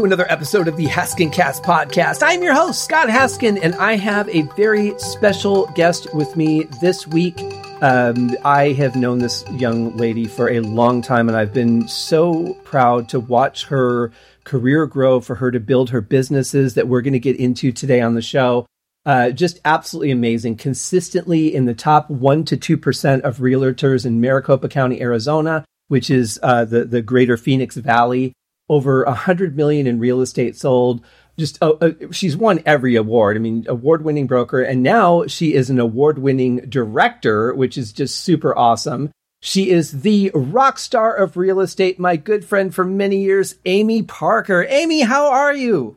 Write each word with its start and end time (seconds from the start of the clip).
to 0.00 0.06
another 0.06 0.30
episode 0.32 0.66
of 0.66 0.78
the 0.78 0.86
Haskincast 0.86 1.62
podcast. 1.62 2.22
I'm 2.22 2.42
your 2.42 2.54
host, 2.54 2.84
Scott 2.84 3.08
Haskin, 3.08 3.58
and 3.62 3.74
I 3.74 3.96
have 3.96 4.30
a 4.30 4.42
very 4.56 4.98
special 4.98 5.66
guest 5.74 6.06
with 6.14 6.36
me 6.38 6.62
this 6.80 7.06
week. 7.06 7.38
Um, 7.82 8.34
I 8.42 8.72
have 8.72 8.96
known 8.96 9.18
this 9.18 9.44
young 9.50 9.94
lady 9.98 10.24
for 10.24 10.48
a 10.48 10.60
long 10.60 11.02
time, 11.02 11.28
and 11.28 11.36
I've 11.36 11.52
been 11.52 11.86
so 11.86 12.54
proud 12.64 13.10
to 13.10 13.20
watch 13.20 13.66
her 13.66 14.10
career 14.44 14.86
grow, 14.86 15.20
for 15.20 15.34
her 15.34 15.50
to 15.50 15.60
build 15.60 15.90
her 15.90 16.00
businesses 16.00 16.74
that 16.74 16.88
we're 16.88 17.02
going 17.02 17.12
to 17.12 17.18
get 17.18 17.36
into 17.36 17.70
today 17.70 18.00
on 18.00 18.14
the 18.14 18.22
show. 18.22 18.64
Uh, 19.04 19.28
just 19.30 19.60
absolutely 19.66 20.12
amazing. 20.12 20.56
Consistently 20.56 21.54
in 21.54 21.66
the 21.66 21.74
top 21.74 22.08
one 22.08 22.44
to 22.46 22.56
two 22.56 22.78
percent 22.78 23.22
of 23.24 23.36
realtors 23.36 24.06
in 24.06 24.18
Maricopa 24.18 24.70
County, 24.70 25.02
Arizona, 25.02 25.66
which 25.88 26.08
is 26.08 26.40
uh, 26.42 26.64
the 26.64 26.86
the 26.86 27.02
greater 27.02 27.36
Phoenix 27.36 27.76
Valley 27.76 28.32
over 28.70 29.02
a 29.02 29.12
hundred 29.12 29.56
million 29.56 29.86
in 29.86 29.98
real 29.98 30.20
estate 30.20 30.56
sold. 30.56 31.04
Just 31.36 31.58
uh, 31.62 31.72
uh, 31.80 31.90
she's 32.12 32.36
won 32.36 32.62
every 32.64 32.94
award. 32.96 33.36
I 33.36 33.40
mean, 33.40 33.66
award-winning 33.68 34.26
broker, 34.26 34.62
and 34.62 34.82
now 34.82 35.26
she 35.26 35.54
is 35.54 35.68
an 35.70 35.80
award-winning 35.80 36.68
director, 36.68 37.52
which 37.52 37.76
is 37.76 37.92
just 37.92 38.20
super 38.20 38.56
awesome. 38.56 39.10
She 39.42 39.70
is 39.70 40.02
the 40.02 40.30
rock 40.34 40.78
star 40.78 41.16
of 41.16 41.36
real 41.36 41.60
estate, 41.60 41.98
my 41.98 42.16
good 42.16 42.44
friend 42.44 42.74
for 42.74 42.84
many 42.84 43.22
years, 43.22 43.56
Amy 43.64 44.02
Parker. 44.02 44.66
Amy, 44.68 45.00
how 45.00 45.30
are 45.30 45.54
you? 45.54 45.96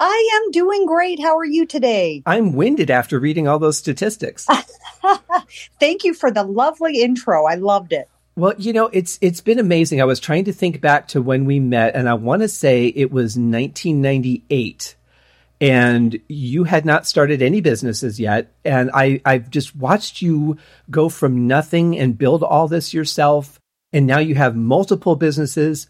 I 0.00 0.40
am 0.42 0.50
doing 0.50 0.86
great. 0.86 1.20
How 1.20 1.36
are 1.36 1.44
you 1.44 1.66
today? 1.66 2.22
I'm 2.24 2.54
winded 2.54 2.90
after 2.90 3.20
reading 3.20 3.46
all 3.46 3.58
those 3.58 3.76
statistics. 3.76 4.46
Thank 5.78 6.04
you 6.04 6.14
for 6.14 6.30
the 6.30 6.42
lovely 6.42 7.02
intro. 7.02 7.44
I 7.44 7.56
loved 7.56 7.92
it. 7.92 8.08
Well, 8.40 8.54
you 8.56 8.72
know, 8.72 8.86
it's 8.86 9.18
it's 9.20 9.42
been 9.42 9.58
amazing. 9.58 10.00
I 10.00 10.06
was 10.06 10.18
trying 10.18 10.46
to 10.46 10.52
think 10.54 10.80
back 10.80 11.08
to 11.08 11.20
when 11.20 11.44
we 11.44 11.60
met, 11.60 11.94
and 11.94 12.08
I 12.08 12.14
want 12.14 12.40
to 12.40 12.48
say 12.48 12.86
it 12.86 13.12
was 13.12 13.36
1998, 13.36 14.96
and 15.60 16.18
you 16.26 16.64
had 16.64 16.86
not 16.86 17.06
started 17.06 17.42
any 17.42 17.60
businesses 17.60 18.18
yet. 18.18 18.50
And 18.64 18.90
I 18.94 19.20
I've 19.26 19.50
just 19.50 19.76
watched 19.76 20.22
you 20.22 20.56
go 20.90 21.10
from 21.10 21.48
nothing 21.48 21.98
and 21.98 22.16
build 22.16 22.42
all 22.42 22.66
this 22.66 22.94
yourself, 22.94 23.60
and 23.92 24.06
now 24.06 24.20
you 24.20 24.36
have 24.36 24.56
multiple 24.56 25.16
businesses. 25.16 25.86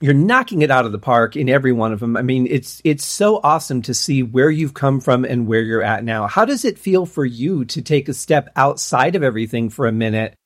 You're 0.00 0.14
knocking 0.14 0.62
it 0.62 0.70
out 0.70 0.86
of 0.86 0.92
the 0.92 0.98
park 1.00 1.34
in 1.34 1.48
every 1.48 1.72
one 1.72 1.92
of 1.92 1.98
them. 1.98 2.16
I 2.16 2.22
mean, 2.22 2.46
it's 2.48 2.80
it's 2.84 3.04
so 3.04 3.40
awesome 3.42 3.82
to 3.82 3.94
see 3.94 4.22
where 4.22 4.50
you've 4.50 4.74
come 4.74 5.00
from 5.00 5.24
and 5.24 5.48
where 5.48 5.62
you're 5.62 5.82
at 5.82 6.04
now. 6.04 6.28
How 6.28 6.44
does 6.44 6.64
it 6.64 6.78
feel 6.78 7.04
for 7.04 7.24
you 7.24 7.64
to 7.64 7.82
take 7.82 8.08
a 8.08 8.14
step 8.14 8.48
outside 8.54 9.16
of 9.16 9.24
everything 9.24 9.70
for 9.70 9.88
a 9.88 9.92
minute? 9.92 10.36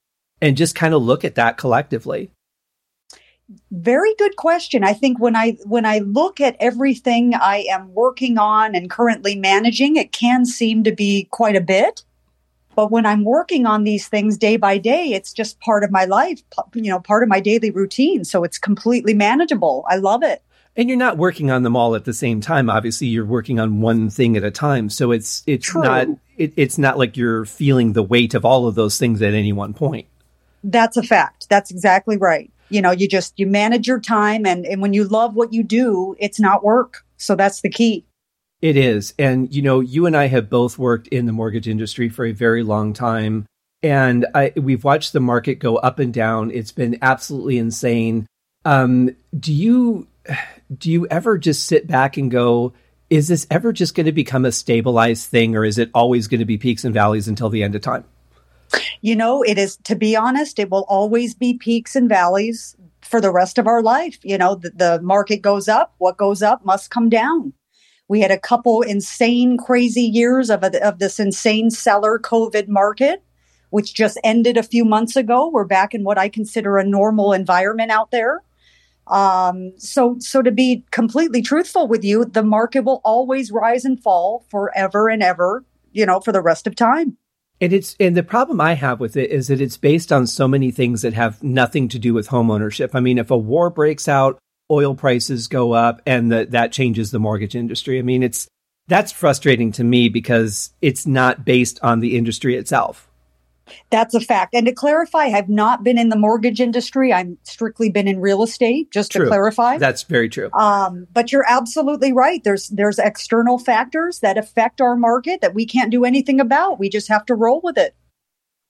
And 0.40 0.56
just 0.56 0.74
kind 0.74 0.94
of 0.94 1.02
look 1.02 1.24
at 1.24 1.34
that 1.36 1.56
collectively? 1.56 2.30
Very 3.70 4.14
good 4.16 4.36
question. 4.36 4.84
I 4.84 4.92
think 4.92 5.18
when 5.18 5.34
I 5.34 5.52
when 5.64 5.86
I 5.86 6.00
look 6.00 6.38
at 6.40 6.56
everything 6.60 7.32
I 7.34 7.64
am 7.70 7.94
working 7.94 8.36
on 8.36 8.74
and 8.74 8.90
currently 8.90 9.36
managing, 9.36 9.96
it 9.96 10.12
can 10.12 10.44
seem 10.44 10.84
to 10.84 10.92
be 10.92 11.28
quite 11.30 11.56
a 11.56 11.60
bit. 11.62 12.04
But 12.76 12.90
when 12.92 13.06
I'm 13.06 13.24
working 13.24 13.66
on 13.66 13.84
these 13.84 14.06
things 14.06 14.36
day 14.36 14.56
by 14.56 14.78
day, 14.78 15.12
it's 15.12 15.32
just 15.32 15.58
part 15.60 15.82
of 15.82 15.90
my 15.90 16.04
life, 16.04 16.42
you 16.74 16.90
know, 16.90 17.00
part 17.00 17.22
of 17.22 17.28
my 17.28 17.40
daily 17.40 17.70
routine. 17.70 18.24
So 18.24 18.44
it's 18.44 18.58
completely 18.58 19.14
manageable. 19.14 19.84
I 19.88 19.96
love 19.96 20.22
it. 20.22 20.42
And 20.76 20.88
you're 20.88 20.98
not 20.98 21.16
working 21.16 21.50
on 21.50 21.64
them 21.64 21.74
all 21.74 21.96
at 21.96 22.04
the 22.04 22.12
same 22.12 22.40
time. 22.40 22.70
Obviously, 22.70 23.08
you're 23.08 23.26
working 23.26 23.58
on 23.58 23.80
one 23.80 24.10
thing 24.10 24.36
at 24.36 24.44
a 24.44 24.52
time. 24.52 24.90
So 24.90 25.10
it's 25.10 25.42
it's 25.46 25.66
True. 25.66 25.82
not 25.82 26.06
it, 26.36 26.52
it's 26.56 26.78
not 26.78 26.98
like 26.98 27.16
you're 27.16 27.46
feeling 27.46 27.94
the 27.94 28.02
weight 28.02 28.34
of 28.34 28.44
all 28.44 28.68
of 28.68 28.76
those 28.76 28.98
things 28.98 29.22
at 29.22 29.34
any 29.34 29.52
one 29.52 29.74
point. 29.74 30.06
That's 30.64 30.96
a 30.96 31.02
fact. 31.02 31.48
That's 31.48 31.70
exactly 31.70 32.16
right. 32.16 32.50
You 32.68 32.82
know, 32.82 32.90
you 32.90 33.08
just 33.08 33.38
you 33.38 33.46
manage 33.46 33.88
your 33.88 34.00
time 34.00 34.44
and, 34.44 34.66
and 34.66 34.82
when 34.82 34.92
you 34.92 35.04
love 35.04 35.34
what 35.34 35.52
you 35.52 35.62
do, 35.62 36.16
it's 36.18 36.38
not 36.38 36.62
work. 36.62 37.04
So 37.16 37.34
that's 37.34 37.60
the 37.60 37.70
key. 37.70 38.04
It 38.60 38.76
is. 38.76 39.14
And 39.18 39.54
you 39.54 39.62
know, 39.62 39.80
you 39.80 40.06
and 40.06 40.16
I 40.16 40.26
have 40.26 40.50
both 40.50 40.78
worked 40.78 41.08
in 41.08 41.26
the 41.26 41.32
mortgage 41.32 41.68
industry 41.68 42.08
for 42.08 42.26
a 42.26 42.32
very 42.32 42.62
long 42.62 42.92
time. 42.92 43.46
And 43.82 44.26
I, 44.34 44.52
we've 44.56 44.82
watched 44.82 45.12
the 45.12 45.20
market 45.20 45.60
go 45.60 45.76
up 45.76 46.00
and 46.00 46.12
down. 46.12 46.50
It's 46.50 46.72
been 46.72 46.98
absolutely 47.00 47.58
insane. 47.58 48.26
Um, 48.64 49.14
do 49.38 49.52
you 49.52 50.08
do 50.76 50.90
you 50.90 51.06
ever 51.06 51.38
just 51.38 51.64
sit 51.64 51.86
back 51.86 52.16
and 52.16 52.30
go, 52.30 52.74
is 53.08 53.28
this 53.28 53.46
ever 53.50 53.72
just 53.72 53.94
going 53.94 54.06
to 54.06 54.12
become 54.12 54.44
a 54.44 54.52
stabilized 54.52 55.30
thing, 55.30 55.56
or 55.56 55.64
is 55.64 55.78
it 55.78 55.90
always 55.94 56.28
going 56.28 56.40
to 56.40 56.44
be 56.44 56.58
peaks 56.58 56.84
and 56.84 56.92
valleys 56.92 57.28
until 57.28 57.48
the 57.48 57.62
end 57.62 57.74
of 57.74 57.80
time? 57.80 58.04
You 59.00 59.16
know, 59.16 59.42
it 59.42 59.58
is, 59.58 59.76
to 59.84 59.96
be 59.96 60.16
honest, 60.16 60.58
it 60.58 60.70
will 60.70 60.84
always 60.88 61.34
be 61.34 61.54
peaks 61.54 61.96
and 61.96 62.08
valleys 62.08 62.76
for 63.00 63.20
the 63.20 63.32
rest 63.32 63.58
of 63.58 63.66
our 63.66 63.82
life. 63.82 64.18
You 64.22 64.38
know, 64.38 64.56
the, 64.56 64.70
the 64.70 65.00
market 65.02 65.42
goes 65.42 65.68
up, 65.68 65.94
what 65.98 66.16
goes 66.16 66.42
up 66.42 66.64
must 66.64 66.90
come 66.90 67.08
down. 67.08 67.52
We 68.08 68.20
had 68.20 68.30
a 68.30 68.38
couple 68.38 68.82
insane, 68.82 69.58
crazy 69.58 70.02
years 70.02 70.50
of, 70.50 70.62
a, 70.62 70.86
of 70.86 70.98
this 70.98 71.20
insane 71.20 71.70
seller 71.70 72.18
COVID 72.18 72.68
market, 72.68 73.22
which 73.70 73.94
just 73.94 74.18
ended 74.24 74.56
a 74.56 74.62
few 74.62 74.84
months 74.84 75.14
ago. 75.14 75.48
We're 75.48 75.64
back 75.64 75.94
in 75.94 76.04
what 76.04 76.18
I 76.18 76.28
consider 76.28 76.78
a 76.78 76.84
normal 76.84 77.32
environment 77.32 77.90
out 77.90 78.10
there. 78.10 78.42
Um, 79.06 79.72
so, 79.78 80.16
so 80.20 80.42
to 80.42 80.50
be 80.50 80.84
completely 80.90 81.42
truthful 81.42 81.86
with 81.86 82.04
you, 82.04 82.24
the 82.24 82.42
market 82.42 82.84
will 82.84 83.00
always 83.04 83.50
rise 83.50 83.84
and 83.84 84.02
fall 84.02 84.44
forever 84.50 85.08
and 85.08 85.22
ever, 85.22 85.64
you 85.92 86.04
know, 86.04 86.20
for 86.20 86.32
the 86.32 86.42
rest 86.42 86.66
of 86.66 86.74
time. 86.74 87.16
And 87.60 87.72
it's 87.72 87.96
and 87.98 88.16
the 88.16 88.22
problem 88.22 88.60
I 88.60 88.74
have 88.74 89.00
with 89.00 89.16
it 89.16 89.30
is 89.30 89.48
that 89.48 89.60
it's 89.60 89.76
based 89.76 90.12
on 90.12 90.26
so 90.26 90.46
many 90.46 90.70
things 90.70 91.02
that 91.02 91.14
have 91.14 91.42
nothing 91.42 91.88
to 91.88 91.98
do 91.98 92.14
with 92.14 92.28
homeownership. 92.28 92.90
I 92.94 93.00
mean, 93.00 93.18
if 93.18 93.30
a 93.30 93.36
war 93.36 93.68
breaks 93.68 94.06
out, 94.06 94.38
oil 94.70 94.94
prices 94.94 95.48
go 95.48 95.72
up, 95.72 96.00
and 96.06 96.30
the, 96.30 96.46
that 96.50 96.72
changes 96.72 97.10
the 97.10 97.18
mortgage 97.18 97.56
industry. 97.56 97.98
I 97.98 98.02
mean, 98.02 98.22
it's 98.22 98.48
that's 98.86 99.12
frustrating 99.12 99.72
to 99.72 99.84
me 99.84 100.08
because 100.08 100.70
it's 100.80 101.06
not 101.06 101.44
based 101.44 101.80
on 101.82 102.00
the 102.00 102.16
industry 102.16 102.56
itself. 102.56 103.07
That's 103.90 104.14
a 104.14 104.20
fact. 104.20 104.54
And 104.54 104.66
to 104.66 104.72
clarify, 104.72 105.26
I've 105.26 105.48
not 105.48 105.84
been 105.84 105.98
in 105.98 106.08
the 106.08 106.16
mortgage 106.16 106.60
industry. 106.60 107.12
I'm 107.12 107.38
strictly 107.42 107.90
been 107.90 108.08
in 108.08 108.20
real 108.20 108.42
estate, 108.42 108.90
just 108.90 109.12
true. 109.12 109.24
to 109.24 109.28
clarify. 109.28 109.78
That's 109.78 110.02
very 110.02 110.28
true. 110.28 110.50
Um, 110.52 111.06
but 111.12 111.32
you're 111.32 111.46
absolutely 111.48 112.12
right. 112.12 112.42
There's 112.44 112.68
there's 112.68 112.98
external 112.98 113.58
factors 113.58 114.20
that 114.20 114.38
affect 114.38 114.80
our 114.80 114.96
market 114.96 115.40
that 115.40 115.54
we 115.54 115.66
can't 115.66 115.90
do 115.90 116.04
anything 116.04 116.40
about. 116.40 116.78
We 116.78 116.88
just 116.88 117.08
have 117.08 117.26
to 117.26 117.34
roll 117.34 117.60
with 117.62 117.78
it. 117.78 117.94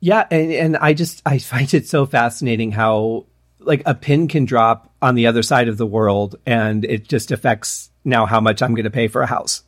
Yeah, 0.01 0.27
and, 0.31 0.53
and 0.53 0.77
I 0.77 0.95
just 0.95 1.23
I 1.27 1.39
find 1.39 1.73
it 1.75 1.89
so 1.89 2.07
fascinating 2.07 2.73
how 2.73 3.27
like 3.61 3.83
a 3.87 3.95
pin 3.95 4.29
can 4.29 4.45
drop 4.45 4.95
on 5.03 5.15
the 5.15 5.27
other 5.27 5.43
side 5.43 5.69
of 5.69 5.77
the 5.77 5.87
world 5.87 6.37
and 6.47 6.85
it 6.85 7.09
just 7.09 7.31
affects 7.31 7.91
now 8.05 8.25
how 8.25 8.41
much 8.41 8.63
I'm 8.63 8.75
going 8.75 8.85
to 8.85 8.91
pay 8.91 9.09
for 9.09 9.23
a 9.23 9.27
house. 9.27 9.63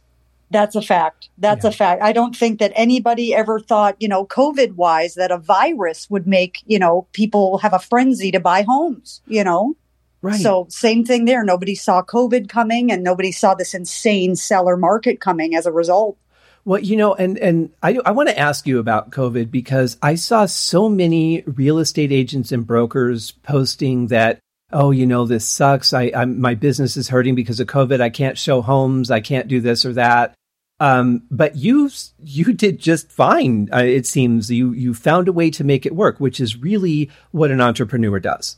That's 0.50 0.74
a 0.74 0.82
fact. 0.82 1.28
That's 1.38 1.64
yeah. 1.64 1.70
a 1.70 1.72
fact. 1.72 2.02
I 2.02 2.12
don't 2.12 2.36
think 2.36 2.58
that 2.58 2.72
anybody 2.74 3.34
ever 3.34 3.60
thought, 3.60 3.96
you 4.00 4.08
know, 4.08 4.26
COVID 4.26 4.74
wise, 4.74 5.14
that 5.14 5.30
a 5.30 5.38
virus 5.38 6.10
would 6.10 6.26
make, 6.26 6.62
you 6.66 6.78
know, 6.78 7.06
people 7.12 7.58
have 7.58 7.72
a 7.72 7.78
frenzy 7.78 8.32
to 8.32 8.40
buy 8.40 8.62
homes, 8.62 9.22
you 9.26 9.44
know? 9.44 9.76
Right. 10.22 10.40
So 10.40 10.66
same 10.68 11.04
thing 11.04 11.24
there. 11.24 11.44
Nobody 11.44 11.74
saw 11.74 12.02
COVID 12.02 12.48
coming 12.48 12.92
and 12.92 13.02
nobody 13.02 13.32
saw 13.32 13.54
this 13.54 13.74
insane 13.74 14.36
seller 14.36 14.76
market 14.76 15.20
coming 15.20 15.54
as 15.54 15.66
a 15.66 15.72
result. 15.72 16.18
Well, 16.64 16.80
you 16.80 16.96
know, 16.96 17.14
and 17.14 17.38
and 17.38 17.70
I 17.82 17.98
I 18.04 18.10
want 18.10 18.28
to 18.28 18.38
ask 18.38 18.66
you 18.66 18.78
about 18.78 19.12
COVID 19.12 19.50
because 19.50 19.96
I 20.02 20.16
saw 20.16 20.44
so 20.44 20.90
many 20.90 21.42
real 21.46 21.78
estate 21.78 22.12
agents 22.12 22.52
and 22.52 22.66
brokers 22.66 23.30
posting 23.30 24.08
that 24.08 24.40
oh, 24.72 24.90
you 24.90 25.06
know, 25.06 25.26
this 25.26 25.46
sucks. 25.46 25.92
I 25.92 26.12
I'm, 26.14 26.40
my 26.40 26.54
business 26.54 26.96
is 26.96 27.08
hurting 27.08 27.34
because 27.34 27.60
of 27.60 27.66
COVID. 27.66 28.00
I 28.00 28.10
can't 28.10 28.38
show 28.38 28.60
homes. 28.60 29.10
I 29.10 29.20
can't 29.20 29.48
do 29.48 29.60
this 29.60 29.86
or 29.86 29.94
that. 29.94 30.34
Um, 30.80 31.22
but 31.30 31.56
you 31.56 31.90
you 32.18 32.54
did 32.54 32.78
just 32.78 33.12
fine. 33.12 33.68
Uh, 33.72 33.82
it 33.82 34.06
seems 34.06 34.50
you 34.50 34.72
you 34.72 34.94
found 34.94 35.28
a 35.28 35.32
way 35.32 35.50
to 35.50 35.62
make 35.62 35.84
it 35.84 35.94
work, 35.94 36.18
which 36.18 36.40
is 36.40 36.56
really 36.56 37.10
what 37.32 37.50
an 37.50 37.60
entrepreneur 37.60 38.18
does. 38.18 38.56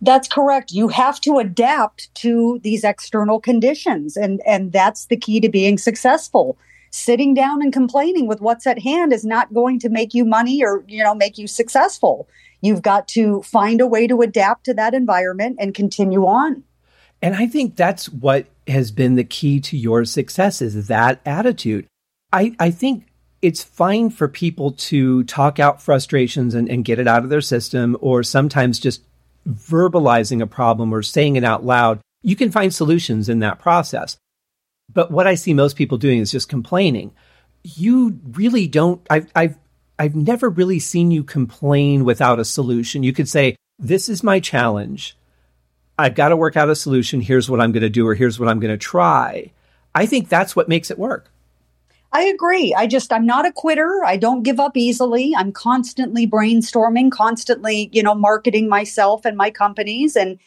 That's 0.00 0.28
correct. 0.28 0.72
You 0.72 0.88
have 0.88 1.20
to 1.22 1.38
adapt 1.38 2.12
to 2.16 2.60
these 2.62 2.84
external 2.84 3.40
conditions, 3.40 4.16
and 4.16 4.40
and 4.46 4.72
that's 4.72 5.06
the 5.06 5.16
key 5.16 5.40
to 5.40 5.48
being 5.48 5.76
successful. 5.76 6.56
Sitting 6.92 7.34
down 7.34 7.62
and 7.62 7.72
complaining 7.72 8.26
with 8.26 8.40
what's 8.40 8.66
at 8.66 8.80
hand 8.80 9.12
is 9.12 9.24
not 9.24 9.54
going 9.54 9.78
to 9.80 9.88
make 9.88 10.14
you 10.14 10.24
money 10.24 10.62
or 10.62 10.84
you 10.86 11.02
know 11.02 11.14
make 11.14 11.36
you 11.36 11.48
successful. 11.48 12.28
You've 12.60 12.82
got 12.82 13.08
to 13.08 13.42
find 13.42 13.80
a 13.80 13.86
way 13.86 14.06
to 14.06 14.22
adapt 14.22 14.64
to 14.64 14.74
that 14.74 14.94
environment 14.94 15.56
and 15.58 15.74
continue 15.74 16.26
on. 16.26 16.62
And 17.22 17.34
I 17.34 17.46
think 17.46 17.76
that's 17.76 18.08
what 18.08 18.46
has 18.66 18.90
been 18.90 19.16
the 19.16 19.24
key 19.24 19.60
to 19.60 19.76
your 19.76 20.04
success 20.04 20.62
is 20.62 20.86
that 20.88 21.20
attitude. 21.26 21.86
I, 22.32 22.54
I 22.58 22.70
think 22.70 23.06
it's 23.42 23.62
fine 23.62 24.10
for 24.10 24.28
people 24.28 24.72
to 24.72 25.24
talk 25.24 25.58
out 25.58 25.82
frustrations 25.82 26.54
and, 26.54 26.68
and 26.68 26.84
get 26.84 26.98
it 26.98 27.08
out 27.08 27.24
of 27.24 27.30
their 27.30 27.40
system, 27.40 27.96
or 28.00 28.22
sometimes 28.22 28.78
just 28.78 29.02
verbalizing 29.48 30.42
a 30.42 30.46
problem 30.46 30.92
or 30.92 31.02
saying 31.02 31.36
it 31.36 31.44
out 31.44 31.64
loud. 31.64 32.00
You 32.22 32.36
can 32.36 32.50
find 32.50 32.72
solutions 32.72 33.28
in 33.28 33.38
that 33.40 33.58
process. 33.58 34.18
But 34.92 35.10
what 35.10 35.26
I 35.26 35.34
see 35.34 35.54
most 35.54 35.76
people 35.76 35.98
doing 35.98 36.18
is 36.18 36.30
just 36.30 36.48
complaining. 36.48 37.12
You 37.62 38.18
really 38.32 38.66
don't, 38.66 39.00
I've, 39.08 39.30
I've, 39.34 39.56
I've 39.98 40.16
never 40.16 40.48
really 40.48 40.78
seen 40.78 41.10
you 41.10 41.22
complain 41.22 42.04
without 42.04 42.38
a 42.38 42.44
solution. 42.44 43.02
You 43.02 43.12
could 43.12 43.28
say, 43.28 43.56
This 43.78 44.08
is 44.08 44.22
my 44.22 44.40
challenge. 44.40 45.16
I've 46.00 46.14
got 46.14 46.30
to 46.30 46.36
work 46.36 46.56
out 46.56 46.68
a 46.68 46.74
solution. 46.74 47.20
Here's 47.20 47.48
what 47.48 47.60
I'm 47.60 47.72
going 47.72 47.82
to 47.82 47.90
do, 47.90 48.06
or 48.06 48.14
here's 48.14 48.40
what 48.40 48.48
I'm 48.48 48.60
going 48.60 48.72
to 48.72 48.78
try. 48.78 49.50
I 49.94 50.06
think 50.06 50.28
that's 50.28 50.56
what 50.56 50.68
makes 50.68 50.90
it 50.90 50.98
work. 50.98 51.30
I 52.12 52.22
agree. 52.22 52.74
I 52.74 52.88
just, 52.88 53.12
I'm 53.12 53.24
not 53.24 53.46
a 53.46 53.52
quitter. 53.52 54.02
I 54.04 54.16
don't 54.16 54.42
give 54.42 54.58
up 54.58 54.76
easily. 54.76 55.32
I'm 55.36 55.52
constantly 55.52 56.26
brainstorming, 56.26 57.12
constantly, 57.12 57.88
you 57.92 58.02
know, 58.02 58.16
marketing 58.16 58.68
myself 58.68 59.24
and 59.24 59.36
my 59.36 59.50
companies. 59.50 60.16
And 60.16 60.38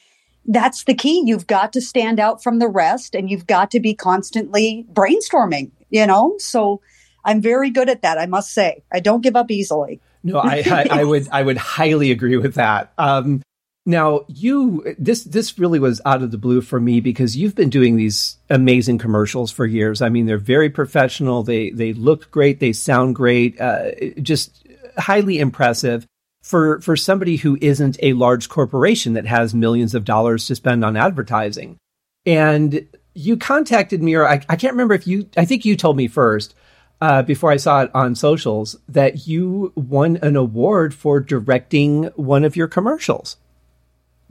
that's 0.45 0.83
the 0.83 0.93
key. 0.93 1.23
You've 1.25 1.47
got 1.47 1.71
to 1.71 1.79
stand 1.79 2.19
out 2.19 2.43
from 2.43 2.59
the 2.59 2.67
rest 2.67 3.15
and 3.15 3.31
you've 3.31 3.47
got 3.47 3.71
to 3.71 3.79
be 3.79 3.93
constantly 3.93 4.85
brainstorming, 4.91 5.71
you 5.89 6.05
know? 6.05 6.35
So 6.37 6.81
I'm 7.23 7.39
very 7.39 7.69
good 7.69 7.87
at 7.87 8.01
that. 8.01 8.17
I 8.17 8.25
must 8.25 8.53
say, 8.53 8.83
I 8.91 8.99
don't 8.99 9.21
give 9.21 9.37
up 9.37 9.49
easily. 9.49 10.01
No, 10.21 10.39
I, 10.39 10.63
I, 10.65 10.87
I 10.99 11.03
would, 11.05 11.29
I 11.31 11.43
would 11.43 11.57
highly 11.57 12.11
agree 12.11 12.35
with 12.35 12.55
that. 12.55 12.91
Um, 12.97 13.41
now, 13.85 14.21
you 14.27 14.95
this 14.97 15.25
this 15.25 15.59
really 15.59 15.79
was 15.79 15.99
out 16.05 16.23
of 16.23 16.31
the 16.31 16.37
blue 16.37 16.61
for 16.61 16.79
me 16.79 17.01
because 17.01 17.35
you've 17.35 17.55
been 17.55 17.69
doing 17.69 17.97
these 17.97 18.37
amazing 18.49 18.97
commercials 18.97 19.51
for 19.51 19.65
years. 19.65 20.01
I 20.01 20.07
mean, 20.07 20.25
they're 20.25 20.37
very 20.37 20.69
professional. 20.69 21.43
They 21.43 21.69
they 21.71 21.91
look 21.91 22.31
great. 22.31 22.61
They 22.61 22.71
sound 22.71 23.15
great. 23.15 23.59
Uh, 23.59 23.91
just 24.21 24.65
highly 24.97 25.37
impressive 25.37 26.07
for 26.41 26.79
for 26.79 26.95
somebody 26.95 27.35
who 27.35 27.57
isn't 27.59 27.97
a 28.01 28.13
large 28.13 28.47
corporation 28.47 29.13
that 29.13 29.25
has 29.25 29.53
millions 29.53 29.93
of 29.93 30.05
dollars 30.05 30.47
to 30.47 30.55
spend 30.55 30.85
on 30.85 30.95
advertising. 30.95 31.77
And 32.25 32.87
you 33.13 33.35
contacted 33.35 34.01
me, 34.01 34.13
or 34.15 34.25
I, 34.25 34.35
I 34.47 34.55
can't 34.55 34.73
remember 34.73 34.93
if 34.93 35.07
you. 35.07 35.27
I 35.35 35.43
think 35.43 35.65
you 35.65 35.75
told 35.75 35.97
me 35.97 36.07
first. 36.07 36.55
Uh, 37.01 37.21
before 37.21 37.51
I 37.51 37.57
saw 37.57 37.81
it 37.81 37.91
on 37.93 38.15
socials, 38.15 38.77
that 38.87 39.27
you 39.27 39.73
won 39.75 40.19
an 40.21 40.37
award 40.37 40.93
for 40.93 41.19
directing 41.19 42.05
one 42.15 42.45
of 42.45 42.55
your 42.55 42.69
commercials. 42.69 43.35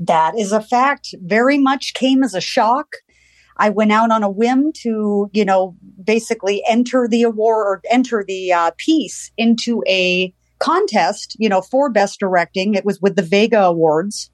That 0.07 0.37
is 0.37 0.51
a 0.51 0.61
fact. 0.61 1.15
Very 1.23 1.59
much 1.59 1.95
came 1.95 2.25
as 2.25 2.35
a 2.35 2.41
shock. 2.41 2.97
I 3.59 3.71
went 3.71 3.93
out 3.93 4.11
on 4.11 4.23
a 4.23 4.31
whim 4.31 4.73
to, 4.83 5.31
you 5.33 5.45
know, 5.45 5.77
basically 6.03 6.63
enter 6.69 7.07
the 7.07 7.23
award 7.23 7.67
or 7.67 7.83
enter 7.91 8.25
the 8.27 8.53
uh, 8.53 8.71
piece 8.79 9.31
into 9.37 9.85
a 9.87 10.35
contest, 10.59 11.37
you 11.39 11.49
know, 11.49 11.61
for 11.61 11.89
best 11.91 12.19
directing. 12.19 12.75
It 12.75 12.85
was 12.85 13.01
with 13.01 13.15
the 13.15 13.23
Vega 13.23 13.63
Awards. 13.63 14.31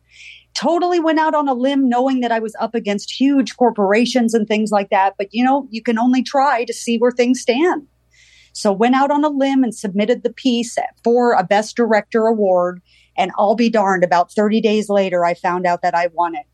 Totally 0.54 1.00
went 1.00 1.18
out 1.18 1.34
on 1.34 1.48
a 1.48 1.54
limb 1.54 1.88
knowing 1.88 2.20
that 2.20 2.32
I 2.32 2.38
was 2.38 2.56
up 2.58 2.74
against 2.74 3.10
huge 3.10 3.56
corporations 3.56 4.32
and 4.32 4.48
things 4.48 4.70
like 4.70 4.88
that. 4.90 5.14
But, 5.18 5.28
you 5.32 5.44
know, 5.44 5.68
you 5.70 5.82
can 5.82 5.98
only 5.98 6.22
try 6.22 6.64
to 6.64 6.72
see 6.72 6.96
where 6.96 7.12
things 7.12 7.40
stand. 7.40 7.86
So 8.54 8.72
went 8.72 8.94
out 8.94 9.10
on 9.10 9.24
a 9.24 9.28
limb 9.28 9.62
and 9.62 9.74
submitted 9.74 10.22
the 10.22 10.32
piece 10.32 10.78
for 11.04 11.32
a 11.32 11.44
best 11.44 11.76
director 11.76 12.26
award 12.26 12.80
and 13.18 13.32
I'll 13.36 13.56
be 13.56 13.68
darned, 13.68 14.04
about 14.04 14.32
30 14.32 14.60
days 14.60 14.88
later, 14.88 15.24
I 15.24 15.34
found 15.34 15.66
out 15.66 15.82
that 15.82 15.94
I 15.94 16.06
won 16.14 16.36
it. 16.36 16.46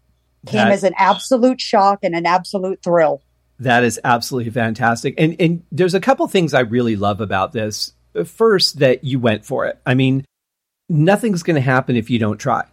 Came 0.46 0.64
that, 0.64 0.72
as 0.72 0.82
an 0.82 0.94
absolute 0.96 1.60
shock 1.60 2.00
and 2.02 2.14
an 2.14 2.26
absolute 2.26 2.82
thrill. 2.82 3.22
That 3.60 3.84
is 3.84 4.00
absolutely 4.02 4.50
fantastic. 4.50 5.14
And, 5.16 5.36
and 5.38 5.62
there's 5.70 5.94
a 5.94 6.00
couple 6.00 6.26
things 6.26 6.54
I 6.54 6.60
really 6.60 6.96
love 6.96 7.20
about 7.20 7.52
this. 7.52 7.92
First, 8.24 8.78
that 8.78 9.04
you 9.04 9.18
went 9.18 9.44
for 9.44 9.66
it. 9.66 9.78
I 9.84 9.94
mean, 9.94 10.24
nothing's 10.88 11.42
going 11.42 11.56
to 11.56 11.60
happen 11.60 11.96
if 11.96 12.10
you 12.10 12.18
don't 12.18 12.38
try. 12.38 12.64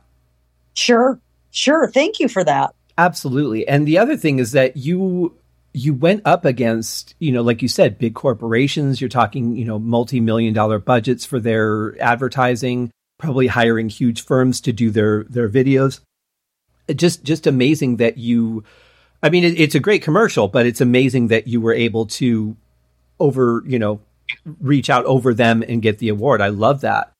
Sure. 0.74 1.20
Sure. 1.52 1.90
Thank 1.92 2.20
you 2.20 2.28
for 2.28 2.44
that. 2.44 2.74
Absolutely. 2.98 3.68
And 3.68 3.88
the 3.88 3.98
other 3.98 4.18
thing 4.18 4.40
is 4.40 4.52
that 4.54 4.78
you 4.78 5.36
you 5.74 5.94
went 5.94 6.22
up 6.26 6.44
against, 6.44 7.16
you 7.20 7.32
know, 7.32 7.42
like 7.42 7.62
you 7.62 7.68
said, 7.68 7.98
big 7.98 8.14
corporations. 8.14 9.00
You're 9.00 9.10
talking, 9.10 9.56
you 9.56 9.64
know, 9.64 9.80
multi-million 9.80 10.54
dollar 10.54 10.80
budgets 10.80 11.26
for 11.26 11.40
their 11.40 12.00
advertising 12.02 12.92
probably 13.22 13.48
hiring 13.48 13.88
huge 13.88 14.26
firms 14.26 14.60
to 14.62 14.74
do 14.74 14.90
their 14.90 15.24
their 15.26 15.48
videos. 15.48 16.02
Just 16.94 17.24
just 17.24 17.48
amazing 17.48 17.98
that 17.98 18.18
you. 18.18 18.64
I 19.24 19.30
mean, 19.30 19.44
it, 19.44 19.60
it's 19.60 19.76
a 19.76 19.80
great 19.80 20.02
commercial, 20.02 20.48
but 20.48 20.66
it's 20.66 20.82
amazing 20.82 21.28
that 21.28 21.48
you 21.48 21.62
were 21.62 21.74
able 21.74 22.08
to 22.08 22.58
over 23.20 23.64
you 23.66 23.80
know 23.80 24.02
reach 24.60 24.90
out 24.90 25.06
over 25.06 25.34
them 25.34 25.64
and 25.68 25.82
get 25.82 26.00
the 26.00 26.10
award. 26.10 26.42
I 26.42 26.48
love 26.48 26.82
that. 26.82 27.14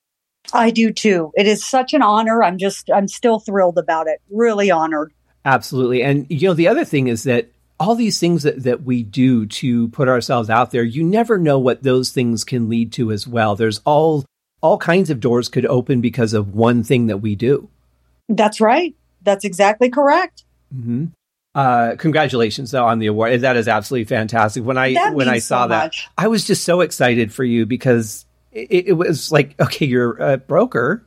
I 0.52 0.70
do 0.70 0.92
too. 0.92 1.30
It 1.34 1.46
is 1.46 1.64
such 1.64 1.94
an 1.94 2.02
honor. 2.02 2.42
I'm 2.42 2.58
just 2.58 2.90
I'm 2.90 3.08
still 3.08 3.38
thrilled 3.38 3.78
about 3.78 4.08
it. 4.08 4.20
Really 4.28 4.70
honored. 4.70 5.12
Absolutely. 5.44 6.02
And 6.02 6.26
you 6.28 6.48
know, 6.48 6.54
the 6.54 6.68
other 6.68 6.84
thing 6.84 7.06
is 7.06 7.22
that 7.22 7.48
all 7.78 7.94
these 7.94 8.20
things 8.20 8.42
that, 8.42 8.62
that 8.62 8.82
we 8.82 9.02
do 9.02 9.46
to 9.46 9.88
put 9.88 10.08
ourselves 10.08 10.50
out 10.50 10.70
there, 10.70 10.84
you 10.84 11.02
never 11.02 11.38
know 11.38 11.58
what 11.58 11.82
those 11.82 12.10
things 12.10 12.44
can 12.44 12.68
lead 12.68 12.92
to 12.92 13.10
as 13.10 13.26
well. 13.26 13.56
There's 13.56 13.80
all 13.84 14.24
all 14.62 14.78
kinds 14.78 15.10
of 15.10 15.20
doors 15.20 15.48
could 15.48 15.66
open 15.66 16.00
because 16.00 16.32
of 16.32 16.54
one 16.54 16.82
thing 16.82 17.08
that 17.08 17.18
we 17.18 17.34
do. 17.34 17.68
That's 18.28 18.60
right. 18.60 18.94
That's 19.22 19.44
exactly 19.44 19.90
correct. 19.90 20.44
Mm-hmm. 20.74 21.06
Uh, 21.54 21.96
congratulations 21.96 22.70
though 22.70 22.86
on 22.86 22.98
the 22.98 23.06
award. 23.06 23.42
That 23.42 23.56
is 23.56 23.68
absolutely 23.68 24.04
fantastic. 24.04 24.64
When 24.64 24.78
I 24.78 24.94
that 24.94 25.14
when 25.14 25.28
I 25.28 25.38
saw 25.38 25.64
so 25.64 25.68
that, 25.68 25.84
much. 25.84 26.08
I 26.16 26.28
was 26.28 26.46
just 26.46 26.64
so 26.64 26.80
excited 26.80 27.32
for 27.32 27.44
you 27.44 27.66
because 27.66 28.24
it, 28.52 28.88
it 28.88 28.92
was 28.92 29.30
like, 29.30 29.60
okay, 29.60 29.84
you're 29.84 30.16
a 30.16 30.38
broker, 30.38 31.04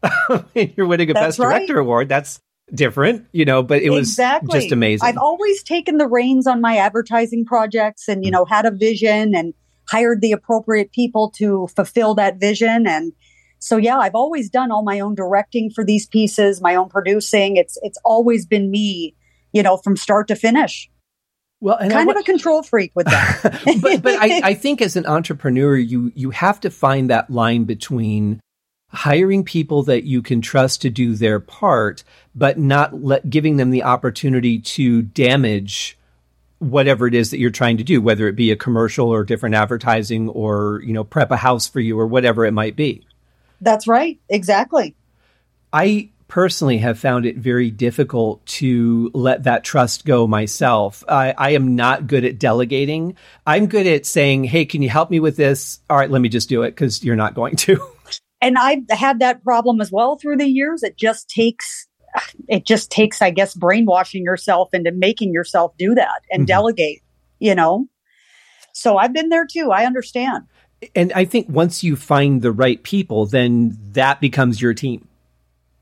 and 0.54 0.72
you're 0.76 0.86
winning 0.86 1.10
a 1.10 1.14
That's 1.14 1.36
Best 1.36 1.38
right. 1.40 1.56
Director 1.56 1.78
award. 1.78 2.08
That's 2.08 2.40
different, 2.72 3.26
you 3.32 3.44
know, 3.44 3.62
but 3.62 3.82
it 3.82 3.90
was 3.90 4.08
exactly. 4.10 4.60
just 4.60 4.72
amazing. 4.72 5.06
I've 5.06 5.18
always 5.18 5.62
taken 5.62 5.96
the 5.96 6.06
reins 6.06 6.46
on 6.46 6.60
my 6.60 6.76
advertising 6.76 7.44
projects 7.44 8.08
and, 8.08 8.24
you 8.24 8.30
mm. 8.30 8.34
know, 8.34 8.44
had 8.44 8.66
a 8.66 8.70
vision 8.70 9.34
and 9.34 9.54
hired 9.88 10.20
the 10.20 10.32
appropriate 10.32 10.92
people 10.92 11.30
to 11.30 11.68
fulfill 11.74 12.14
that 12.14 12.38
vision. 12.38 12.86
And 12.86 13.12
so, 13.58 13.76
yeah, 13.76 13.98
I've 13.98 14.14
always 14.14 14.50
done 14.50 14.70
all 14.70 14.82
my 14.82 15.00
own 15.00 15.14
directing 15.14 15.70
for 15.70 15.84
these 15.84 16.06
pieces, 16.06 16.60
my 16.60 16.74
own 16.74 16.88
producing. 16.88 17.56
It's, 17.56 17.78
it's 17.82 17.98
always 18.04 18.46
been 18.46 18.70
me, 18.70 19.14
you 19.52 19.62
know, 19.62 19.76
from 19.76 19.96
start 19.96 20.28
to 20.28 20.36
finish. 20.36 20.90
Well, 21.60 21.76
and 21.76 21.90
kind 21.90 22.08
of 22.08 22.16
a 22.16 22.22
control 22.22 22.62
freak 22.62 22.92
with 22.94 23.06
that. 23.06 23.60
but, 23.82 24.02
but 24.02 24.14
I, 24.14 24.40
I 24.44 24.54
think 24.54 24.80
as 24.80 24.94
an 24.94 25.06
entrepreneur, 25.06 25.76
you, 25.76 26.12
you 26.14 26.30
have 26.30 26.60
to 26.60 26.70
find 26.70 27.10
that 27.10 27.30
line 27.30 27.64
between 27.64 28.40
hiring 28.90 29.44
people 29.44 29.82
that 29.82 30.04
you 30.04 30.22
can 30.22 30.40
trust 30.40 30.82
to 30.82 30.90
do 30.90 31.14
their 31.14 31.40
part, 31.40 32.04
but 32.34 32.58
not 32.58 33.02
let, 33.02 33.28
giving 33.28 33.56
them 33.56 33.70
the 33.70 33.82
opportunity 33.82 34.60
to 34.60 35.02
damage 35.02 35.97
whatever 36.58 37.06
it 37.06 37.14
is 37.14 37.30
that 37.30 37.38
you're 37.38 37.50
trying 37.50 37.76
to 37.76 37.84
do, 37.84 38.00
whether 38.00 38.26
it 38.28 38.36
be 38.36 38.50
a 38.50 38.56
commercial 38.56 39.08
or 39.08 39.24
different 39.24 39.54
advertising 39.54 40.28
or, 40.28 40.82
you 40.84 40.92
know, 40.92 41.04
prep 41.04 41.30
a 41.30 41.36
house 41.36 41.68
for 41.68 41.80
you 41.80 41.98
or 41.98 42.06
whatever 42.06 42.44
it 42.44 42.52
might 42.52 42.76
be. 42.76 43.06
That's 43.60 43.86
right. 43.86 44.18
Exactly. 44.28 44.94
I 45.72 46.10
personally 46.28 46.78
have 46.78 46.98
found 46.98 47.26
it 47.26 47.36
very 47.36 47.70
difficult 47.70 48.44
to 48.44 49.10
let 49.14 49.44
that 49.44 49.64
trust 49.64 50.04
go 50.04 50.26
myself. 50.26 51.02
I, 51.08 51.34
I, 51.36 51.50
am 51.50 51.74
not 51.74 52.06
good 52.06 52.24
at 52.24 52.38
delegating. 52.38 53.16
I'm 53.46 53.66
good 53.66 53.86
at 53.86 54.04
saying, 54.04 54.44
Hey, 54.44 54.66
can 54.66 54.82
you 54.82 54.90
help 54.90 55.10
me 55.10 55.20
with 55.20 55.36
this? 55.36 55.80
All 55.88 55.96
right, 55.96 56.10
let 56.10 56.20
me 56.20 56.28
just 56.28 56.50
do 56.50 56.62
it 56.62 56.72
because 56.72 57.02
you're 57.02 57.16
not 57.16 57.34
going 57.34 57.56
to. 57.56 57.80
And 58.40 58.56
I've 58.56 58.88
had 58.90 59.18
that 59.18 59.42
problem 59.42 59.80
as 59.80 59.90
well 59.90 60.16
through 60.16 60.36
the 60.36 60.46
years. 60.46 60.84
It 60.84 60.96
just 60.96 61.28
takes 61.28 61.87
it 62.48 62.66
just 62.66 62.90
takes, 62.90 63.20
I 63.22 63.30
guess, 63.30 63.54
brainwashing 63.54 64.24
yourself 64.24 64.70
into 64.72 64.92
making 64.92 65.32
yourself 65.32 65.76
do 65.78 65.94
that 65.94 66.22
and 66.30 66.40
mm-hmm. 66.40 66.46
delegate, 66.46 67.02
you 67.38 67.54
know? 67.54 67.86
So 68.72 68.96
I've 68.96 69.12
been 69.12 69.28
there 69.28 69.46
too. 69.46 69.70
I 69.72 69.86
understand. 69.86 70.44
And 70.94 71.12
I 71.12 71.24
think 71.24 71.48
once 71.48 71.82
you 71.82 71.96
find 71.96 72.40
the 72.40 72.52
right 72.52 72.82
people, 72.82 73.26
then 73.26 73.76
that 73.92 74.20
becomes 74.20 74.62
your 74.62 74.74
team. 74.74 75.08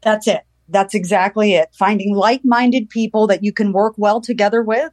That's 0.00 0.26
it. 0.26 0.42
That's 0.68 0.94
exactly 0.94 1.54
it. 1.54 1.68
Finding 1.78 2.14
like 2.14 2.40
minded 2.44 2.88
people 2.88 3.26
that 3.26 3.44
you 3.44 3.52
can 3.52 3.72
work 3.72 3.94
well 3.96 4.20
together 4.20 4.62
with. 4.62 4.90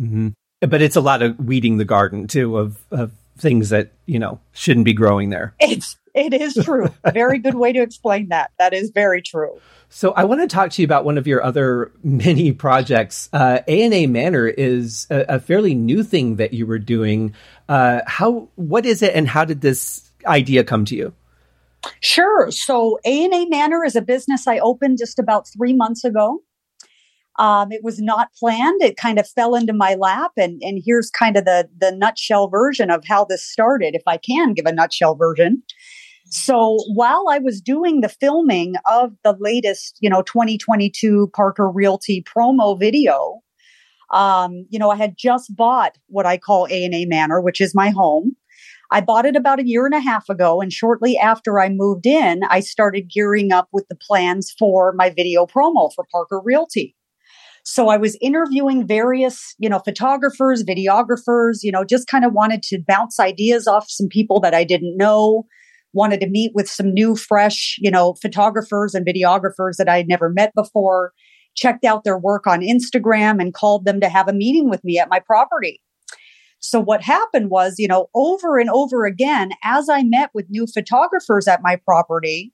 Mm-hmm. 0.00 0.28
But 0.60 0.80
it's 0.80 0.96
a 0.96 1.00
lot 1.00 1.22
of 1.22 1.38
weeding 1.38 1.76
the 1.76 1.84
garden 1.84 2.26
too 2.26 2.56
of, 2.56 2.78
of 2.90 3.12
things 3.36 3.68
that, 3.68 3.92
you 4.06 4.18
know, 4.18 4.40
shouldn't 4.52 4.84
be 4.84 4.94
growing 4.94 5.30
there. 5.30 5.54
It's, 5.60 5.96
it 6.14 6.34
is 6.34 6.54
true. 6.54 6.88
very 7.12 7.38
good 7.38 7.54
way 7.54 7.72
to 7.72 7.80
explain 7.80 8.28
that. 8.28 8.50
That 8.58 8.74
is 8.74 8.90
very 8.90 9.22
true. 9.22 9.58
So 9.88 10.12
I 10.12 10.24
want 10.24 10.40
to 10.40 10.46
talk 10.46 10.70
to 10.72 10.82
you 10.82 10.86
about 10.86 11.04
one 11.04 11.18
of 11.18 11.26
your 11.26 11.42
other 11.42 11.92
many 12.02 12.52
projects. 12.52 13.28
Uh, 13.32 13.60
A&A 13.66 14.06
Manor 14.06 14.48
is 14.48 15.06
a, 15.10 15.36
a, 15.36 15.40
fairly 15.40 15.74
new 15.74 16.02
thing 16.02 16.36
that 16.36 16.52
you 16.52 16.66
were 16.66 16.78
doing. 16.78 17.34
Uh, 17.68 18.00
how, 18.06 18.48
what 18.56 18.86
is 18.86 19.02
it 19.02 19.14
and 19.14 19.28
how 19.28 19.44
did 19.44 19.60
this 19.60 20.10
idea 20.26 20.64
come 20.64 20.84
to 20.86 20.96
you? 20.96 21.14
Sure. 22.00 22.50
So 22.50 22.98
A&A 23.04 23.46
Manor 23.46 23.84
is 23.84 23.96
a 23.96 24.02
business 24.02 24.46
I 24.46 24.58
opened 24.58 24.98
just 24.98 25.18
about 25.18 25.48
three 25.48 25.72
months 25.72 26.04
ago. 26.04 26.42
Um, 27.38 27.72
it 27.72 27.82
was 27.82 28.00
not 28.00 28.32
planned. 28.34 28.82
It 28.82 28.96
kind 28.96 29.18
of 29.18 29.26
fell 29.26 29.54
into 29.54 29.72
my 29.72 29.94
lap, 29.94 30.32
and 30.36 30.60
and 30.62 30.82
here's 30.84 31.10
kind 31.10 31.36
of 31.38 31.46
the 31.46 31.66
the 31.80 31.90
nutshell 31.90 32.48
version 32.48 32.90
of 32.90 33.04
how 33.08 33.24
this 33.24 33.42
started, 33.42 33.94
if 33.94 34.02
I 34.06 34.18
can 34.18 34.52
give 34.52 34.66
a 34.66 34.72
nutshell 34.72 35.14
version. 35.14 35.62
So 36.32 36.78
while 36.94 37.26
I 37.30 37.40
was 37.40 37.60
doing 37.60 38.00
the 38.00 38.08
filming 38.08 38.76
of 38.90 39.12
the 39.22 39.36
latest, 39.38 39.98
you 40.00 40.08
know, 40.08 40.22
2022 40.22 41.30
Parker 41.34 41.68
Realty 41.68 42.24
promo 42.24 42.78
video, 42.80 43.40
um, 44.14 44.64
you 44.70 44.78
know, 44.78 44.90
I 44.90 44.96
had 44.96 45.14
just 45.18 45.54
bought 45.54 45.98
what 46.06 46.24
I 46.24 46.38
call 46.38 46.66
A 46.70 46.84
and 46.86 46.94
A 46.94 47.04
Manor, 47.04 47.42
which 47.42 47.60
is 47.60 47.74
my 47.74 47.90
home. 47.90 48.34
I 48.90 49.02
bought 49.02 49.26
it 49.26 49.36
about 49.36 49.60
a 49.60 49.66
year 49.66 49.84
and 49.84 49.94
a 49.94 50.00
half 50.00 50.30
ago. 50.30 50.62
And 50.62 50.72
shortly 50.72 51.18
after 51.18 51.60
I 51.60 51.68
moved 51.68 52.06
in, 52.06 52.44
I 52.48 52.60
started 52.60 53.10
gearing 53.12 53.52
up 53.52 53.68
with 53.70 53.86
the 53.88 53.96
plans 53.96 54.54
for 54.58 54.94
my 54.96 55.10
video 55.10 55.44
promo 55.44 55.90
for 55.94 56.06
Parker 56.10 56.40
Realty. 56.42 56.96
So 57.62 57.88
I 57.88 57.98
was 57.98 58.16
interviewing 58.22 58.86
various, 58.86 59.54
you 59.58 59.68
know, 59.68 59.80
photographers, 59.80 60.64
videographers, 60.64 61.58
you 61.62 61.72
know, 61.72 61.84
just 61.84 62.08
kind 62.08 62.24
of 62.24 62.32
wanted 62.32 62.62
to 62.64 62.82
bounce 62.88 63.20
ideas 63.20 63.66
off 63.68 63.90
some 63.90 64.08
people 64.08 64.40
that 64.40 64.54
I 64.54 64.64
didn't 64.64 64.96
know, 64.96 65.44
wanted 65.92 66.20
to 66.20 66.28
meet 66.28 66.52
with 66.54 66.68
some 66.68 66.92
new, 66.92 67.16
fresh, 67.16 67.76
you 67.78 67.90
know, 67.90 68.14
photographers 68.22 68.94
and 68.94 69.06
videographers 69.06 69.76
that 69.78 69.88
I 69.88 69.98
had 69.98 70.08
never 70.08 70.28
met 70.28 70.52
before, 70.54 71.12
checked 71.54 71.84
out 71.84 72.04
their 72.04 72.18
work 72.18 72.46
on 72.46 72.60
Instagram 72.60 73.40
and 73.40 73.54
called 73.54 73.84
them 73.84 74.00
to 74.00 74.08
have 74.08 74.28
a 74.28 74.32
meeting 74.32 74.70
with 74.70 74.82
me 74.84 74.98
at 74.98 75.10
my 75.10 75.20
property. 75.20 75.80
So 76.60 76.78
what 76.78 77.02
happened 77.02 77.50
was, 77.50 77.74
you 77.78 77.88
know, 77.88 78.08
over 78.14 78.58
and 78.58 78.70
over 78.70 79.04
again, 79.04 79.50
as 79.64 79.88
I 79.88 80.04
met 80.04 80.30
with 80.32 80.46
new 80.48 80.66
photographers 80.72 81.48
at 81.48 81.62
my 81.62 81.76
property, 81.84 82.52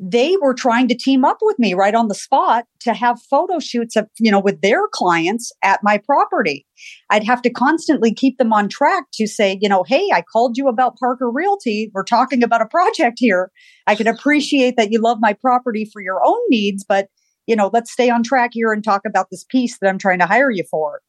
they 0.00 0.36
were 0.40 0.54
trying 0.54 0.88
to 0.88 0.96
team 0.96 1.24
up 1.24 1.38
with 1.40 1.58
me 1.58 1.72
right 1.72 1.94
on 1.94 2.08
the 2.08 2.14
spot 2.14 2.64
to 2.80 2.92
have 2.92 3.22
photo 3.30 3.60
shoots 3.60 3.94
of, 3.94 4.08
you 4.18 4.30
know, 4.30 4.40
with 4.40 4.60
their 4.60 4.88
clients 4.92 5.52
at 5.62 5.80
my 5.84 5.98
property. 5.98 6.66
I'd 7.10 7.24
have 7.24 7.40
to 7.42 7.50
constantly 7.50 8.12
keep 8.12 8.38
them 8.38 8.52
on 8.52 8.68
track 8.68 9.04
to 9.14 9.26
say, 9.28 9.56
you 9.60 9.68
know, 9.68 9.84
hey, 9.86 10.10
I 10.12 10.22
called 10.22 10.56
you 10.56 10.66
about 10.66 10.96
Parker 10.96 11.30
Realty. 11.30 11.90
We're 11.94 12.02
talking 12.04 12.42
about 12.42 12.60
a 12.60 12.66
project 12.66 13.18
here. 13.18 13.52
I 13.86 13.94
can 13.94 14.08
appreciate 14.08 14.76
that 14.76 14.90
you 14.90 15.00
love 15.00 15.18
my 15.20 15.32
property 15.32 15.88
for 15.92 16.02
your 16.02 16.20
own 16.24 16.40
needs, 16.48 16.84
but, 16.84 17.08
you 17.46 17.54
know, 17.54 17.70
let's 17.72 17.92
stay 17.92 18.10
on 18.10 18.24
track 18.24 18.50
here 18.52 18.72
and 18.72 18.82
talk 18.82 19.02
about 19.06 19.28
this 19.30 19.44
piece 19.44 19.78
that 19.78 19.88
I'm 19.88 19.98
trying 19.98 20.18
to 20.18 20.26
hire 20.26 20.50
you 20.50 20.64
for. 20.68 21.02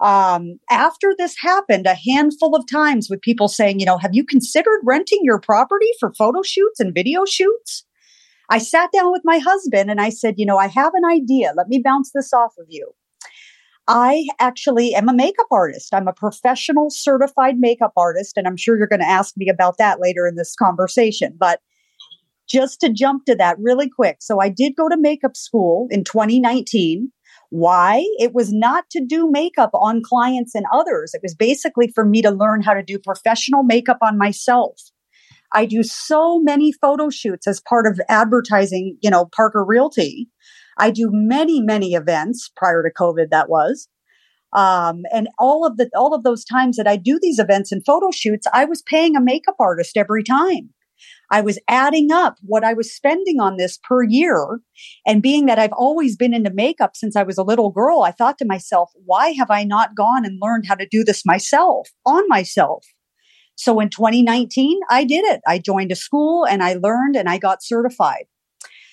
Um, 0.00 0.58
after 0.70 1.14
this 1.16 1.36
happened, 1.40 1.86
a 1.86 1.96
handful 2.10 2.54
of 2.54 2.66
times 2.66 3.08
with 3.10 3.20
people 3.20 3.48
saying, 3.48 3.80
you 3.80 3.86
know, 3.86 3.98
have 3.98 4.14
you 4.14 4.24
considered 4.24 4.80
renting 4.84 5.20
your 5.22 5.40
property 5.40 5.90
for 5.98 6.12
photo 6.14 6.42
shoots 6.42 6.80
and 6.80 6.94
video 6.94 7.24
shoots? 7.24 7.84
I 8.50 8.58
sat 8.58 8.90
down 8.92 9.12
with 9.12 9.22
my 9.24 9.38
husband 9.38 9.90
and 9.90 10.00
I 10.00 10.10
said, 10.10 10.34
you 10.36 10.44
know, 10.44 10.58
I 10.58 10.66
have 10.66 10.92
an 10.94 11.04
idea. 11.04 11.52
Let 11.56 11.68
me 11.68 11.80
bounce 11.82 12.10
this 12.12 12.32
off 12.32 12.52
of 12.58 12.66
you. 12.68 12.92
I 13.86 14.26
actually 14.40 14.94
am 14.94 15.08
a 15.08 15.14
makeup 15.14 15.46
artist. 15.50 15.94
I'm 15.94 16.08
a 16.08 16.12
professional 16.12 16.90
certified 16.90 17.58
makeup 17.58 17.92
artist. 17.96 18.36
And 18.36 18.46
I'm 18.46 18.56
sure 18.56 18.76
you're 18.76 18.88
going 18.88 19.00
to 19.00 19.06
ask 19.06 19.36
me 19.36 19.48
about 19.48 19.78
that 19.78 20.00
later 20.00 20.26
in 20.26 20.34
this 20.34 20.54
conversation. 20.56 21.36
But 21.38 21.60
just 22.48 22.80
to 22.80 22.88
jump 22.88 23.24
to 23.26 23.36
that 23.36 23.56
really 23.60 23.88
quick. 23.88 24.18
So 24.20 24.40
I 24.40 24.48
did 24.48 24.74
go 24.76 24.88
to 24.88 24.96
makeup 24.96 25.36
school 25.36 25.86
in 25.90 26.02
2019. 26.02 27.12
Why? 27.50 28.04
It 28.18 28.34
was 28.34 28.52
not 28.52 28.84
to 28.90 29.04
do 29.04 29.30
makeup 29.30 29.70
on 29.74 30.02
clients 30.04 30.54
and 30.54 30.66
others. 30.72 31.12
It 31.14 31.20
was 31.22 31.34
basically 31.34 31.90
for 31.94 32.04
me 32.04 32.22
to 32.22 32.30
learn 32.30 32.62
how 32.62 32.74
to 32.74 32.82
do 32.82 32.98
professional 32.98 33.62
makeup 33.62 33.98
on 34.02 34.18
myself. 34.18 34.80
I 35.52 35.66
do 35.66 35.82
so 35.82 36.38
many 36.40 36.72
photo 36.72 37.10
shoots 37.10 37.46
as 37.46 37.60
part 37.60 37.86
of 37.86 38.00
advertising, 38.08 38.96
you 39.00 39.10
know, 39.10 39.28
Parker 39.34 39.64
Realty. 39.64 40.28
I 40.78 40.90
do 40.90 41.10
many, 41.12 41.60
many 41.60 41.94
events 41.94 42.50
prior 42.56 42.82
to 42.82 42.90
COVID 42.90 43.30
that 43.30 43.48
was. 43.48 43.88
Um, 44.52 45.02
and 45.12 45.28
all 45.38 45.66
of 45.66 45.76
the, 45.76 45.90
all 45.94 46.14
of 46.14 46.24
those 46.24 46.44
times 46.44 46.76
that 46.76 46.88
I 46.88 46.96
do 46.96 47.18
these 47.20 47.38
events 47.38 47.70
and 47.70 47.84
photo 47.84 48.10
shoots, 48.10 48.46
I 48.52 48.64
was 48.64 48.82
paying 48.82 49.16
a 49.16 49.20
makeup 49.20 49.56
artist 49.60 49.96
every 49.96 50.24
time. 50.24 50.70
I 51.30 51.40
was 51.40 51.58
adding 51.68 52.10
up 52.10 52.36
what 52.42 52.64
I 52.64 52.72
was 52.72 52.94
spending 52.94 53.40
on 53.40 53.56
this 53.56 53.78
per 53.88 54.02
year. 54.02 54.60
And 55.06 55.22
being 55.22 55.46
that 55.46 55.58
I've 55.58 55.72
always 55.72 56.16
been 56.16 56.34
into 56.34 56.50
makeup 56.52 56.96
since 56.96 57.16
I 57.16 57.22
was 57.22 57.38
a 57.38 57.44
little 57.44 57.70
girl, 57.70 58.02
I 58.02 58.10
thought 58.10 58.38
to 58.38 58.44
myself, 58.44 58.90
why 59.04 59.30
have 59.30 59.50
I 59.50 59.64
not 59.64 59.94
gone 59.94 60.24
and 60.24 60.38
learned 60.42 60.66
how 60.66 60.74
to 60.74 60.88
do 60.90 61.04
this 61.04 61.24
myself 61.24 61.88
on 62.04 62.24
myself? 62.28 62.84
So 63.60 63.78
in 63.78 63.90
2019, 63.90 64.80
I 64.88 65.04
did 65.04 65.22
it. 65.26 65.42
I 65.46 65.58
joined 65.58 65.92
a 65.92 65.94
school 65.94 66.46
and 66.46 66.62
I 66.62 66.78
learned 66.82 67.14
and 67.14 67.28
I 67.28 67.36
got 67.36 67.62
certified. 67.62 68.24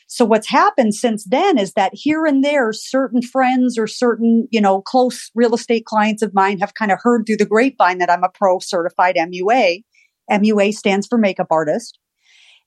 So 0.08 0.26
what's 0.26 0.50
happened 0.50 0.94
since 0.94 1.24
then 1.24 1.58
is 1.58 1.72
that 1.74 1.94
here 1.94 2.26
and 2.26 2.44
there, 2.44 2.74
certain 2.74 3.22
friends 3.22 3.78
or 3.78 3.88
certain, 3.88 4.46
you 4.52 4.60
know, 4.60 4.82
close 4.82 5.32
real 5.34 5.56
estate 5.56 5.86
clients 5.86 6.22
of 6.22 6.34
mine 6.34 6.60
have 6.60 6.74
kind 6.74 6.92
of 6.92 7.00
heard 7.02 7.26
through 7.26 7.38
the 7.38 7.46
grapevine 7.46 8.00
that 8.00 8.12
I'm 8.12 8.26
a 8.26 8.30
pro 8.30 8.60
certified 8.60 9.16
MUA. 9.16 9.84
MUA 10.30 10.74
stands 10.74 11.08
for 11.08 11.18
makeup 11.18 11.48
artist. 11.50 11.98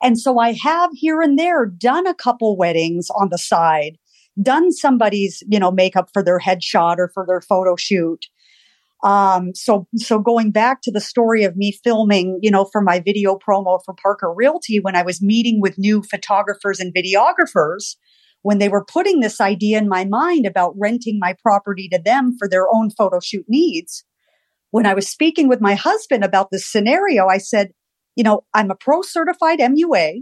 And 0.02 0.18
so 0.18 0.38
I 0.38 0.52
have 0.52 0.90
here 0.94 1.20
and 1.20 1.38
there 1.38 1.66
done 1.66 2.06
a 2.06 2.14
couple 2.14 2.56
weddings 2.56 3.08
on 3.10 3.28
the 3.30 3.36
side, 3.36 3.98
done 4.42 4.72
somebody's, 4.72 5.42
you 5.50 5.58
know, 5.58 5.70
makeup 5.70 6.08
for 6.14 6.22
their 6.22 6.38
headshot 6.38 6.96
or 6.96 7.10
for 7.12 7.26
their 7.26 7.42
photo 7.42 7.76
shoot. 7.76 8.24
Um, 9.02 9.54
so, 9.54 9.86
so 9.96 10.18
going 10.18 10.50
back 10.50 10.82
to 10.82 10.90
the 10.90 11.00
story 11.00 11.44
of 11.44 11.56
me 11.56 11.72
filming, 11.72 12.38
you 12.42 12.50
know, 12.50 12.66
for 12.70 12.82
my 12.82 13.00
video 13.00 13.38
promo 13.38 13.80
for 13.84 13.94
Parker 13.94 14.32
Realty, 14.32 14.78
when 14.78 14.94
I 14.94 15.02
was 15.02 15.22
meeting 15.22 15.60
with 15.60 15.78
new 15.78 16.02
photographers 16.02 16.80
and 16.80 16.94
videographers, 16.94 17.96
when 18.42 18.58
they 18.58 18.68
were 18.68 18.84
putting 18.84 19.20
this 19.20 19.40
idea 19.40 19.78
in 19.78 19.88
my 19.88 20.04
mind 20.04 20.46
about 20.46 20.74
renting 20.78 21.18
my 21.18 21.34
property 21.42 21.88
to 21.88 21.98
them 21.98 22.36
for 22.38 22.48
their 22.48 22.66
own 22.72 22.90
photo 22.90 23.20
shoot 23.20 23.44
needs, 23.48 24.04
when 24.70 24.86
I 24.86 24.94
was 24.94 25.08
speaking 25.08 25.48
with 25.48 25.60
my 25.60 25.74
husband 25.74 26.22
about 26.24 26.50
this 26.50 26.66
scenario, 26.66 27.26
I 27.26 27.38
said, 27.38 27.70
you 28.16 28.24
know, 28.24 28.44
I'm 28.54 28.70
a 28.70 28.76
pro 28.76 29.02
certified 29.02 29.58
MUA. 29.58 30.20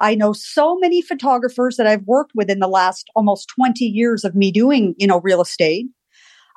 I 0.00 0.14
know 0.14 0.32
so 0.32 0.76
many 0.78 1.02
photographers 1.02 1.76
that 1.76 1.86
I've 1.86 2.06
worked 2.06 2.32
with 2.34 2.50
in 2.50 2.60
the 2.60 2.68
last 2.68 3.08
almost 3.16 3.48
20 3.54 3.84
years 3.84 4.24
of 4.24 4.34
me 4.34 4.52
doing, 4.52 4.94
you 4.96 5.06
know, 5.06 5.20
real 5.20 5.40
estate. 5.40 5.86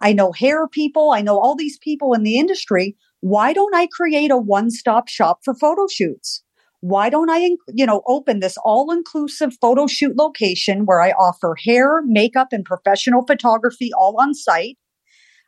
I 0.02 0.14
know 0.14 0.32
hair 0.32 0.68
people. 0.68 1.12
I 1.12 1.22
know 1.22 1.40
all 1.40 1.56
these 1.56 1.78
people 1.78 2.14
in 2.14 2.24
the 2.24 2.38
industry. 2.38 2.96
Why 3.20 3.54
don't 3.54 3.76
I 3.76 3.88
create 3.88 4.32
a 4.32 4.38
one 4.38 4.72
stop 4.72 5.08
shop 5.08 5.40
for 5.44 5.54
photo 5.54 5.88
shoots? 5.88 6.44
Why 6.80 7.12
don't 7.12 7.30
I, 7.30 7.52
you 7.68 7.86
know, 7.86 8.02
open 8.08 8.40
this 8.40 8.58
all 8.66 8.92
inclusive 8.92 9.54
photo 9.62 9.86
shoot 9.86 10.18
location 10.18 10.86
where 10.86 11.00
I 11.00 11.12
offer 11.12 11.56
hair, 11.64 12.02
makeup, 12.06 12.48
and 12.52 12.66
professional 12.66 13.24
photography 13.28 13.92
all 13.96 14.20
on 14.20 14.34
site? 14.34 14.80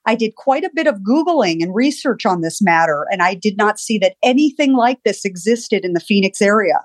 I 0.05 0.13
did 0.13 0.35
quite 0.35 0.63
a 0.63 0.71
bit 0.73 0.85
of 0.85 0.99
Googling 0.99 1.63
and 1.63 1.73
research 1.73 2.25
on 2.25 2.41
this 2.41 2.61
matter, 2.61 3.07
and 3.09 3.23
I 3.23 3.33
did 3.33 3.57
not 3.57 3.79
see 3.79 3.97
that 3.99 4.15
anything 4.21 4.73
like 4.73 4.99
this 5.03 5.25
existed 5.25 5.83
in 5.83 5.93
the 5.93 5.99
Phoenix 5.99 6.41
area. 6.41 6.81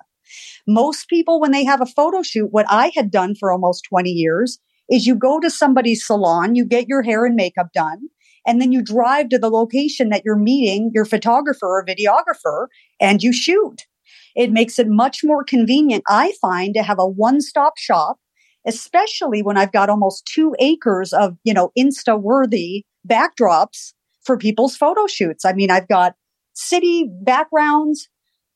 Most 0.67 1.09
people, 1.09 1.41
when 1.41 1.51
they 1.51 1.65
have 1.65 1.83
a 1.83 1.87
photo 1.87 2.23
shoot, 2.23 2.49
what 2.51 2.67
I 2.71 2.93
had 2.95 3.11
done 3.11 3.35
for 3.35 3.53
almost 3.53 3.85
20 3.91 4.11
years 4.11 4.59
is 4.91 5.07
you 5.07 5.15
go 5.15 5.41
to 5.41 5.51
somebody's 5.51 6.07
salon, 6.07 6.55
you 6.55 6.65
get 6.65 6.89
your 6.89 7.03
hair 7.03 7.25
and 7.25 7.37
makeup 7.37 7.69
done, 7.75 8.09
and 8.47 8.61
then 8.61 8.73
you 8.73 8.83
drive 8.83 9.29
to 9.29 9.39
the 9.39 9.51
location 9.51 10.09
that 10.09 10.23
you're 10.25 10.37
meeting 10.37 10.91
your 10.95 11.05
photographer 11.05 11.67
or 11.67 11.85
videographer 11.85 12.67
and 13.01 13.23
you 13.23 13.33
shoot. 13.33 13.87
It 14.35 14.53
makes 14.53 14.79
it 14.79 14.89
much 14.89 15.21
more 15.25 15.45
convenient, 15.45 16.05
I 16.09 16.33
find, 16.41 16.75
to 16.75 16.83
have 16.83 16.99
a 16.99 17.07
one 17.07 17.41
stop 17.41 17.77
shop, 17.77 18.19
especially 18.67 19.43
when 19.43 19.57
I've 19.57 19.73
got 19.73 19.91
almost 19.91 20.27
two 20.27 20.55
acres 20.61 21.13
of, 21.13 21.37
you 21.45 21.53
know, 21.53 21.73
Insta 21.79 22.21
worthy 22.21 22.85
backdrops 23.07 23.93
for 24.23 24.39
people's 24.39 24.77
photo 24.77 25.07
shoots. 25.07 25.45
I 25.45 25.53
mean, 25.53 25.71
I've 25.71 25.89
got 25.89 26.15
city 26.55 27.11
backgrounds, 27.23 28.09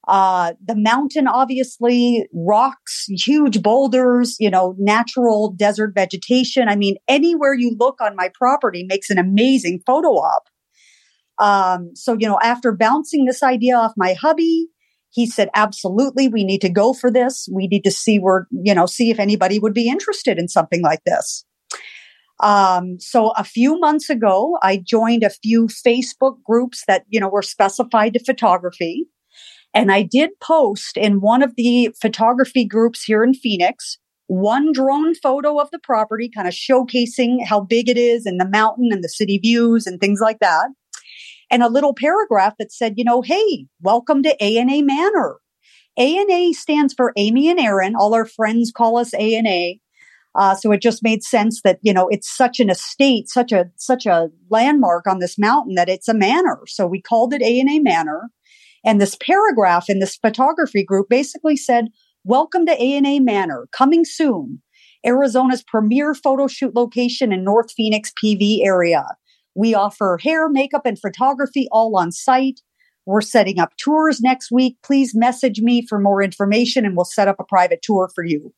uh, 0.08 0.52
the 0.64 0.74
mountain, 0.74 1.28
obviously, 1.28 2.26
rocks, 2.32 3.06
huge 3.08 3.62
boulders, 3.62 4.36
you 4.40 4.50
know, 4.50 4.74
natural 4.78 5.52
desert 5.52 5.92
vegetation. 5.94 6.68
I 6.68 6.76
mean, 6.76 6.96
anywhere 7.06 7.54
you 7.54 7.76
look 7.78 8.00
on 8.00 8.16
my 8.16 8.30
property 8.34 8.84
makes 8.88 9.10
an 9.10 9.18
amazing 9.18 9.80
photo 9.86 10.08
op. 10.08 10.44
Um, 11.38 11.90
so, 11.94 12.16
you 12.18 12.26
know, 12.26 12.38
after 12.42 12.72
bouncing 12.72 13.24
this 13.24 13.42
idea 13.42 13.76
off 13.76 13.92
my 13.96 14.14
hubby, 14.14 14.68
he 15.10 15.26
said, 15.26 15.50
absolutely, 15.54 16.26
we 16.28 16.42
need 16.42 16.60
to 16.62 16.68
go 16.68 16.92
for 16.92 17.10
this. 17.10 17.48
We 17.52 17.66
need 17.66 17.84
to 17.84 17.90
see 17.90 18.18
where, 18.18 18.48
you 18.50 18.74
know, 18.74 18.86
see 18.86 19.10
if 19.10 19.20
anybody 19.20 19.58
would 19.58 19.74
be 19.74 19.88
interested 19.88 20.38
in 20.38 20.48
something 20.48 20.82
like 20.82 21.00
this. 21.04 21.44
Um, 22.42 22.96
so 22.98 23.30
a 23.36 23.44
few 23.44 23.78
months 23.78 24.10
ago, 24.10 24.58
I 24.62 24.78
joined 24.78 25.22
a 25.22 25.30
few 25.30 25.68
Facebook 25.68 26.42
groups 26.44 26.82
that, 26.88 27.04
you 27.08 27.20
know, 27.20 27.28
were 27.28 27.42
specified 27.42 28.14
to 28.14 28.24
photography. 28.24 29.06
And 29.74 29.90
I 29.90 30.02
did 30.02 30.30
post 30.40 30.96
in 30.96 31.20
one 31.20 31.42
of 31.42 31.54
the 31.56 31.94
photography 32.00 32.64
groups 32.64 33.02
here 33.02 33.22
in 33.24 33.34
Phoenix 33.34 33.98
one 34.32 34.72
drone 34.72 35.14
photo 35.14 35.58
of 35.58 35.70
the 35.72 35.78
property, 35.78 36.30
kind 36.34 36.48
of 36.48 36.54
showcasing 36.54 37.44
how 37.44 37.60
big 37.60 37.88
it 37.88 37.98
is 37.98 38.24
and 38.24 38.40
the 38.40 38.48
mountain 38.48 38.88
and 38.90 39.04
the 39.04 39.08
city 39.08 39.36
views 39.36 39.86
and 39.86 40.00
things 40.00 40.20
like 40.22 40.38
that. 40.38 40.70
And 41.50 41.62
a 41.62 41.68
little 41.68 41.94
paragraph 41.94 42.54
that 42.58 42.72
said, 42.72 42.94
you 42.96 43.04
know, 43.04 43.20
hey, 43.20 43.66
welcome 43.82 44.22
to 44.22 44.34
A&A 44.42 44.80
Manor. 44.80 45.36
A&A 45.98 46.52
stands 46.54 46.94
for 46.94 47.12
Amy 47.16 47.50
and 47.50 47.60
Aaron. 47.60 47.94
All 47.94 48.14
our 48.14 48.24
friends 48.24 48.72
call 48.74 48.96
us 48.96 49.12
A&A. 49.12 49.78
Uh, 50.34 50.54
so 50.54 50.72
it 50.72 50.80
just 50.80 51.02
made 51.02 51.22
sense 51.22 51.60
that 51.62 51.78
you 51.82 51.92
know 51.92 52.08
it's 52.08 52.34
such 52.34 52.58
an 52.58 52.70
estate, 52.70 53.28
such 53.28 53.52
a 53.52 53.66
such 53.76 54.06
a 54.06 54.30
landmark 54.48 55.06
on 55.06 55.18
this 55.18 55.38
mountain 55.38 55.74
that 55.74 55.90
it's 55.90 56.08
a 56.08 56.14
manor. 56.14 56.60
So 56.66 56.86
we 56.86 57.02
called 57.02 57.34
it 57.34 57.42
A 57.42 57.60
and 57.60 57.68
A 57.68 57.80
Manor. 57.80 58.30
And 58.84 59.00
this 59.00 59.16
paragraph 59.16 59.88
in 59.88 60.00
this 60.00 60.16
photography 60.16 60.84
group 60.84 61.08
basically 61.08 61.56
said, 61.56 61.88
Welcome 62.24 62.66
to 62.66 62.72
A&A 62.72 63.20
Manor, 63.20 63.68
coming 63.72 64.04
soon. 64.04 64.62
Arizona's 65.04 65.64
premier 65.64 66.14
photo 66.14 66.46
shoot 66.46 66.74
location 66.74 67.32
in 67.32 67.42
North 67.42 67.72
Phoenix 67.72 68.12
PV 68.22 68.64
area. 68.64 69.04
We 69.54 69.74
offer 69.74 70.18
hair, 70.22 70.48
makeup, 70.48 70.82
and 70.86 70.98
photography 70.98 71.68
all 71.72 71.96
on 71.96 72.12
site. 72.12 72.60
We're 73.04 73.20
setting 73.20 73.58
up 73.58 73.76
tours 73.76 74.20
next 74.20 74.52
week. 74.52 74.76
Please 74.84 75.14
message 75.14 75.60
me 75.60 75.84
for 75.86 75.98
more 75.98 76.22
information 76.22 76.86
and 76.86 76.96
we'll 76.96 77.04
set 77.04 77.26
up 77.26 77.40
a 77.40 77.44
private 77.44 77.82
tour 77.82 78.08
for 78.14 78.24
you. 78.24 78.54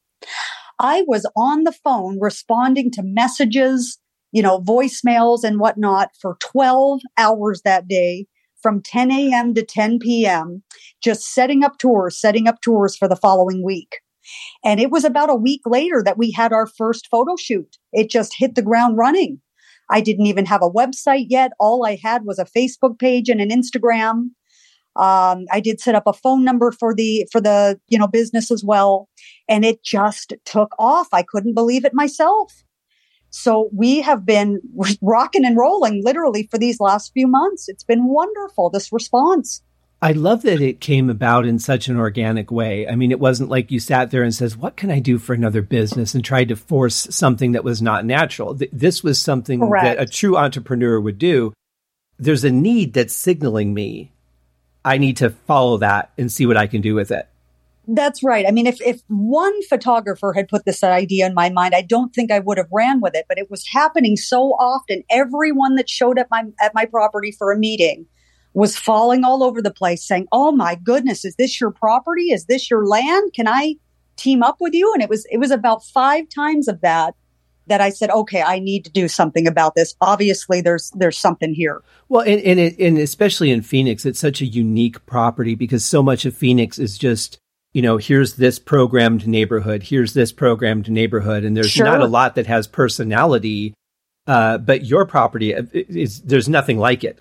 I 0.78 1.04
was 1.06 1.26
on 1.36 1.64
the 1.64 1.72
phone 1.72 2.18
responding 2.20 2.90
to 2.92 3.02
messages, 3.02 3.98
you 4.32 4.42
know, 4.42 4.60
voicemails 4.60 5.44
and 5.44 5.58
whatnot 5.58 6.10
for 6.20 6.36
12 6.40 7.00
hours 7.16 7.62
that 7.64 7.88
day 7.88 8.26
from 8.64 8.80
10 8.80 9.10
a.m. 9.10 9.52
to 9.52 9.62
10 9.62 9.98
p.m., 9.98 10.62
just 11.02 11.34
setting 11.34 11.62
up 11.62 11.76
tours, 11.76 12.18
setting 12.18 12.48
up 12.48 12.62
tours 12.62 12.96
for 12.96 13.06
the 13.06 13.14
following 13.14 13.62
week. 13.62 13.98
And 14.64 14.80
it 14.80 14.90
was 14.90 15.04
about 15.04 15.28
a 15.28 15.34
week 15.34 15.60
later 15.66 16.02
that 16.02 16.16
we 16.16 16.30
had 16.30 16.50
our 16.50 16.66
first 16.66 17.08
photo 17.10 17.36
shoot. 17.36 17.76
It 17.92 18.08
just 18.08 18.34
hit 18.38 18.54
the 18.54 18.62
ground 18.62 18.96
running. 18.96 19.42
I 19.90 20.00
didn't 20.00 20.24
even 20.24 20.46
have 20.46 20.62
a 20.62 20.70
website 20.70 21.26
yet. 21.28 21.52
All 21.60 21.84
I 21.84 21.98
had 22.02 22.24
was 22.24 22.38
a 22.38 22.46
Facebook 22.46 22.98
page 22.98 23.28
and 23.28 23.38
an 23.38 23.50
Instagram. 23.50 24.30
Um, 24.96 25.44
I 25.52 25.60
did 25.62 25.78
set 25.78 25.94
up 25.94 26.06
a 26.06 26.14
phone 26.14 26.42
number 26.42 26.72
for 26.72 26.94
the 26.94 27.28
for 27.30 27.42
the 27.42 27.78
you 27.88 27.98
know 27.98 28.06
business 28.06 28.50
as 28.50 28.64
well, 28.64 29.10
and 29.46 29.62
it 29.62 29.84
just 29.84 30.32
took 30.46 30.74
off. 30.78 31.08
I 31.12 31.22
couldn't 31.22 31.52
believe 31.52 31.84
it 31.84 31.92
myself. 31.92 32.63
So 33.36 33.68
we 33.72 34.00
have 34.00 34.24
been 34.24 34.60
rocking 35.02 35.44
and 35.44 35.56
rolling 35.56 36.04
literally 36.04 36.46
for 36.48 36.56
these 36.56 36.78
last 36.78 37.12
few 37.12 37.26
months. 37.26 37.68
It's 37.68 37.82
been 37.82 38.06
wonderful 38.06 38.70
this 38.70 38.92
response. 38.92 39.60
I 40.00 40.12
love 40.12 40.42
that 40.42 40.60
it 40.60 40.80
came 40.80 41.10
about 41.10 41.44
in 41.44 41.58
such 41.58 41.88
an 41.88 41.96
organic 41.96 42.52
way. 42.52 42.86
I 42.86 42.94
mean, 42.94 43.10
it 43.10 43.18
wasn't 43.18 43.50
like 43.50 43.72
you 43.72 43.80
sat 43.80 44.12
there 44.12 44.22
and 44.22 44.32
says, 44.32 44.56
"What 44.56 44.76
can 44.76 44.88
I 44.88 45.00
do 45.00 45.18
for 45.18 45.34
another 45.34 45.62
business?" 45.62 46.14
and 46.14 46.24
tried 46.24 46.50
to 46.50 46.56
force 46.56 47.08
something 47.10 47.52
that 47.52 47.64
was 47.64 47.82
not 47.82 48.04
natural. 48.04 48.56
This 48.72 49.02
was 49.02 49.20
something 49.20 49.58
Correct. 49.58 49.84
that 49.84 50.00
a 50.00 50.06
true 50.06 50.36
entrepreneur 50.36 51.00
would 51.00 51.18
do. 51.18 51.52
There's 52.18 52.44
a 52.44 52.52
need 52.52 52.92
that's 52.92 53.14
signaling 53.14 53.74
me. 53.74 54.12
I 54.84 54.98
need 54.98 55.16
to 55.16 55.30
follow 55.30 55.78
that 55.78 56.12
and 56.16 56.30
see 56.30 56.46
what 56.46 56.56
I 56.56 56.68
can 56.68 56.82
do 56.82 56.94
with 56.94 57.10
it. 57.10 57.26
That's 57.86 58.22
right. 58.22 58.46
I 58.46 58.50
mean, 58.50 58.66
if, 58.66 58.80
if 58.80 59.00
one 59.08 59.62
photographer 59.64 60.32
had 60.32 60.48
put 60.48 60.64
this 60.64 60.82
idea 60.82 61.26
in 61.26 61.34
my 61.34 61.50
mind, 61.50 61.74
I 61.74 61.82
don't 61.82 62.14
think 62.14 62.30
I 62.30 62.38
would 62.38 62.56
have 62.56 62.68
ran 62.72 63.00
with 63.00 63.14
it, 63.14 63.26
but 63.28 63.38
it 63.38 63.50
was 63.50 63.66
happening 63.66 64.16
so 64.16 64.52
often. 64.52 65.02
Everyone 65.10 65.74
that 65.74 65.90
showed 65.90 66.18
up 66.18 66.28
my, 66.30 66.44
at 66.60 66.74
my 66.74 66.86
property 66.86 67.30
for 67.30 67.52
a 67.52 67.58
meeting 67.58 68.06
was 68.54 68.76
falling 68.76 69.24
all 69.24 69.42
over 69.42 69.60
the 69.60 69.72
place 69.72 70.06
saying, 70.06 70.28
Oh 70.32 70.52
my 70.52 70.76
goodness, 70.76 71.24
is 71.24 71.36
this 71.36 71.60
your 71.60 71.72
property? 71.72 72.32
Is 72.32 72.46
this 72.46 72.70
your 72.70 72.86
land? 72.86 73.32
Can 73.34 73.48
I 73.48 73.74
team 74.16 74.42
up 74.42 74.56
with 74.60 74.72
you? 74.72 74.92
And 74.94 75.02
it 75.02 75.10
was, 75.10 75.26
it 75.30 75.38
was 75.38 75.50
about 75.50 75.84
five 75.84 76.24
times 76.34 76.68
of 76.68 76.80
that 76.80 77.14
that 77.66 77.80
I 77.80 77.90
said, 77.90 78.10
okay, 78.10 78.42
I 78.42 78.58
need 78.58 78.84
to 78.84 78.90
do 78.90 79.08
something 79.08 79.46
about 79.46 79.74
this. 79.74 79.94
Obviously, 80.00 80.60
there's 80.60 80.90
there's 80.94 81.18
something 81.18 81.54
here. 81.54 81.82
Well, 82.08 82.22
and 82.22 82.40
and, 82.42 82.78
and 82.78 82.98
especially 82.98 83.50
in 83.50 83.62
Phoenix, 83.62 84.04
it's 84.04 84.20
such 84.20 84.40
a 84.40 84.46
unique 84.46 85.04
property 85.06 85.54
because 85.54 85.84
so 85.84 86.02
much 86.02 86.26
of 86.26 86.36
Phoenix 86.36 86.78
is 86.78 86.98
just 86.98 87.38
you 87.74 87.82
know 87.82 87.98
here's 87.98 88.34
this 88.34 88.58
programmed 88.58 89.26
neighborhood, 89.26 89.82
here's 89.82 90.14
this 90.14 90.32
programmed 90.32 90.90
neighborhood, 90.90 91.44
and 91.44 91.56
there's 91.56 91.70
sure. 91.70 91.84
not 91.84 92.00
a 92.00 92.06
lot 92.06 92.36
that 92.36 92.46
has 92.46 92.66
personality. 92.66 93.74
Uh, 94.26 94.56
but 94.56 94.86
your 94.86 95.04
property 95.04 95.54
uh, 95.54 95.64
is 95.74 96.22
there's 96.22 96.48
nothing 96.48 96.78
like 96.78 97.04
it. 97.04 97.20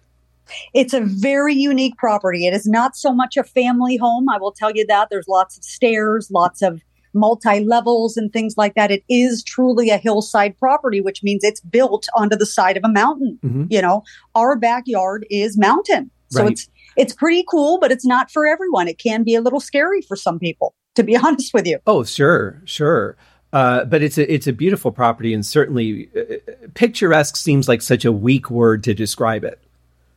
It's 0.73 0.93
a 0.93 1.01
very 1.01 1.53
unique 1.53 1.97
property. 1.97 2.47
It 2.47 2.53
is 2.53 2.65
not 2.65 2.95
so 2.95 3.13
much 3.13 3.35
a 3.35 3.43
family 3.43 3.97
home. 3.97 4.29
I 4.29 4.37
will 4.37 4.53
tell 4.53 4.71
you 4.71 4.85
that. 4.87 5.09
There's 5.09 5.27
lots 5.27 5.57
of 5.57 5.63
stairs, 5.63 6.29
lots 6.31 6.61
of 6.61 6.81
multi 7.13 7.59
levels 7.59 8.17
and 8.17 8.31
things 8.31 8.55
like 8.57 8.75
that. 8.75 8.91
It 8.91 9.03
is 9.09 9.43
truly 9.43 9.89
a 9.89 9.97
hillside 9.97 10.57
property, 10.57 11.01
which 11.01 11.23
means 11.23 11.43
it's 11.43 11.61
built 11.61 12.07
onto 12.15 12.35
the 12.35 12.45
side 12.45 12.77
of 12.77 12.83
a 12.83 12.89
mountain. 12.89 13.39
Mm-hmm. 13.43 13.65
You 13.69 13.81
know, 13.81 14.03
our 14.35 14.55
backyard 14.55 15.25
is 15.29 15.57
mountain. 15.57 16.09
So 16.29 16.43
right. 16.43 16.51
it's, 16.53 16.67
it's 16.95 17.13
pretty 17.13 17.43
cool, 17.49 17.79
but 17.79 17.91
it's 17.91 18.05
not 18.05 18.31
for 18.31 18.45
everyone. 18.47 18.87
It 18.87 18.99
can 18.99 19.23
be 19.23 19.35
a 19.35 19.41
little 19.41 19.59
scary 19.59 20.01
for 20.01 20.15
some 20.15 20.39
people, 20.39 20.73
to 20.95 21.03
be 21.03 21.15
honest 21.23 21.53
with 21.53 21.67
you. 21.67 21.79
Oh, 21.87 22.03
sure, 22.03 22.61
sure. 22.65 23.17
Uh, 23.51 23.85
but 23.85 24.01
it's 24.01 24.17
a 24.17 24.33
it's 24.33 24.47
a 24.47 24.53
beautiful 24.53 24.91
property, 24.91 25.33
and 25.33 25.45
certainly 25.45 26.09
uh, 26.17 26.53
picturesque 26.73 27.35
seems 27.35 27.67
like 27.67 27.83
such 27.83 28.03
a 28.03 28.11
weak 28.11 28.49
word 28.49 28.83
to 28.83 28.95
describe 28.95 29.43
it. 29.43 29.59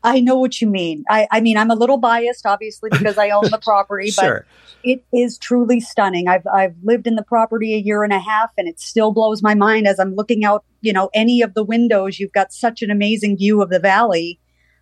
I 0.06 0.20
know 0.20 0.36
what 0.36 0.60
you 0.60 0.68
mean. 0.68 1.04
I, 1.10 1.26
I 1.32 1.40
mean, 1.40 1.56
I'm 1.56 1.70
a 1.70 1.74
little 1.74 1.96
biased, 1.96 2.46
obviously, 2.46 2.90
because 2.90 3.18
I 3.18 3.30
own 3.30 3.50
the 3.50 3.58
property, 3.62 4.10
sure. 4.12 4.46
but 4.46 4.88
it 4.88 5.04
is 5.12 5.36
truly 5.36 5.80
stunning. 5.80 6.28
I've, 6.28 6.46
I've 6.46 6.76
lived 6.84 7.08
in 7.08 7.16
the 7.16 7.24
property 7.24 7.74
a 7.74 7.78
year 7.78 8.04
and 8.04 8.12
a 8.12 8.20
half 8.20 8.50
and 8.56 8.68
it 8.68 8.78
still 8.78 9.10
blows 9.10 9.42
my 9.42 9.54
mind 9.54 9.88
as 9.88 9.98
I'm 9.98 10.14
looking 10.14 10.44
out, 10.44 10.64
you 10.80 10.92
know, 10.92 11.10
any 11.12 11.42
of 11.42 11.54
the 11.54 11.64
windows. 11.64 12.20
You've 12.20 12.32
got 12.32 12.52
such 12.52 12.82
an 12.82 12.90
amazing 12.90 13.36
view 13.36 13.60
of 13.62 13.68
the 13.68 13.80
valley. 13.80 14.38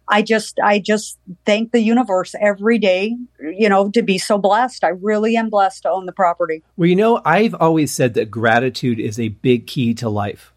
I 0.09 0.23
just, 0.23 0.59
I 0.63 0.79
just 0.79 1.19
thank 1.47 1.73
the 1.73 1.81
universe 1.81 2.35
every 2.41 2.79
day, 2.79 3.17
you 3.41 3.69
know, 3.69 3.91
to 3.91 4.03
be 4.03 4.19
so 4.19 4.39
blessed. 4.39 4.85
I 4.85 4.89
really 4.89 5.37
am 5.37 5.51
blessed 5.51 5.83
to 5.83 5.91
own 5.91 6.07
the 6.07 6.13
property. 6.13 6.63
Well, 6.77 6.89
you 6.89 6.97
know, 6.97 7.21
I've 7.25 7.55
always 7.55 7.93
said 7.93 8.15
that 8.15 8.31
gratitude 8.31 9.01
is 9.01 9.19
a 9.19 9.29
big 9.29 9.67
key 9.67 9.95
to 9.95 10.09
life. 10.09 10.53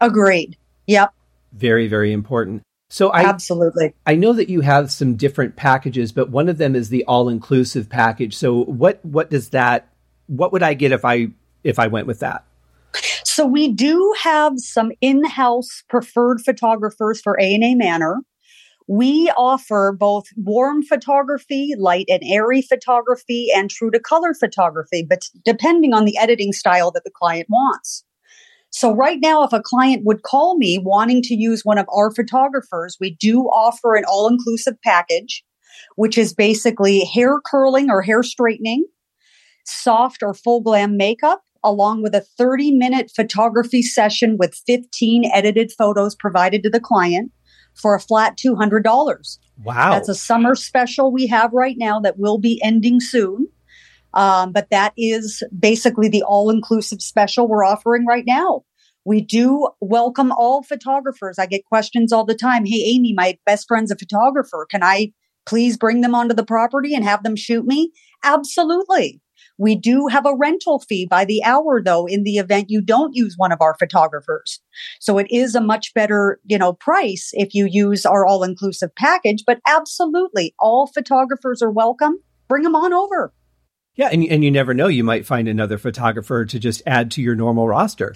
Agreed. 0.00 0.56
Yep. 0.86 1.14
Very, 1.52 1.88
very 1.88 2.12
important. 2.12 2.62
So 2.90 3.08
I 3.08 3.22
absolutely 3.22 3.92
I 4.06 4.14
know 4.14 4.34
that 4.34 4.48
you 4.48 4.60
have 4.60 4.92
some 4.92 5.16
different 5.16 5.56
packages, 5.56 6.12
but 6.12 6.30
one 6.30 6.48
of 6.48 6.58
them 6.58 6.76
is 6.76 6.90
the 6.90 7.04
all 7.06 7.28
inclusive 7.28 7.88
package. 7.88 8.36
So 8.36 8.64
what 8.64 9.04
what 9.04 9.30
does 9.30 9.48
that 9.48 9.88
what 10.26 10.52
would 10.52 10.62
I 10.62 10.74
get 10.74 10.92
if 10.92 11.04
I 11.04 11.28
if 11.64 11.78
I 11.78 11.88
went 11.88 12.06
with 12.06 12.20
that? 12.20 12.44
So 13.24 13.46
we 13.46 13.72
do 13.72 14.14
have 14.22 14.60
some 14.60 14.92
in-house 15.00 15.82
preferred 15.88 16.40
photographers 16.42 17.20
for 17.20 17.36
A&A 17.40 17.74
Manor. 17.74 18.20
We 18.86 19.30
offer 19.36 19.96
both 19.98 20.24
warm 20.36 20.82
photography, 20.82 21.72
light 21.78 22.04
and 22.08 22.22
airy 22.24 22.60
photography, 22.60 23.48
and 23.54 23.70
true 23.70 23.90
to 23.90 23.98
color 23.98 24.34
photography, 24.34 25.06
but 25.08 25.28
depending 25.44 25.94
on 25.94 26.04
the 26.04 26.18
editing 26.18 26.52
style 26.52 26.90
that 26.90 27.04
the 27.04 27.10
client 27.10 27.46
wants. 27.48 28.04
So 28.70 28.92
right 28.92 29.18
now, 29.22 29.44
if 29.44 29.52
a 29.52 29.62
client 29.62 30.02
would 30.04 30.22
call 30.22 30.58
me 30.58 30.78
wanting 30.78 31.22
to 31.22 31.34
use 31.34 31.64
one 31.64 31.78
of 31.78 31.86
our 31.94 32.10
photographers, 32.10 32.96
we 33.00 33.14
do 33.20 33.42
offer 33.44 33.94
an 33.94 34.04
all 34.04 34.28
inclusive 34.28 34.74
package, 34.82 35.44
which 35.96 36.18
is 36.18 36.34
basically 36.34 37.04
hair 37.04 37.40
curling 37.40 37.88
or 37.88 38.02
hair 38.02 38.22
straightening, 38.22 38.84
soft 39.64 40.22
or 40.22 40.34
full 40.34 40.60
glam 40.60 40.96
makeup, 40.96 41.42
along 41.62 42.02
with 42.02 42.14
a 42.14 42.26
30 42.36 42.72
minute 42.72 43.10
photography 43.14 43.80
session 43.80 44.36
with 44.38 44.60
15 44.66 45.30
edited 45.32 45.72
photos 45.78 46.14
provided 46.14 46.62
to 46.64 46.68
the 46.68 46.80
client 46.80 47.32
for 47.74 47.94
a 47.94 48.00
flat 48.00 48.36
$200. 48.36 49.38
Wow. 49.62 49.90
That's 49.92 50.08
a 50.08 50.14
summer 50.14 50.54
special 50.54 51.12
we 51.12 51.26
have 51.26 51.52
right 51.52 51.76
now 51.78 52.00
that 52.00 52.18
will 52.18 52.38
be 52.38 52.60
ending 52.62 53.00
soon. 53.00 53.48
Um, 54.14 54.52
but 54.52 54.70
that 54.70 54.92
is 54.96 55.42
basically 55.58 56.08
the 56.08 56.22
all 56.22 56.50
inclusive 56.50 57.02
special 57.02 57.48
we're 57.48 57.64
offering 57.64 58.06
right 58.06 58.24
now. 58.26 58.62
We 59.04 59.20
do 59.20 59.68
welcome 59.80 60.32
all 60.32 60.62
photographers. 60.62 61.38
I 61.38 61.46
get 61.46 61.64
questions 61.66 62.12
all 62.12 62.24
the 62.24 62.34
time. 62.34 62.64
Hey, 62.64 62.82
Amy, 62.86 63.12
my 63.12 63.36
best 63.44 63.66
friend's 63.68 63.90
a 63.90 63.96
photographer. 63.96 64.66
Can 64.70 64.82
I 64.82 65.12
please 65.46 65.76
bring 65.76 66.00
them 66.00 66.14
onto 66.14 66.34
the 66.34 66.44
property 66.44 66.94
and 66.94 67.04
have 67.04 67.22
them 67.22 67.36
shoot 67.36 67.66
me? 67.66 67.92
Absolutely. 68.22 69.20
We 69.58 69.76
do 69.76 70.08
have 70.08 70.26
a 70.26 70.34
rental 70.34 70.80
fee 70.80 71.06
by 71.06 71.24
the 71.24 71.42
hour 71.44 71.82
though 71.82 72.06
in 72.06 72.24
the 72.24 72.38
event 72.38 72.70
you 72.70 72.80
don't 72.80 73.14
use 73.14 73.34
one 73.36 73.52
of 73.52 73.60
our 73.60 73.76
photographers. 73.78 74.60
So 75.00 75.18
it 75.18 75.26
is 75.30 75.54
a 75.54 75.60
much 75.60 75.94
better, 75.94 76.40
you 76.44 76.58
know, 76.58 76.72
price 76.72 77.30
if 77.32 77.54
you 77.54 77.66
use 77.70 78.04
our 78.04 78.26
all 78.26 78.42
inclusive 78.42 78.94
package, 78.94 79.44
but 79.46 79.60
absolutely 79.68 80.54
all 80.58 80.86
photographers 80.86 81.62
are 81.62 81.70
welcome. 81.70 82.20
Bring 82.48 82.62
them 82.62 82.76
on 82.76 82.92
over. 82.92 83.32
Yeah, 83.96 84.08
and 84.10 84.24
and 84.24 84.42
you 84.42 84.50
never 84.50 84.74
know, 84.74 84.88
you 84.88 85.04
might 85.04 85.24
find 85.24 85.46
another 85.46 85.78
photographer 85.78 86.44
to 86.44 86.58
just 86.58 86.82
add 86.84 87.12
to 87.12 87.22
your 87.22 87.36
normal 87.36 87.68
roster. 87.68 88.14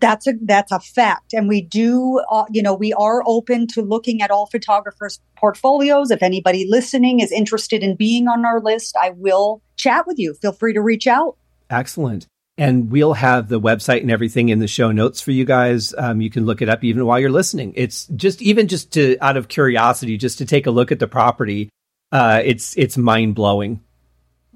That's 0.00 0.26
a 0.26 0.34
that's 0.42 0.70
a 0.70 0.80
fact, 0.80 1.32
and 1.32 1.48
we 1.48 1.62
do, 1.62 2.22
uh, 2.30 2.44
you 2.50 2.62
know, 2.62 2.74
we 2.74 2.92
are 2.92 3.22
open 3.26 3.66
to 3.68 3.82
looking 3.82 4.22
at 4.22 4.30
all 4.30 4.46
photographers' 4.46 5.18
portfolios. 5.36 6.10
If 6.10 6.22
anybody 6.22 6.66
listening 6.68 7.20
is 7.20 7.32
interested 7.32 7.82
in 7.82 7.96
being 7.96 8.28
on 8.28 8.44
our 8.44 8.60
list, 8.60 8.96
I 9.00 9.10
will 9.10 9.62
chat 9.76 10.06
with 10.06 10.18
you. 10.18 10.34
Feel 10.34 10.52
free 10.52 10.74
to 10.74 10.80
reach 10.80 11.06
out. 11.06 11.36
Excellent. 11.70 12.26
And 12.56 12.90
we'll 12.90 13.14
have 13.14 13.48
the 13.48 13.60
website 13.60 14.00
and 14.00 14.10
everything 14.10 14.48
in 14.48 14.58
the 14.58 14.66
show 14.66 14.90
notes 14.90 15.20
for 15.20 15.30
you 15.30 15.44
guys. 15.44 15.94
Um, 15.96 16.20
you 16.20 16.28
can 16.28 16.44
look 16.44 16.60
it 16.60 16.68
up 16.68 16.82
even 16.82 17.06
while 17.06 17.18
you're 17.18 17.30
listening. 17.30 17.72
It's 17.76 18.06
just 18.08 18.42
even 18.42 18.68
just 18.68 18.92
to 18.94 19.16
out 19.20 19.36
of 19.36 19.48
curiosity, 19.48 20.16
just 20.16 20.38
to 20.38 20.46
take 20.46 20.66
a 20.66 20.70
look 20.70 20.92
at 20.92 20.98
the 20.98 21.08
property. 21.08 21.70
Uh, 22.10 22.42
it's 22.44 22.76
it's 22.76 22.96
mind 22.96 23.34
blowing. 23.34 23.80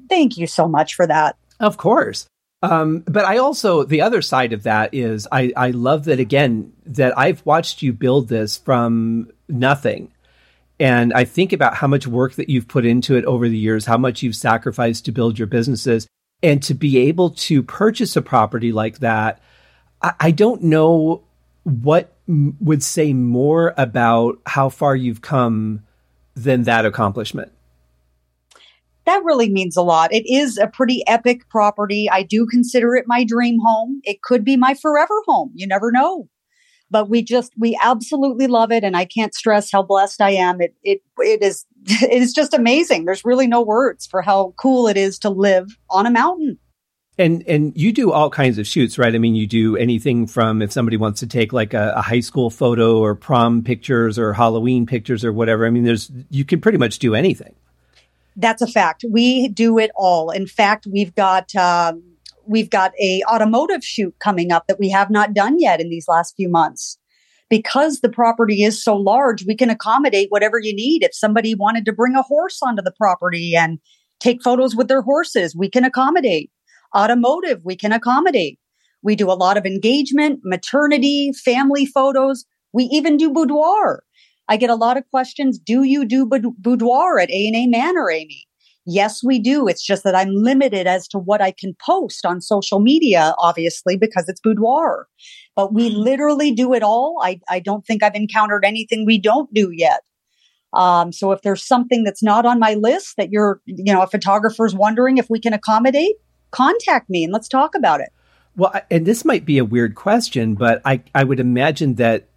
Thank 0.09 0.37
you 0.37 0.47
so 0.47 0.68
much 0.68 0.95
for 0.95 1.07
that. 1.07 1.37
Of 1.61 1.77
course. 1.77 2.27
Um, 2.62 3.01
but 3.01 3.25
I 3.25 3.38
also, 3.38 3.83
the 3.83 4.03
other 4.03 4.22
side 4.22 4.53
of 4.53 4.62
that 4.62 4.94
is 4.94 5.27
I, 5.33 5.53
I 5.57 5.70
love 5.70 6.05
that 6.05 6.20
again, 6.20 6.72
that 6.87 7.18
I've 7.18 7.44
watched 7.44 7.83
you 7.83 7.92
build 7.92 8.29
this 8.29 8.57
from 8.57 9.33
nothing. 9.48 10.12
And 10.79 11.12
I 11.12 11.25
think 11.25 11.53
about 11.53 11.75
how 11.75 11.88
much 11.88 12.07
work 12.07 12.35
that 12.35 12.48
you've 12.48 12.68
put 12.68 12.87
into 12.87 13.16
it 13.16 13.25
over 13.25 13.48
the 13.48 13.59
years, 13.59 13.87
how 13.87 13.98
much 13.98 14.22
you've 14.22 14.37
sacrificed 14.37 15.05
to 15.07 15.12
build 15.12 15.38
your 15.38 15.46
businesses. 15.46 16.07
And 16.42 16.62
to 16.64 16.75
be 16.75 16.98
able 17.09 17.31
to 17.31 17.62
purchase 17.62 18.16
a 18.16 18.22
property 18.22 18.72
like 18.72 18.98
that, 18.98 19.40
I, 20.01 20.14
I 20.18 20.31
don't 20.31 20.62
know 20.62 21.22
what 21.64 22.12
would 22.27 22.83
say 22.83 23.12
more 23.12 23.75
about 23.77 24.40
how 24.46 24.68
far 24.68 24.96
you've 24.96 25.20
come 25.20 25.83
than 26.35 26.64
that 26.64 26.87
accomplishment. 26.87 27.53
That 29.05 29.25
really 29.25 29.51
means 29.51 29.77
a 29.77 29.83
lot. 29.83 30.12
It 30.12 30.25
is 30.27 30.59
a 30.59 30.69
pretty 30.69 31.03
epic 31.07 31.49
property. 31.49 32.09
I 32.11 32.23
do 32.23 32.47
consider 32.47 32.95
it 32.95 33.05
my 33.07 33.25
dream 33.25 33.59
home. 33.65 34.01
It 34.05 34.23
could 34.23 34.45
be 34.45 34.57
my 34.57 34.75
forever 34.75 35.15
home. 35.27 35.51
You 35.55 35.67
never 35.67 35.91
know. 35.91 36.29
But 36.91 37.09
we 37.09 37.23
just 37.23 37.53
we 37.59 37.79
absolutely 37.83 38.47
love 38.47 38.71
it 38.71 38.85
and 38.85 38.97
I 38.97 39.07
can't 39.07 39.35
stress 39.35 39.73
how 39.73 39.83
blessed 39.83 40.21
I 40.21 40.31
am. 40.31 40.61
It 40.61 40.75
it 40.83 41.01
it 41.19 41.43
is 41.43 41.65
it 41.87 42.12
is 42.12 42.33
just 42.33 42.55
amazing. 42.55 43.05
There's 43.05 43.25
really 43.25 43.47
no 43.47 43.62
words 43.62 44.07
for 44.07 44.23
how 44.23 44.55
cool 44.57 44.87
it 44.88 44.97
is 44.97 45.19
to 45.21 45.31
live 45.31 45.77
on 45.91 46.07
a 46.07 46.11
mountain. 46.11 46.59
And 47.19 47.45
and 47.47 47.73
you 47.77 47.93
do 47.93 48.12
all 48.12 48.31
kinds 48.31 48.59
of 48.59 48.67
shoots, 48.67 48.99
right? 48.99 49.15
I 49.15 49.19
mean, 49.19 49.35
you 49.35 49.47
do 49.47 49.77
anything 49.77 50.27
from 50.27 50.62
if 50.62 50.73
somebody 50.73 50.97
wants 50.97 51.21
to 51.21 51.27
take 51.27 51.53
like 51.53 51.75
a, 51.75 51.93
a, 51.97 52.03
high 52.03 52.21
school 52.21 52.49
photo 52.49 52.99
or 52.99 53.15
prom 53.15 53.62
pictures 53.62 54.19
or 54.19 54.33
Halloween 54.33 54.87
pictures 54.87 55.23
or 55.23 55.31
whatever. 55.31 55.67
I 55.67 55.71
mean, 55.71 55.85
there's 55.85 56.11
you 56.31 56.47
can 56.47 56.62
pretty 56.62 56.79
much 56.79 57.01
do 57.01 57.15
anything. 57.15 57.55
That's 58.37 58.62
a 58.62 58.66
fact. 58.66 59.05
We 59.11 59.49
do 59.49 59.79
it 59.79 59.90
all. 59.95 60.31
In 60.31 60.47
fact, 60.47 60.87
we've 60.90 61.14
got 61.14 61.55
um, 61.55 62.03
we've 62.47 62.71
got 62.71 62.92
a 63.01 63.23
automotive 63.31 63.85
shoot 63.85 64.14
coming 64.21 64.53
up 64.53 64.66
that 64.66 64.79
we 64.79 64.88
have 64.90 65.11
not 65.11 65.35
done 65.35 65.59
yet 65.59 65.81
in 65.81 65.90
these 65.90 66.09
last 66.09 66.35
few 66.37 66.49
months. 66.49 66.99
Because 67.51 68.01
the 68.01 68.09
property 68.09 68.62
is 68.62 68.83
so 68.83 68.97
large, 68.97 69.45
we 69.47 69.55
can 69.55 69.68
accommodate 69.68 70.29
whatever 70.31 70.59
you 70.59 70.75
need. 70.75 71.05
If 71.05 71.14
somebody 71.14 71.55
wanted 71.55 71.85
to 71.85 71.92
bring 71.92 72.14
a 72.14 72.23
horse 72.23 72.61
onto 72.62 72.83
the 72.83 72.95
property 72.97 73.55
and 73.55 73.79
take 74.21 74.42
photos 74.42 74.75
with 74.75 74.88
their 74.88 75.03
horses, 75.03 75.55
we 75.55 75.68
can 75.68 75.85
accommodate 75.85 76.51
automotive, 76.97 77.61
we 77.62 77.77
can 77.77 77.92
accommodate. 77.92 78.59
We 79.03 79.16
do 79.16 79.31
a 79.31 79.35
lot 79.35 79.57
of 79.57 79.66
engagement, 79.66 80.40
maternity, 80.45 81.33
family 81.33 81.85
photos. 81.85 82.45
We 82.73 82.85
even 82.85 83.16
do 83.16 83.31
boudoir. 83.31 84.03
I 84.48 84.57
get 84.57 84.70
a 84.70 84.74
lot 84.74 84.96
of 84.96 85.09
questions. 85.11 85.59
Do 85.59 85.83
you 85.83 86.05
do 86.05 86.26
boudoir 86.26 87.18
at 87.18 87.31
A&A 87.31 87.66
Manor, 87.66 88.11
Amy? 88.11 88.46
Yes, 88.85 89.22
we 89.22 89.38
do. 89.38 89.68
It's 89.68 89.85
just 89.85 90.02
that 90.02 90.14
I'm 90.14 90.31
limited 90.31 90.87
as 90.88 91.07
to 91.09 91.18
what 91.18 91.40
I 91.40 91.52
can 91.52 91.74
post 91.85 92.26
on 92.26 92.40
social 92.40 92.81
media, 92.81 93.35
obviously, 93.38 93.96
because 93.96 94.28
it's 94.28 94.40
boudoir. 94.40 95.07
But 95.55 95.72
we 95.72 95.88
mm-hmm. 95.88 96.00
literally 96.00 96.50
do 96.50 96.74
it 96.74 96.83
all. 96.83 97.20
I, 97.22 97.40
I 97.48 97.61
don't 97.61 97.87
think 97.87 98.02
I've 98.02 98.16
encountered 98.16 98.64
anything 98.64 99.07
we 99.07 99.18
don't 99.18 99.52
do 99.55 99.70
yet. 99.72 100.00
Um, 100.72 101.12
so 101.12 101.33
if 101.33 101.42
there's 101.42 101.64
something 101.64 102.02
that's 102.02 102.22
not 102.22 102.46
on 102.46 102.59
my 102.59 102.74
list 102.74 103.16
that 103.18 103.31
you're, 103.31 103.61
you 103.66 103.92
know, 103.92 104.02
a 104.02 104.07
photographer's 104.07 104.74
wondering 104.74 105.18
if 105.18 105.28
we 105.31 105.38
can 105.38 105.52
accommodate, 105.52 106.16
contact 106.50 107.09
me 107.09 107.28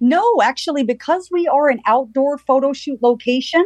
No, 0.00 0.40
actually, 0.42 0.84
because 0.84 1.28
we 1.30 1.46
are 1.46 1.68
an 1.68 1.80
outdoor 1.86 2.38
photo 2.38 2.72
shoot 2.72 3.02
location, 3.02 3.64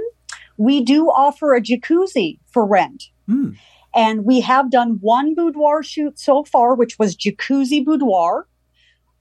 we 0.56 0.82
do 0.82 1.08
offer 1.08 1.54
a 1.54 1.60
jacuzzi 1.60 2.38
for 2.50 2.66
rent. 2.66 3.04
Mm. 3.28 3.56
And 3.94 4.24
we 4.24 4.40
have 4.40 4.70
done 4.70 4.98
one 5.00 5.34
boudoir 5.34 5.82
shoot 5.82 6.18
so 6.18 6.44
far, 6.44 6.74
which 6.74 6.98
was 6.98 7.16
jacuzzi 7.16 7.84
boudoir. 7.84 8.46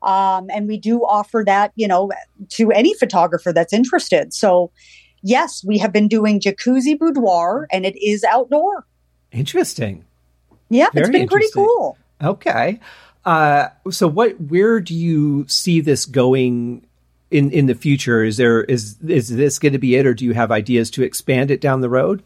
Um, 0.02 0.48
and 0.50 0.68
we 0.68 0.78
do 0.78 1.02
offer 1.02 1.44
that, 1.46 1.72
you 1.76 1.88
know, 1.88 2.12
to 2.50 2.72
any 2.72 2.94
photographer 2.94 3.52
that's 3.52 3.74
interested. 3.74 4.34
So 4.34 4.72
yes, 5.22 5.64
we 5.66 5.78
have 5.80 5.92
been 5.92 6.08
doing 6.08 6.40
jacuzzi 6.40 6.98
boudoir 6.98 7.68
and 7.72 7.86
it 7.86 8.02
is 8.02 8.24
outdoor. 8.24 8.86
Interesting. 9.32 10.06
Yeah, 10.70 10.88
Very 10.94 11.08
it's 11.08 11.12
been 11.12 11.28
pretty 11.28 11.48
cool. 11.54 11.98
Okay. 12.22 12.80
Uh, 13.26 13.68
so 13.92 14.08
what 14.08 14.40
where 14.42 14.80
do 14.80 14.96
you 14.96 15.46
see 15.48 15.82
this 15.82 16.06
going 16.06 16.86
in 17.32 17.52
in 17.52 17.66
the 17.66 17.76
future? 17.76 18.24
Is 18.24 18.38
there 18.38 18.64
is 18.64 18.98
is 19.08 19.30
this 19.30 19.60
going 19.60 19.74
to 19.74 19.80
be 19.80 19.96
it 19.96 20.06
or 20.06 20.14
do 20.14 20.26
you 20.26 20.34
have 20.34 20.52
ideas 20.52 20.90
to 20.92 21.04
expand 21.04 21.52
it 21.52 21.62
down 21.62 21.82
the 21.82 21.90
road? 21.90 22.24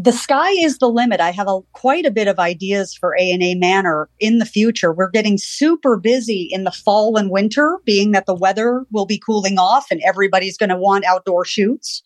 the 0.00 0.12
sky 0.12 0.52
is 0.52 0.78
the 0.78 0.88
limit. 0.88 1.20
I 1.20 1.32
have 1.32 1.48
a, 1.48 1.60
quite 1.72 2.06
a 2.06 2.12
bit 2.12 2.28
of 2.28 2.38
ideas 2.38 2.94
for 2.94 3.16
A&A 3.18 3.56
Manor 3.56 4.08
in 4.20 4.38
the 4.38 4.46
future. 4.46 4.92
We're 4.92 5.10
getting 5.10 5.38
super 5.38 5.96
busy 5.96 6.48
in 6.52 6.62
the 6.62 6.70
fall 6.70 7.16
and 7.16 7.30
winter, 7.30 7.80
being 7.84 8.12
that 8.12 8.26
the 8.26 8.34
weather 8.34 8.86
will 8.92 9.06
be 9.06 9.18
cooling 9.18 9.58
off 9.58 9.86
and 9.90 10.00
everybody's 10.06 10.56
going 10.56 10.68
to 10.68 10.76
want 10.76 11.04
outdoor 11.04 11.44
shoots. 11.44 12.04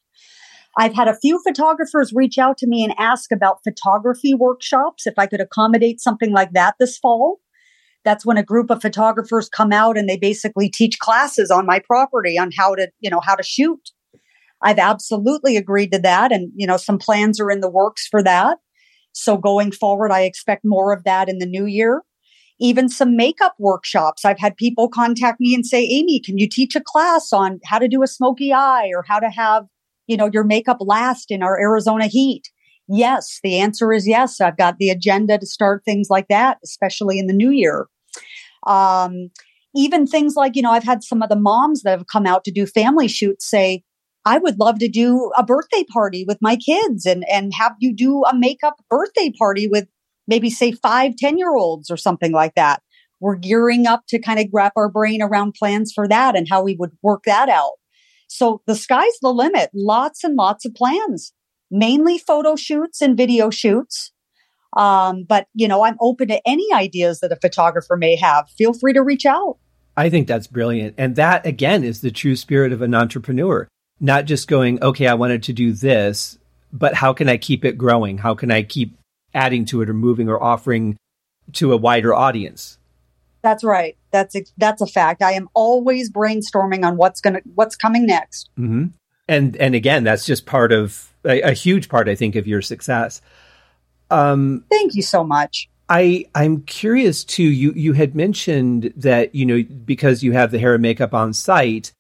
I've 0.79 0.95
had 0.95 1.09
a 1.09 1.19
few 1.19 1.41
photographers 1.47 2.13
reach 2.15 2.39
out 2.39 2.57
to 2.59 2.67
me 2.67 2.83
and 2.83 2.95
ask 2.99 3.31
about 3.31 3.63
photography 3.63 4.35
workshops, 4.35 5.07
if 5.07 5.15
I 5.19 5.27
could 5.27 5.41
accommodate 5.41 6.01
something 6.01 6.33
like 6.33 6.53
that 6.53 6.77
this 6.81 6.97
fall. 6.99 7.41
That's 8.05 8.27
when 8.27 8.39
a 8.39 8.43
group 8.43 8.71
of 8.71 8.83
photographers 8.83 9.49
come 9.49 9.73
out 9.73 9.97
and 9.97 10.09
they 10.09 10.17
basically 10.17 10.69
teach 10.69 10.99
classes 10.99 11.51
on 11.51 11.67
my 11.67 11.79
property 11.79 12.39
on 12.39 12.51
how 12.57 12.75
to, 12.75 12.91
you 13.01 13.11
know, 13.11 13.21
how 13.21 13.35
to 13.35 13.43
shoot. 13.43 13.91
I've 14.63 14.79
absolutely 14.79 15.57
agreed 15.57 15.93
to 15.93 15.99
that. 16.01 16.33
And, 16.33 16.51
you 16.57 16.67
know, 16.67 16.77
some 16.77 16.99
plans 16.99 17.39
are 17.39 17.51
in 17.51 17.61
the 17.61 17.71
works 17.71 18.09
for 18.11 18.23
that. 18.23 18.59
So 19.13 19.37
going 19.37 19.73
forward, 19.73 20.11
I 20.11 20.23
expect 20.23 20.63
more 20.65 20.93
of 20.93 21.05
that 21.05 21.29
in 21.29 21.39
the 21.39 21.47
new 21.47 21.67
year. 21.67 22.03
Even 22.59 22.89
some 22.89 23.17
makeup 23.17 23.55
workshops. 23.59 24.25
I've 24.25 24.39
had 24.39 24.57
people 24.57 24.89
contact 24.89 25.41
me 25.41 25.55
and 25.55 25.67
say, 25.67 25.85
Amy, 25.85 26.21
can 26.21 26.39
you 26.39 26.49
teach 26.49 26.75
a 26.75 26.81
class 26.81 27.33
on 27.33 27.61
how 27.65 27.79
to 27.79 27.89
do 27.89 28.03
a 28.03 28.07
smoky 28.07 28.53
eye 28.53 28.91
or 28.95 29.05
how 29.07 29.19
to 29.19 29.29
have, 29.29 29.65
you 30.07 30.17
know, 30.17 30.31
your 30.33 30.45
makeup 30.45 30.79
last 30.81 31.31
in 31.31 31.43
our 31.43 31.59
Arizona 31.59 32.07
heat? 32.07 32.51
Yes, 32.89 33.39
the 33.43 33.59
answer 33.59 33.93
is 33.93 34.07
yes. 34.07 34.41
I've 34.41 34.57
got 34.57 34.79
the 34.79 34.91
agenda 34.91 35.39
to 35.39 35.47
start 35.47 35.85
things 35.85 36.09
like 36.11 36.29
that, 36.29 36.59
especially 36.65 37.19
in 37.19 37.27
the 37.27 37.33
new 37.33 37.51
year. 37.51 37.87
Um, 38.67 39.31
even 39.75 40.07
things 40.07 40.35
like, 40.37 40.57
you 40.57 40.63
know, 40.63 40.73
I've 40.73 40.85
had 40.85 41.03
some 41.03 41.23
of 41.23 41.29
the 41.29 41.37
moms 41.37 41.83
that 41.83 41.99
have 41.99 42.07
come 42.07 42.27
out 42.27 42.45
to 42.45 42.51
do 42.51 42.67
family 42.67 43.09
shoots 43.09 43.49
say, 43.49 43.83
I 44.25 44.39
would 44.39 44.59
love 44.59 44.79
to 44.81 44.89
do 44.89 45.33
a 45.37 45.45
birthday 45.45 45.85
party 45.85 46.25
with 46.27 46.39
my 46.41 46.57
kids 46.57 47.07
and, 47.07 47.25
and 47.29 47.53
have 47.55 47.75
you 47.81 47.95
do 47.95 48.23
a 48.25 48.37
makeup 48.37 48.81
birthday 48.89 49.33
party 49.37 49.69
with 49.69 49.89
maybe 50.29 50.51
say 50.51 50.73
five, 50.73 51.17
10 51.17 51.39
year 51.39 51.57
olds 51.57 51.91
or 51.91 51.97
something 51.97 52.33
like 52.33 52.55
that. 52.55 52.83
We're 53.21 53.37
gearing 53.37 53.87
up 53.87 54.03
to 54.09 54.21
kind 54.21 54.39
of 54.41 54.47
wrap 54.53 54.73
our 54.77 54.89
brain 54.89 55.23
around 55.23 55.55
plans 55.55 55.93
for 55.93 56.07
that 56.09 56.37
and 56.37 56.49
how 56.49 56.63
we 56.63 56.77
would 56.77 56.93
work 57.03 57.23
that 57.25 57.49
out. 57.49 57.73
So 58.33 58.63
the 58.67 58.75
sky's 58.75 59.19
the 59.21 59.33
limit. 59.33 59.71
Lots 59.75 60.25
and 60.25 60.37
lots 60.37 60.65
of 60.65 60.75
plans, 60.75 61.33
mainly 61.71 62.19
photo 62.19 62.57
shoots 62.57 63.03
and 63.03 63.17
video 63.17 63.51
shoots. 63.51 64.13
Um, 64.77 65.25
but 65.29 65.49
you 65.55 65.69
know, 65.69 65.85
I'm 65.85 65.99
open 66.01 66.29
to 66.29 66.41
any 66.49 66.67
ideas 66.73 67.21
that 67.21 67.33
a 67.33 67.37
photographer 67.37 67.97
may 67.97 68.17
have. 68.17 68.49
Feel 68.57 68.73
free 68.73 68.95
to 68.95 69.03
reach 69.03 69.27
out. 69.27 69.59
I 69.97 70.09
think 70.09 70.27
that's 70.27 70.47
brilliant. 70.47 70.95
And 70.97 71.17
that 71.17 71.45
again 71.45 71.85
is 71.85 72.01
the 72.01 72.11
true 72.11 72.37
spirit 72.37 72.73
of 72.73 72.81
an 72.81 72.95
entrepreneur 72.95 73.69
not 74.01 74.25
just 74.25 74.49
going, 74.49 74.83
okay, 74.83 75.07
I 75.07 75.15
wanted 75.15 75.45
to 75.45 75.53
do 75.53 75.73
this, 75.73 76.37
but 76.73 76.95
how 76.95 77.13
can 77.13 77.29
I 77.29 77.37
keep 77.37 77.65
it 77.65 77.79
growing? 77.79 78.19
How 78.19 78.35
can 78.35 78.51
I 78.51 78.65
keep 78.65 78.99
adding 79.33 79.65
to 79.67 79.81
it 79.81 79.89
or 79.89 79.95
moving 79.95 80.29
or 80.29 80.43
offering 80.43 80.97
to 81.53 81.73
a 81.73 81.77
wider 81.77 82.13
audience? 82.13 82.79
That's 83.43 83.63
right. 83.63 83.97
That's 84.13 84.37
a, 84.37 84.45
that's 84.59 84.83
a 84.83 84.87
fact. 84.87 85.23
I 85.23 85.33
am 85.33 85.49
always 85.55 86.11
brainstorming 86.11 86.85
on 86.85 86.97
what's 86.97 87.21
gonna 87.21 87.41
what's 87.55 87.77
coming 87.77 88.07
next. 88.07 88.51
Mm-hmm. 88.59 88.87
And 89.29 89.57
and 89.57 89.75
again, 89.75 90.05
that's 90.05 90.27
just 90.27 90.47
part 90.47 90.73
of 90.73 91.13
a, 91.25 91.41
a 91.41 91.53
huge 91.53 91.89
part, 91.89 92.09
I 92.09 92.15
think, 92.15 92.37
of 92.37 92.47
your 92.47 92.63
success. 92.63 93.21
Um, 94.11 94.65
Thank 94.71 94.95
you 94.95 95.03
so 95.03 95.25
much. 95.25 95.69
I 95.89 96.27
I'm 96.35 96.63
curious 96.63 97.25
too. 97.25 97.43
You 97.43 97.73
you 97.75 97.93
had 97.93 98.15
mentioned 98.15 98.93
that 98.97 99.35
you 99.35 99.47
know 99.47 99.63
because 99.63 100.23
you 100.23 100.33
have 100.33 100.51
the 100.51 100.59
hair 100.59 100.75
and 100.75 100.83
makeup 100.83 101.15
on 101.15 101.33
site, 101.33 101.93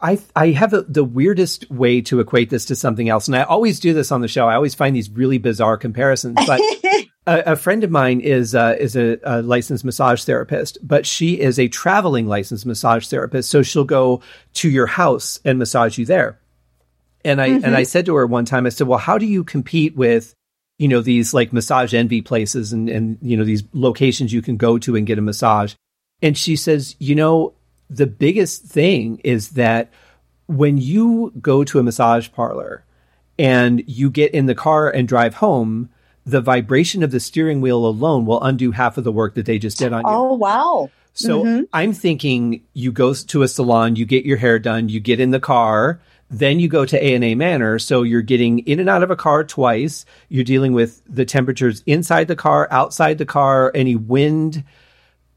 I 0.00 0.18
I 0.34 0.48
have 0.48 0.72
a, 0.72 0.82
the 0.82 1.04
weirdest 1.04 1.70
way 1.70 2.00
to 2.02 2.20
equate 2.20 2.50
this 2.50 2.64
to 2.66 2.76
something 2.76 3.08
else, 3.08 3.28
and 3.28 3.36
I 3.36 3.42
always 3.42 3.80
do 3.80 3.94
this 3.94 4.12
on 4.12 4.20
the 4.20 4.28
show. 4.28 4.48
I 4.48 4.54
always 4.54 4.74
find 4.74 4.94
these 4.94 5.10
really 5.10 5.38
bizarre 5.38 5.76
comparisons. 5.76 6.38
But 6.46 6.60
a, 7.26 7.52
a, 7.52 7.56
friend 7.56 7.84
of 7.84 7.90
mine 7.90 8.20
is 8.20 8.54
uh, 8.54 8.76
is 8.78 8.96
a, 8.96 9.18
a, 9.22 9.42
licensed 9.42 9.84
massage 9.84 10.24
therapist, 10.24 10.78
but 10.82 11.06
she 11.06 11.40
is 11.40 11.58
a 11.58 11.68
traveling 11.68 12.26
licensed 12.26 12.66
massage 12.66 13.06
therapist. 13.06 13.50
So 13.50 13.62
she'll 13.62 13.84
go 13.84 14.22
to 14.54 14.68
your 14.68 14.86
house 14.86 15.38
and 15.44 15.58
massage 15.58 15.98
you 15.98 16.04
there. 16.04 16.38
And 17.24 17.40
I 17.40 17.50
mm-hmm. 17.50 17.64
and 17.64 17.76
I 17.76 17.84
said 17.84 18.06
to 18.06 18.14
her 18.16 18.26
one 18.26 18.44
time, 18.44 18.66
I 18.66 18.70
said, 18.70 18.88
"Well, 18.88 18.98
how 18.98 19.18
do 19.18 19.26
you 19.26 19.44
compete 19.44 19.96
with?" 19.96 20.34
You 20.78 20.88
know 20.88 21.00
these 21.00 21.32
like 21.32 21.52
massage 21.52 21.94
envy 21.94 22.22
places 22.22 22.72
and 22.72 22.88
and 22.88 23.18
you 23.22 23.36
know 23.36 23.44
these 23.44 23.62
locations 23.72 24.32
you 24.32 24.42
can 24.42 24.56
go 24.56 24.78
to 24.78 24.96
and 24.96 25.06
get 25.06 25.18
a 25.18 25.22
massage, 25.22 25.74
and 26.22 26.36
she 26.36 26.56
says, 26.56 26.96
you 26.98 27.14
know, 27.14 27.52
the 27.88 28.06
biggest 28.06 28.64
thing 28.64 29.20
is 29.22 29.50
that 29.50 29.92
when 30.46 30.78
you 30.78 31.32
go 31.40 31.62
to 31.64 31.78
a 31.78 31.82
massage 31.82 32.30
parlor 32.32 32.84
and 33.38 33.82
you 33.86 34.10
get 34.10 34.34
in 34.34 34.46
the 34.46 34.54
car 34.54 34.90
and 34.90 35.06
drive 35.06 35.34
home, 35.34 35.88
the 36.24 36.40
vibration 36.40 37.02
of 37.02 37.10
the 37.10 37.20
steering 37.20 37.60
wheel 37.60 37.84
alone 37.84 38.26
will 38.26 38.42
undo 38.42 38.70
half 38.70 38.96
of 38.98 39.04
the 39.04 39.12
work 39.12 39.34
that 39.34 39.46
they 39.46 39.58
just 39.58 39.78
did 39.78 39.92
on 39.92 40.00
you. 40.00 40.06
Oh, 40.06 40.34
wow. 40.34 40.90
So 41.14 41.42
mm-hmm. 41.42 41.64
I'm 41.72 41.92
thinking 41.92 42.62
you 42.72 42.92
go 42.92 43.12
to 43.12 43.42
a 43.42 43.48
salon, 43.48 43.96
you 43.96 44.04
get 44.04 44.24
your 44.24 44.38
hair 44.38 44.58
done, 44.58 44.88
you 44.88 45.00
get 45.00 45.20
in 45.20 45.30
the 45.30 45.40
car, 45.40 46.00
then 46.30 46.58
you 46.58 46.68
go 46.68 46.86
to 46.86 46.96
A&A 46.96 47.34
Manor. 47.34 47.78
So 47.78 48.02
you're 48.02 48.22
getting 48.22 48.60
in 48.60 48.80
and 48.80 48.88
out 48.88 49.02
of 49.02 49.10
a 49.10 49.16
car 49.16 49.44
twice. 49.44 50.06
You're 50.28 50.44
dealing 50.44 50.72
with 50.72 51.02
the 51.06 51.26
temperatures 51.26 51.82
inside 51.86 52.28
the 52.28 52.36
car, 52.36 52.66
outside 52.70 53.18
the 53.18 53.26
car, 53.26 53.70
any 53.74 53.96
wind, 53.96 54.64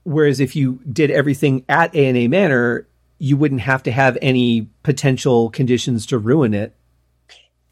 Whereas 0.06 0.40
if 0.40 0.56
you 0.56 0.80
did 0.90 1.10
everything 1.10 1.66
at 1.68 1.94
A 1.96 2.06
and 2.06 2.16
A 2.16 2.28
Manor, 2.28 2.88
you 3.18 3.38
wouldn't 3.38 3.62
have 3.62 3.82
to 3.84 3.92
have 3.92 4.20
any 4.22 4.70
potential 4.84 5.50
conditions 5.50 6.06
to 6.06 6.20
ruin 6.20 6.54
it. 6.54 6.76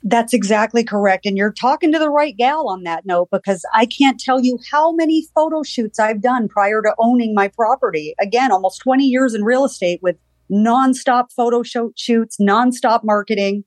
That's 0.05 0.33
exactly 0.33 0.83
correct. 0.83 1.25
And 1.25 1.37
you're 1.37 1.53
talking 1.53 1.93
to 1.93 1.99
the 1.99 2.09
right 2.09 2.35
gal 2.35 2.67
on 2.67 2.83
that 2.83 3.05
note 3.05 3.29
because 3.31 3.65
I 3.73 3.85
can't 3.85 4.19
tell 4.19 4.41
you 4.41 4.59
how 4.69 4.91
many 4.91 5.27
photo 5.33 5.63
shoots 5.63 5.97
I've 5.97 6.21
done 6.21 6.49
prior 6.49 6.81
to 6.81 6.93
owning 6.99 7.33
my 7.33 7.47
property. 7.47 8.13
Again, 8.19 8.51
almost 8.51 8.81
20 8.81 9.05
years 9.05 9.33
in 9.33 9.45
real 9.45 9.63
estate 9.63 10.01
with 10.03 10.17
nonstop 10.51 11.31
photo 11.31 11.63
shoots, 11.63 12.37
nonstop 12.37 13.05
marketing. 13.05 13.63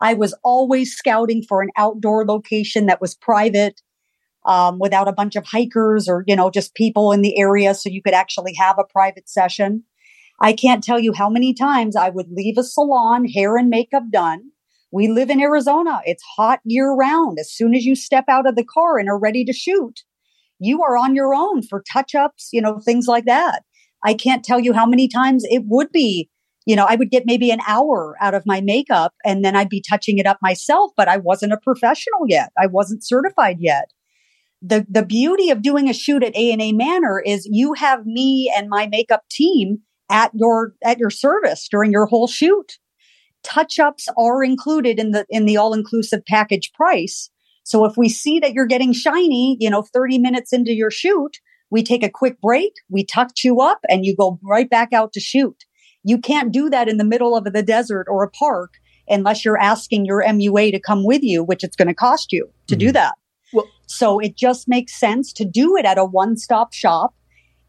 I 0.00 0.14
was 0.14 0.32
always 0.44 0.94
scouting 0.94 1.42
for 1.42 1.60
an 1.60 1.70
outdoor 1.76 2.24
location 2.24 2.86
that 2.86 3.00
was 3.00 3.16
private, 3.16 3.82
um, 4.46 4.78
without 4.78 5.08
a 5.08 5.12
bunch 5.12 5.34
of 5.34 5.44
hikers 5.44 6.08
or, 6.08 6.24
you 6.26 6.36
know, 6.36 6.50
just 6.50 6.74
people 6.74 7.10
in 7.10 7.22
the 7.22 7.38
area. 7.38 7.74
So 7.74 7.90
you 7.90 8.00
could 8.00 8.14
actually 8.14 8.54
have 8.54 8.78
a 8.78 8.84
private 8.84 9.28
session. 9.28 9.82
I 10.40 10.52
can't 10.52 10.84
tell 10.84 11.00
you 11.00 11.12
how 11.12 11.28
many 11.28 11.52
times 11.52 11.96
I 11.96 12.10
would 12.10 12.30
leave 12.30 12.56
a 12.56 12.62
salon, 12.62 13.26
hair 13.26 13.56
and 13.56 13.68
makeup 13.68 14.04
done. 14.10 14.52
We 14.92 15.08
live 15.08 15.30
in 15.30 15.40
Arizona. 15.40 16.00
It's 16.04 16.22
hot 16.36 16.60
year 16.64 16.92
round. 16.92 17.38
As 17.38 17.52
soon 17.52 17.74
as 17.74 17.84
you 17.84 17.94
step 17.94 18.24
out 18.28 18.48
of 18.48 18.56
the 18.56 18.64
car 18.64 18.98
and 18.98 19.08
are 19.08 19.18
ready 19.18 19.44
to 19.44 19.52
shoot, 19.52 20.00
you 20.58 20.82
are 20.82 20.96
on 20.96 21.14
your 21.14 21.34
own 21.34 21.62
for 21.62 21.82
touch 21.90 22.14
ups, 22.14 22.50
you 22.52 22.60
know, 22.60 22.78
things 22.78 23.06
like 23.06 23.24
that. 23.24 23.62
I 24.04 24.14
can't 24.14 24.44
tell 24.44 24.60
you 24.60 24.72
how 24.72 24.86
many 24.86 25.08
times 25.08 25.44
it 25.48 25.64
would 25.66 25.92
be, 25.92 26.28
you 26.66 26.74
know, 26.74 26.86
I 26.88 26.96
would 26.96 27.10
get 27.10 27.24
maybe 27.26 27.50
an 27.50 27.60
hour 27.66 28.16
out 28.20 28.34
of 28.34 28.46
my 28.46 28.60
makeup 28.60 29.14
and 29.24 29.44
then 29.44 29.56
I'd 29.56 29.68
be 29.68 29.82
touching 29.82 30.18
it 30.18 30.26
up 30.26 30.38
myself, 30.42 30.92
but 30.96 31.08
I 31.08 31.18
wasn't 31.18 31.52
a 31.52 31.60
professional 31.62 32.20
yet. 32.26 32.50
I 32.58 32.66
wasn't 32.66 33.06
certified 33.06 33.56
yet. 33.60 33.92
The, 34.62 34.86
the 34.90 35.04
beauty 35.04 35.50
of 35.50 35.62
doing 35.62 35.88
a 35.88 35.94
shoot 35.94 36.22
at 36.22 36.36
A&A 36.36 36.72
Manor 36.72 37.22
is 37.24 37.48
you 37.50 37.74
have 37.74 38.04
me 38.04 38.52
and 38.54 38.68
my 38.68 38.86
makeup 38.86 39.22
team 39.30 39.78
at 40.10 40.32
your, 40.34 40.74
at 40.84 40.98
your 40.98 41.10
service 41.10 41.66
during 41.70 41.92
your 41.92 42.06
whole 42.06 42.26
shoot. 42.26 42.78
Touch 43.42 43.78
ups 43.78 44.08
are 44.18 44.44
included 44.44 44.98
in 44.98 45.12
the, 45.12 45.26
in 45.30 45.46
the 45.46 45.56
all 45.56 45.72
inclusive 45.72 46.24
package 46.26 46.72
price. 46.74 47.30
So 47.64 47.84
if 47.84 47.96
we 47.96 48.08
see 48.08 48.40
that 48.40 48.52
you're 48.52 48.66
getting 48.66 48.92
shiny, 48.92 49.56
you 49.60 49.70
know, 49.70 49.82
30 49.82 50.18
minutes 50.18 50.52
into 50.52 50.72
your 50.72 50.90
shoot, 50.90 51.38
we 51.70 51.82
take 51.82 52.02
a 52.02 52.10
quick 52.10 52.40
break, 52.40 52.72
we 52.88 53.04
touch 53.04 53.44
you 53.44 53.60
up 53.60 53.80
and 53.88 54.04
you 54.04 54.16
go 54.16 54.38
right 54.42 54.68
back 54.68 54.92
out 54.92 55.12
to 55.12 55.20
shoot. 55.20 55.64
You 56.02 56.18
can't 56.18 56.52
do 56.52 56.70
that 56.70 56.88
in 56.88 56.96
the 56.96 57.04
middle 57.04 57.36
of 57.36 57.44
the 57.44 57.62
desert 57.62 58.06
or 58.08 58.24
a 58.24 58.30
park 58.30 58.74
unless 59.08 59.44
you're 59.44 59.60
asking 59.60 60.06
your 60.06 60.22
MUA 60.22 60.72
to 60.72 60.80
come 60.80 61.04
with 61.04 61.22
you, 61.22 61.42
which 61.44 61.64
it's 61.64 61.76
going 61.76 61.88
to 61.88 61.94
cost 61.94 62.32
you 62.32 62.48
to 62.66 62.74
mm-hmm. 62.74 62.86
do 62.86 62.92
that. 62.92 63.14
Well, 63.52 63.68
so 63.86 64.18
it 64.18 64.36
just 64.36 64.68
makes 64.68 64.98
sense 64.98 65.32
to 65.34 65.44
do 65.44 65.76
it 65.76 65.84
at 65.84 65.98
a 65.98 66.04
one 66.04 66.36
stop 66.36 66.72
shop. 66.72 67.14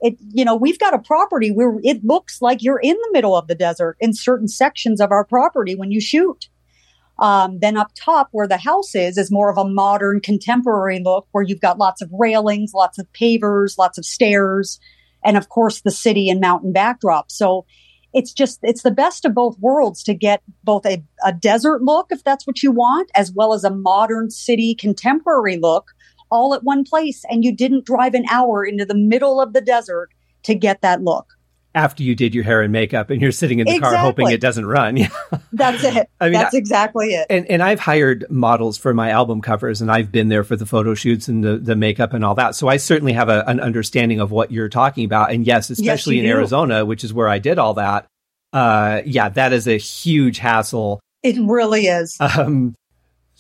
It, 0.01 0.17
you 0.31 0.43
know, 0.43 0.55
we've 0.55 0.79
got 0.79 0.95
a 0.95 0.99
property 0.99 1.51
where 1.51 1.77
it 1.83 2.03
looks 2.03 2.41
like 2.41 2.63
you're 2.63 2.79
in 2.79 2.95
the 2.95 3.09
middle 3.13 3.35
of 3.35 3.47
the 3.47 3.55
desert 3.55 3.97
in 3.99 4.13
certain 4.13 4.47
sections 4.47 4.99
of 4.99 5.11
our 5.11 5.23
property 5.23 5.75
when 5.75 5.91
you 5.91 6.01
shoot. 6.01 6.49
Um, 7.19 7.59
then 7.59 7.77
up 7.77 7.91
top 7.95 8.29
where 8.31 8.47
the 8.47 8.57
house 8.57 8.95
is, 8.95 9.15
is 9.15 9.31
more 9.31 9.51
of 9.51 9.57
a 9.57 9.69
modern 9.69 10.21
contemporary 10.21 10.99
look 11.03 11.27
where 11.31 11.43
you've 11.43 11.61
got 11.61 11.77
lots 11.77 12.01
of 12.01 12.09
railings, 12.11 12.73
lots 12.73 12.97
of 12.97 13.05
pavers, 13.13 13.77
lots 13.77 13.99
of 13.99 14.05
stairs, 14.05 14.79
and 15.23 15.37
of 15.37 15.49
course 15.49 15.81
the 15.81 15.91
city 15.91 16.29
and 16.29 16.41
mountain 16.41 16.73
backdrop. 16.73 17.29
So 17.29 17.65
it's 18.11 18.33
just, 18.33 18.59
it's 18.63 18.81
the 18.81 18.91
best 18.91 19.23
of 19.23 19.35
both 19.35 19.57
worlds 19.59 20.01
to 20.03 20.15
get 20.15 20.41
both 20.63 20.85
a, 20.85 21.03
a 21.23 21.31
desert 21.31 21.83
look, 21.83 22.07
if 22.09 22.23
that's 22.23 22.47
what 22.47 22.63
you 22.63 22.71
want, 22.71 23.11
as 23.15 23.31
well 23.31 23.53
as 23.53 23.63
a 23.63 23.69
modern 23.69 24.31
city 24.31 24.73
contemporary 24.73 25.57
look 25.57 25.91
all 26.32 26.54
at 26.54 26.63
one 26.63 26.84
place. 26.84 27.24
And 27.30 27.44
you 27.44 27.56
didn't 27.56 27.86
drive 27.86 28.13
an 28.13 28.26
hour 28.30 28.65
into 28.65 28.86
the 28.86 28.96
middle 28.96 29.41
of 29.41 29.54
the 29.54 29.62
desert 29.62 30.10
to 30.44 30.56
get 30.56 30.82
that 30.82 31.04
look 31.04 31.28
after 31.74 32.04
you 32.04 32.15
did 32.15 32.36
your 32.36 32.44
hair 32.44 32.62
and 32.62 32.72
makeup 32.72 33.10
and 33.10 33.22
you're 33.22 33.32
sitting 33.32 33.60
in 33.60 33.65
the 33.65 33.76
exactly. 33.76 33.96
car 33.96 34.06
hoping 34.06 34.30
it 34.30 34.41
doesn't 34.41 34.65
run. 34.65 34.98
That's 35.54 35.84
it. 35.84 36.10
I 36.20 36.26
mean, 36.26 36.34
that's 36.34 36.54
exactly 36.54 37.13
it. 37.13 37.28
And, 37.30 37.50
and 37.50 37.63
I've 37.63 37.80
hired 37.80 38.26
models 38.30 38.78
for 38.78 38.94
my 38.94 39.10
album 39.10 39.41
covers 39.41 39.82
and 39.82 39.91
I've 39.91 40.12
been 40.12 40.30
there 40.30 40.44
for 40.44 40.56
the 40.56 40.65
photo 40.65 40.94
shoots 40.94 41.28
and 41.28 41.44
the, 41.44 41.58
the 41.58 41.76
makeup 41.76 42.13
and 42.13 42.24
all 42.24 42.36
that. 42.36 42.56
So 42.56 42.67
I 42.67 42.78
certainly 42.78 43.13
have 43.13 43.30
a, 43.30 43.48
an 43.48 43.60
understanding 43.60 44.20
of 44.20 44.32
what 44.32 44.52
you're 44.52 44.70
talking 44.70 45.06
about. 45.06 45.32
And 45.32 45.46
yes, 45.46 45.70
especially 45.70 46.17
yes, 46.17 46.24
in 46.24 46.30
do. 46.30 46.36
Arizona, 46.36 46.86
which 46.86 47.04
is 47.04 47.13
where 47.13 47.28
I 47.28 47.39
did 47.39 47.58
all 47.58 47.76
that. 47.76 48.08
Uh, 48.54 49.02
yeah, 49.06 49.30
that 49.30 49.54
is 49.54 49.67
a 49.67 49.78
huge 49.78 50.39
hassle. 50.39 51.00
It 51.24 51.38
really 51.39 51.88
is. 51.88 52.17
Um, 52.20 52.76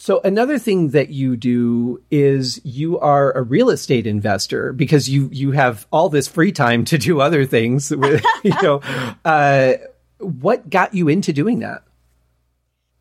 so 0.01 0.19
another 0.23 0.57
thing 0.57 0.89
that 0.89 1.11
you 1.11 1.37
do 1.37 2.01
is 2.09 2.59
you 2.63 2.97
are 2.97 3.33
a 3.33 3.43
real 3.43 3.69
estate 3.69 4.07
investor 4.07 4.73
because 4.73 5.07
you 5.07 5.29
you 5.31 5.51
have 5.51 5.85
all 5.91 6.09
this 6.09 6.27
free 6.27 6.51
time 6.51 6.85
to 6.85 6.97
do 6.97 7.21
other 7.21 7.45
things. 7.45 7.91
With, 7.91 8.25
you 8.43 8.59
know, 8.63 8.81
uh, 9.23 9.73
what 10.17 10.67
got 10.67 10.95
you 10.95 11.07
into 11.07 11.31
doing 11.31 11.59
that? 11.59 11.83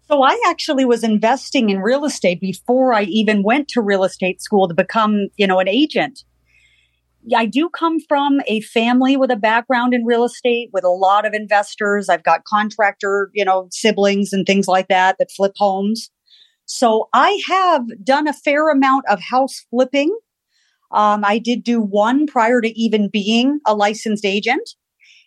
So 0.09 0.23
I 0.23 0.39
actually 0.49 0.85
was 0.85 1.03
investing 1.03 1.71
in 1.71 1.81
real 1.81 2.05
estate 2.05 2.39
before 2.39 2.93
I 2.93 3.05
even 3.05 3.43
went 3.43 3.69
to 3.69 3.81
real 3.81 4.05
estate 4.05 4.43
school 4.43 4.69
to 4.69 4.75
become, 4.75 5.29
you 5.39 5.47
know, 5.47 5.59
an 5.59 5.69
agent. 5.69 6.25
I 7.35 7.47
do 7.47 7.71
come 7.71 8.01
from 8.01 8.43
a 8.47 8.61
family 8.61 9.17
with 9.17 9.31
a 9.31 9.37
background 9.37 9.95
in 9.95 10.05
real 10.05 10.25
estate 10.25 10.69
with 10.75 10.85
a 10.85 10.91
lot 10.91 11.25
of 11.25 11.33
investors. 11.33 12.11
I've 12.11 12.25
got 12.25 12.45
contractor, 12.45 13.31
you 13.33 13.47
know, 13.47 13.69
siblings 13.71 14.35
and 14.35 14.45
things 14.45 14.69
like 14.69 14.89
that 14.89 15.17
that 15.19 15.31
flip 15.31 15.53
homes. 15.57 16.11
So 16.73 17.09
I 17.13 17.43
have 17.49 17.83
done 18.05 18.29
a 18.29 18.33
fair 18.33 18.71
amount 18.71 19.05
of 19.09 19.21
house 19.21 19.67
flipping. 19.71 20.17
Um, 20.93 21.25
I 21.25 21.39
did 21.39 21.65
do 21.65 21.81
one 21.81 22.29
prior 22.29 22.61
to 22.61 22.69
even 22.81 23.11
being 23.13 23.59
a 23.67 23.75
licensed 23.75 24.25
agent. 24.25 24.71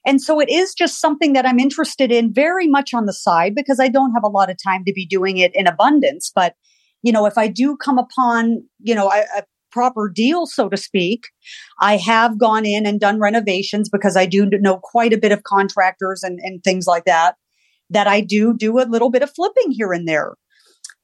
And 0.05 0.21
so 0.21 0.39
it 0.39 0.49
is 0.49 0.73
just 0.73 1.01
something 1.01 1.33
that 1.33 1.45
I'm 1.45 1.59
interested 1.59 2.13
in 2.13 2.33
very 2.33 2.69
much 2.69 2.93
on 2.93 3.07
the 3.07 3.13
side 3.13 3.55
because 3.55 3.77
I 3.81 3.89
don't 3.89 4.13
have 4.13 4.23
a 4.23 4.29
lot 4.29 4.49
of 4.49 4.55
time 4.63 4.85
to 4.85 4.93
be 4.93 5.05
doing 5.05 5.35
it 5.35 5.53
in 5.53 5.67
abundance. 5.67 6.31
But, 6.33 6.55
you 7.01 7.11
know, 7.11 7.25
if 7.25 7.37
I 7.37 7.49
do 7.49 7.75
come 7.75 7.97
upon, 7.97 8.63
you 8.79 8.95
know, 8.95 9.11
a, 9.11 9.39
a 9.39 9.43
proper 9.69 10.07
deal, 10.07 10.45
so 10.45 10.69
to 10.69 10.77
speak, 10.77 11.25
I 11.81 11.97
have 11.97 12.39
gone 12.39 12.65
in 12.65 12.85
and 12.85 13.01
done 13.01 13.19
renovations 13.19 13.89
because 13.89 14.15
I 14.15 14.27
do 14.27 14.45
know 14.49 14.79
quite 14.81 15.11
a 15.11 15.17
bit 15.17 15.33
of 15.33 15.43
contractors 15.43 16.23
and, 16.23 16.39
and 16.41 16.63
things 16.63 16.87
like 16.87 17.03
that, 17.03 17.35
that 17.89 18.07
I 18.07 18.21
do 18.21 18.55
do 18.55 18.79
a 18.79 18.87
little 18.87 19.09
bit 19.09 19.23
of 19.23 19.35
flipping 19.35 19.71
here 19.71 19.91
and 19.91 20.07
there. 20.07 20.35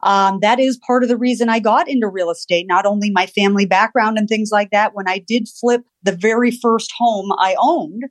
Um, 0.02 0.40
that 0.42 0.60
is 0.60 0.80
part 0.86 1.04
of 1.04 1.10
the 1.10 1.18
reason 1.18 1.50
I 1.50 1.60
got 1.60 1.90
into 1.90 2.08
real 2.08 2.30
estate, 2.30 2.68
not 2.68 2.86
only 2.86 3.10
my 3.10 3.26
family 3.26 3.66
background 3.66 4.18
and 4.18 4.30
things 4.30 4.50
like 4.52 4.72
that. 4.72 4.96
When 4.96 5.10
I 5.10 5.20
did 5.20 5.48
flip 5.50 5.82
the 6.04 6.14
very 6.14 6.52
first 6.52 6.94
home 6.98 7.32
I 7.38 7.56
owned, 7.60 8.04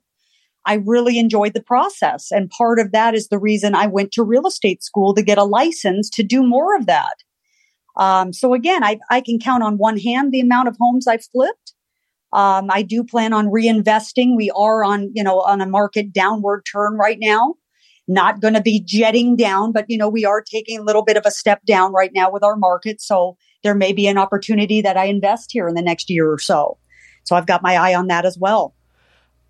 I 0.65 0.75
really 0.85 1.17
enjoyed 1.17 1.55
the 1.55 1.63
process. 1.63 2.31
And 2.31 2.49
part 2.49 2.79
of 2.79 2.91
that 2.91 3.15
is 3.15 3.29
the 3.29 3.39
reason 3.39 3.73
I 3.73 3.87
went 3.87 4.11
to 4.13 4.23
real 4.23 4.45
estate 4.45 4.83
school 4.83 5.15
to 5.15 5.23
get 5.23 5.39
a 5.39 5.43
license 5.43 6.09
to 6.11 6.23
do 6.23 6.43
more 6.43 6.75
of 6.75 6.85
that. 6.85 7.15
Um, 7.97 8.33
so 8.33 8.53
again, 8.53 8.83
I, 8.83 8.99
I 9.09 9.21
can 9.21 9.39
count 9.39 9.63
on 9.63 9.77
one 9.77 9.97
hand 9.97 10.31
the 10.31 10.41
amount 10.41 10.67
of 10.67 10.77
homes 10.79 11.07
I've 11.07 11.25
flipped. 11.25 11.73
Um, 12.31 12.67
I 12.69 12.83
do 12.83 13.03
plan 13.03 13.33
on 13.33 13.47
reinvesting. 13.47 14.35
We 14.35 14.51
are 14.51 14.83
on, 14.83 15.09
you 15.15 15.23
know, 15.23 15.41
on 15.41 15.59
a 15.59 15.65
market 15.65 16.13
downward 16.13 16.67
turn 16.71 16.93
right 16.93 17.17
now 17.19 17.55
not 18.09 18.41
going 18.41 18.55
to 18.55 18.61
be 18.61 18.81
jetting 18.83 19.35
down, 19.35 19.71
but 19.71 19.85
you 19.87 19.97
know, 19.97 20.09
we 20.09 20.25
are 20.25 20.41
taking 20.41 20.79
a 20.79 20.83
little 20.83 21.03
bit 21.03 21.15
of 21.15 21.25
a 21.25 21.31
step 21.31 21.63
down 21.65 21.93
right 21.93 22.11
now 22.13 22.31
with 22.31 22.43
our 22.43 22.55
market. 22.55 22.99
So 23.01 23.37
there 23.63 23.75
may 23.75 23.93
be 23.93 24.07
an 24.07 24.17
opportunity 24.17 24.81
that 24.81 24.97
I 24.97 25.05
invest 25.05 25.51
here 25.51 25.67
in 25.67 25.75
the 25.75 25.81
next 25.81 26.09
year 26.09 26.31
or 26.31 26.39
so. 26.39 26.77
So 27.23 27.35
I've 27.35 27.45
got 27.45 27.61
my 27.61 27.75
eye 27.75 27.95
on 27.95 28.07
that 28.07 28.25
as 28.25 28.37
well. 28.37 28.73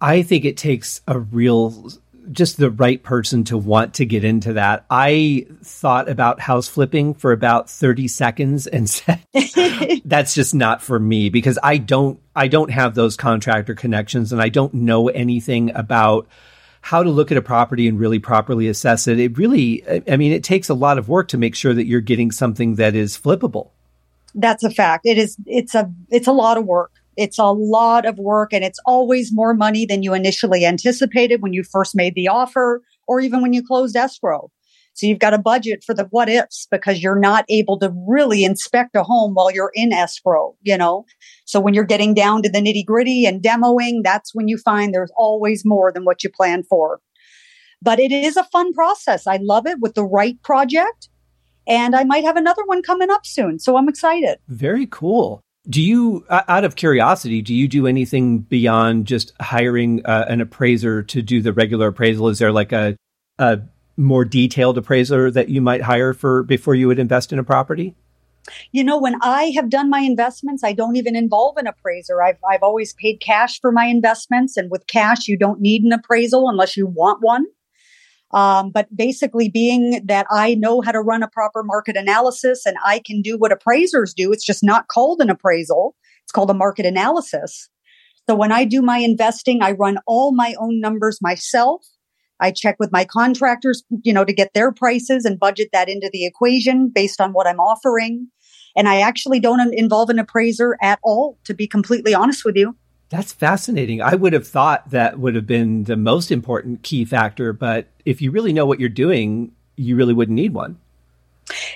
I 0.02 0.22
think 0.22 0.45
it 0.45 0.58
takes 0.58 1.02
a 1.08 1.19
real 1.19 1.91
just 2.32 2.58
the 2.58 2.69
right 2.69 3.02
person 3.02 3.43
to 3.45 3.58
want 3.58 3.95
to 3.95 4.06
get 4.06 4.24
into 4.24 4.54
that. 4.54 4.86
I 4.89 5.48
thought 5.63 6.10
about 6.10 6.39
house 6.39 6.67
flipping 6.67 7.13
for 7.13 7.32
about 7.32 7.69
30 7.69 8.08
seconds 8.08 8.67
and 8.67 8.89
said 8.89 9.24
that's 10.06 10.36
just 10.36 10.54
not 10.54 10.82
for 10.82 11.00
me 11.00 11.30
because 11.30 11.58
I 11.63 11.78
don't 11.78 12.19
I 12.36 12.48
don't 12.48 12.72
have 12.72 12.95
those 12.95 13.15
contractor 13.15 13.74
connections 13.74 14.32
and 14.32 14.41
I 14.41 14.50
don't 14.50 14.74
know 14.74 15.08
anything 15.08 15.76
about 15.76 16.28
how 16.82 17.04
to 17.04 17.10
look 17.10 17.32
at 17.32 17.38
a 17.38 17.42
property 17.42 17.88
and 17.88 18.00
really 18.00 18.20
properly 18.20 18.68
assess 18.68 19.08
it. 19.08 19.20
It 19.20 19.38
really, 19.38 19.84
I 20.10 20.18
mean, 20.18 20.32
it 20.32 20.44
takes 20.44 20.70
a 20.70 20.74
lot 20.74 20.98
of 20.98 21.10
work 21.10 21.28
to 21.30 21.38
make 21.38 21.56
sure 21.56 21.74
that 21.74 21.86
you're 21.86 22.02
getting 22.02 22.32
something 22.32 22.76
that 22.76 22.96
is 22.96 23.18
flippable. 23.18 23.70
That's 24.36 24.63
a 24.63 24.70
fact. 24.70 25.06
It 25.06 25.18
is, 25.18 25.38
it's 25.46 25.76
a, 25.76 25.92
it's 26.10 26.28
a 26.28 26.32
lot 26.32 26.58
of 26.58 26.65
work. 26.65 26.92
It's 27.18 27.38
a 27.38 27.52
lot 27.52 28.06
of 28.06 28.18
work 28.18 28.54
and 28.54 28.63
it's 28.63 28.80
always 28.86 29.34
more 29.34 29.54
money 29.54 29.86
than 29.86 30.04
you 30.04 30.13
initially 30.13 30.65
anticipated 30.65 31.42
when 31.42 31.52
you 31.52 31.63
first 31.63 31.96
made 31.96 32.15
the 32.15 32.30
offer 32.30 32.82
or 33.08 33.20
even 33.20 33.42
when 33.42 33.52
you 33.52 33.65
closed 33.65 33.96
escrow. 33.96 34.50
So 35.00 35.08
you've 35.08 35.20
got 35.20 35.34
a 35.34 35.38
budget 35.38 35.82
for 35.86 35.94
the 35.94 36.04
what 36.10 36.28
ifs 36.28 36.68
because 36.70 37.02
you're 37.02 37.18
not 37.18 37.46
able 37.48 37.80
to 37.80 37.94
really 38.06 38.44
inspect 38.44 38.98
a 38.98 39.04
home 39.04 39.34
while 39.34 39.50
you're 39.50 39.72
in 39.74 39.94
escrow, 39.94 40.58
you 40.62 40.78
know? 40.78 41.06
So 41.46 41.62
when 41.62 41.74
you're 41.74 41.86
getting 41.86 42.14
down 42.14 42.44
to 42.44 42.50
the 42.50 42.60
nitty 42.60 42.86
gritty 42.86 43.26
and 43.26 43.42
demoing, 43.42 44.04
that's 44.04 44.36
when 44.36 44.50
you 44.50 44.58
find 44.58 44.94
there's 44.94 45.12
always 45.16 45.64
more 45.64 45.94
than 45.94 46.04
what 46.04 46.22
you 46.22 46.30
plan 46.30 46.64
for. 46.64 47.00
But 47.82 48.02
it 48.02 48.12
is 48.12 48.36
a 48.36 48.44
fun 48.44 48.74
process. 48.74 49.26
I 49.26 49.40
love 49.42 49.66
it 49.66 49.80
with 49.80 49.94
the 49.94 50.04
right 50.04 50.36
project. 50.44 51.08
And 51.66 51.96
I 51.96 52.04
might 52.04 52.26
have 52.26 52.36
another 52.36 52.66
one 52.66 52.84
coming 52.84 53.10
up 53.10 53.26
soon. 53.26 53.58
So 53.58 53.78
I'm 53.78 53.88
excited. 53.88 54.40
Very 54.50 54.86
cool. 54.86 55.40
Do 55.70 55.82
you, 55.82 56.26
out 56.30 56.66
of 56.66 56.76
curiosity, 56.76 57.42
do 57.42 57.54
you 57.54 57.70
do 57.70 57.88
anything 57.88 58.40
beyond 58.40 59.08
just 59.08 59.32
hiring 59.40 60.06
uh, 60.06 60.26
an 60.28 60.42
appraiser 60.42 61.04
to 61.04 61.22
do 61.22 61.42
the 61.42 61.54
regular 61.54 61.88
appraisal? 61.88 62.28
Is 62.28 62.40
there 62.40 62.52
like 62.52 62.74
a 62.74 62.98
a 63.40 63.62
more 64.00 64.26
detailed 64.26 64.78
appraiser 64.78 65.30
that 65.30 65.50
you 65.50 65.62
might 65.62 65.82
hire 65.82 66.14
for 66.14 66.42
before 66.44 66.74
you 66.74 66.88
would 66.88 67.00
invest 67.00 67.34
in 67.34 67.40
a 67.40 67.44
property? 67.44 67.96
You 68.72 68.84
know, 68.84 68.98
when 68.98 69.16
I 69.22 69.52
have 69.56 69.70
done 69.70 69.90
my 69.90 70.00
investments, 70.00 70.64
I 70.64 70.74
don't 70.74 70.96
even 70.96 71.16
involve 71.16 71.58
an 71.58 71.68
appraiser. 71.68 72.24
I've, 72.24 72.38
I've 72.50 72.64
always 72.64 72.94
paid 72.94 73.18
cash 73.18 73.60
for 73.60 73.72
my 73.72 73.86
investments. 73.86 74.58
And 74.58 74.72
with 74.72 74.88
cash, 74.88 75.28
you 75.28 75.38
don't 75.38 75.60
need 75.60 75.84
an 75.84 75.92
appraisal 75.92 76.50
unless 76.50 76.78
you 76.78 76.88
want 76.88 77.22
one. 77.22 77.46
Um, 78.32 78.72
but 78.72 78.88
basically 78.96 79.50
being 79.50 80.06
that 80.06 80.28
I 80.32 80.56
know 80.56 80.82
how 80.82 80.92
to 80.92 81.02
run 81.02 81.24
a 81.24 81.28
proper 81.28 81.64
market 81.64 81.98
analysis 81.98 82.66
and 82.66 82.78
I 82.84 83.02
can 83.06 83.22
do 83.22 83.38
what 83.38 83.52
appraisers 83.52 84.14
do. 84.14 84.32
It's 84.32 84.46
just 84.46 84.64
not 84.64 84.88
called 84.88 85.20
an 85.20 85.30
appraisal. 85.30 85.96
It's 86.24 86.32
called 86.32 86.52
a 86.52 86.56
market 86.56 86.86
analysis. 86.86 87.70
So 88.30 88.36
when 88.36 88.52
I 88.52 88.66
do 88.66 88.84
my 88.84 89.00
investing, 89.00 89.64
I 89.64 89.72
run 89.72 89.98
all 90.06 90.32
my 90.32 90.56
own 90.60 90.80
numbers 90.80 91.20
myself. 91.22 91.84
I 92.39 92.52
check 92.52 92.78
with 92.80 92.91
my 92.91 93.06
contractors, 93.06 93.84
you 94.04 94.13
know, 94.13 94.25
to 94.25 94.34
get 94.34 94.54
their 94.54 94.71
prices 94.71 95.25
and 95.25 95.39
budget 95.39 95.69
that 95.73 95.89
into 95.89 96.10
the 96.12 96.25
equation 96.25 96.89
based 96.89 97.19
on 97.19 97.34
what 97.34 97.47
I'm 97.47 97.60
offering. 97.60 98.28
And 98.75 98.88
I 98.88 99.02
actually 99.02 99.39
don't 99.39 99.73
involve 99.73 100.10
an 100.10 100.19
appraiser 100.19 100.78
at 100.82 100.99
all, 101.04 101.38
to 101.45 101.54
be 101.54 101.67
completely 101.67 102.13
honest 102.13 102.45
with 102.45 102.56
you. 102.56 102.75
That's 103.10 103.34
fascinating. 103.34 104.02
I 104.02 104.15
would 104.15 104.34
have 104.34 104.47
thought 104.47 104.91
that 104.91 105.19
would 105.19 105.36
have 105.36 105.47
been 105.47 105.86
the 105.86 105.97
most 105.97 106.32
important 106.32 106.84
key 106.84 107.06
factor, 107.06 107.54
but 107.54 107.88
if 108.06 108.21
you 108.21 108.30
really 108.30 108.54
know 108.54 108.67
what 108.67 108.80
you're 108.80 108.88
doing, 108.88 109.52
you 109.75 109.95
really 109.95 110.13
wouldn't 110.13 110.36
need 110.36 110.54
one. 110.54 110.78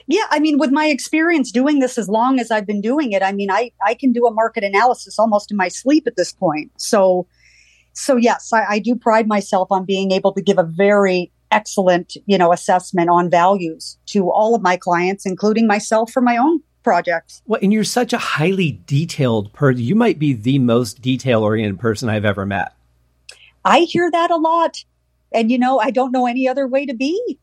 Yeah, 0.05 0.25
I 0.29 0.39
mean, 0.39 0.59
with 0.59 0.71
my 0.71 0.85
experience 0.85 1.51
doing 1.51 1.79
this 1.79 1.97
as 1.97 2.07
long 2.07 2.39
as 2.39 2.51
I've 2.51 2.67
been 2.67 2.81
doing 2.81 3.13
it, 3.13 3.23
I 3.23 3.31
mean, 3.31 3.49
I 3.49 3.71
I 3.83 3.95
can 3.95 4.11
do 4.11 4.27
a 4.27 4.31
market 4.31 4.63
analysis 4.63 5.17
almost 5.17 5.49
in 5.49 5.57
my 5.57 5.67
sleep 5.67 6.05
at 6.05 6.15
this 6.15 6.31
point. 6.31 6.71
So, 6.77 7.25
so 7.93 8.17
yes, 8.17 8.51
I, 8.51 8.65
I 8.65 8.79
do 8.79 8.95
pride 8.95 9.27
myself 9.27 9.71
on 9.71 9.85
being 9.85 10.11
able 10.11 10.33
to 10.33 10.41
give 10.41 10.57
a 10.57 10.63
very 10.63 11.31
excellent, 11.51 12.17
you 12.25 12.37
know, 12.37 12.51
assessment 12.51 13.09
on 13.09 13.29
values 13.29 13.97
to 14.07 14.29
all 14.31 14.55
of 14.55 14.61
my 14.61 14.75
clients, 14.75 15.25
including 15.25 15.67
myself 15.67 16.11
for 16.11 16.21
my 16.21 16.37
own 16.37 16.61
projects. 16.83 17.41
Well, 17.45 17.59
and 17.61 17.71
you're 17.71 17.83
such 17.83 18.11
a 18.11 18.17
highly 18.17 18.81
detailed 18.85 19.53
person. 19.53 19.81
You 19.81 19.95
might 19.95 20.19
be 20.19 20.33
the 20.33 20.59
most 20.59 21.01
detail 21.01 21.43
oriented 21.43 21.79
person 21.79 22.09
I've 22.09 22.25
ever 22.25 22.45
met. 22.45 22.73
I 23.63 23.81
hear 23.81 24.11
that 24.11 24.31
a 24.31 24.35
lot. 24.35 24.83
And, 25.31 25.51
you 25.51 25.57
know, 25.57 25.79
I 25.79 25.91
don't 25.91 26.11
know 26.11 26.27
any 26.27 26.47
other 26.47 26.67
way 26.67 26.85
to 26.85 26.93
be. 26.93 27.39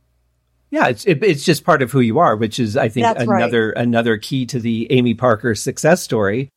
Yeah, 0.71 0.87
it's 0.87 1.05
it, 1.05 1.25
it's 1.25 1.45
just 1.45 1.65
part 1.65 1.83
of 1.83 1.91
who 1.91 1.99
you 1.99 2.21
are, 2.21 2.37
which 2.37 2.61
is 2.61 2.77
I 2.77 2.89
think 2.89 3.05
That's 3.05 3.25
another 3.25 3.73
right. 3.75 3.83
another 3.83 4.17
key 4.19 4.47
to 4.47 4.61
the 4.61 4.87
Amy 4.91 5.15
Parker 5.15 5.57
success 5.57 6.01
story. 6.01 6.49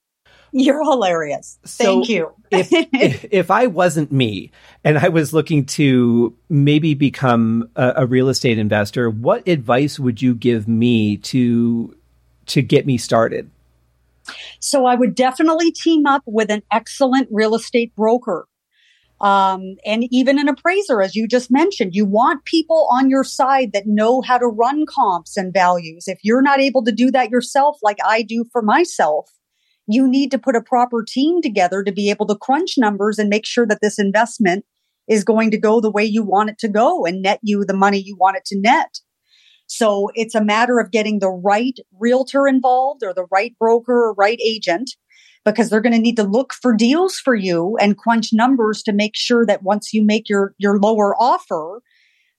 You're 0.56 0.84
hilarious. 0.84 1.58
So 1.66 1.84
Thank 1.84 2.10
you. 2.10 2.32
if, 2.52 2.68
if 2.72 3.26
if 3.32 3.52
I 3.52 3.66
wasn't 3.66 4.12
me 4.12 4.52
and 4.84 5.00
I 5.00 5.10
was 5.10 5.34
looking 5.34 5.66
to 5.66 6.36
maybe 6.48 6.94
become 6.94 7.70
a, 7.76 7.94
a 7.98 8.06
real 8.06 8.30
estate 8.30 8.60
investor, 8.60 9.10
what 9.10 9.48
advice 9.48 10.00
would 10.00 10.22
you 10.22 10.36
give 10.36 10.68
me 10.68 11.18
to 11.18 11.96
to 12.46 12.62
get 12.62 12.86
me 12.86 12.98
started? 12.98 13.50
So 14.60 14.86
I 14.86 14.94
would 14.94 15.16
definitely 15.16 15.72
team 15.72 16.06
up 16.06 16.22
with 16.28 16.52
an 16.52 16.62
excellent 16.72 17.28
real 17.32 17.56
estate 17.56 17.94
broker. 17.96 18.48
Um, 19.22 19.78
and 19.86 20.06
even 20.12 20.38
an 20.38 20.50
appraiser, 20.50 21.02
as 21.02 21.16
you 21.16 21.28
just 21.28 21.50
mentioned, 21.50 21.96
you 21.96 22.06
want 22.06 22.46
people 22.46 22.88
on 22.92 23.10
your 23.10 23.24
side 23.24 23.72
that 23.74 23.88
know 23.88 24.22
how 24.22 24.38
to 24.38 24.46
run 24.46 24.86
comps 24.86 25.36
and 25.36 25.52
values. 25.54 26.08
If 26.08 26.20
you're 26.24 26.42
not 26.42 26.60
able 26.60 26.84
to 26.84 26.92
do 26.92 27.10
that 27.12 27.30
yourself, 27.30 27.78
like 27.82 27.98
I 28.06 28.22
do 28.22 28.46
for 28.52 28.62
myself, 28.62 29.30
you 29.88 30.08
need 30.08 30.32
to 30.32 30.40
put 30.40 30.56
a 30.56 30.62
proper 30.62 31.04
team 31.08 31.42
together 31.42 31.84
to 31.84 31.92
be 31.92 32.10
able 32.10 32.26
to 32.28 32.36
crunch 32.36 32.76
numbers 32.78 33.20
and 33.20 33.30
make 33.30 33.46
sure 33.46 33.66
that 33.66 33.80
this 33.82 34.00
investment 34.00 34.66
is 35.08 35.24
going 35.24 35.52
to 35.52 35.58
go 35.58 35.82
the 35.82 35.92
way 35.92 36.04
you 36.04 36.24
want 36.24 36.50
it 36.50 36.58
to 36.60 36.70
go 36.70 37.06
and 37.06 37.22
net 37.22 37.40
you 37.44 37.66
the 37.66 37.74
money 37.74 38.00
you 38.00 38.16
want 38.18 38.38
it 38.38 38.46
to 38.46 38.60
net. 38.60 39.00
So 39.68 40.10
it's 40.14 40.36
a 40.36 40.44
matter 40.44 40.80
of 40.80 40.92
getting 40.92 41.20
the 41.20 41.30
right 41.30 41.78
realtor 42.00 42.48
involved 42.48 43.02
or 43.04 43.14
the 43.14 43.26
right 43.32 43.56
broker 43.60 44.10
or 44.10 44.14
right 44.14 44.40
agent 44.44 44.92
because 45.46 45.70
they're 45.70 45.82
going 45.82 45.94
to 45.94 46.00
need 46.00 46.16
to 46.16 46.24
look 46.24 46.54
for 46.54 46.74
deals 46.74 47.18
for 47.18 47.36
you 47.36 47.78
and 47.82 47.98
crunch 47.98 48.30
numbers 48.32 48.82
to 48.84 48.94
make 48.94 49.16
sure 49.16 49.46
that 49.46 49.64
once 49.64 49.94
you 49.94 50.04
make 50.04 50.30
your, 50.30 50.54
your 50.58 50.80
lower 50.80 51.16
offer 51.16 51.82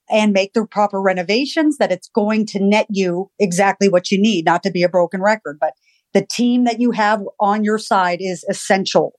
and 0.09 0.33
make 0.33 0.53
the 0.53 0.67
proper 0.67 1.01
renovations, 1.01 1.79
that 1.79 1.93
it's 1.93 2.09
going 2.15 2.47
to 2.47 2.61
net 2.61 2.87
you 2.91 3.31
exactly 3.39 3.89
what 3.89 4.11
you 4.11 4.21
need, 4.21 4.45
not 4.45 4.63
to 4.63 4.71
be 4.71 4.83
a 4.83 4.89
broken 4.89 5.21
record, 5.21 5.59
but 5.61 5.75
the 6.15 6.25
team 6.25 6.65
that 6.65 6.81
you 6.81 6.93
have 6.93 7.23
on 7.39 7.65
your 7.65 7.79
side 7.79 8.19
is 8.21 8.45
essential. 8.49 9.19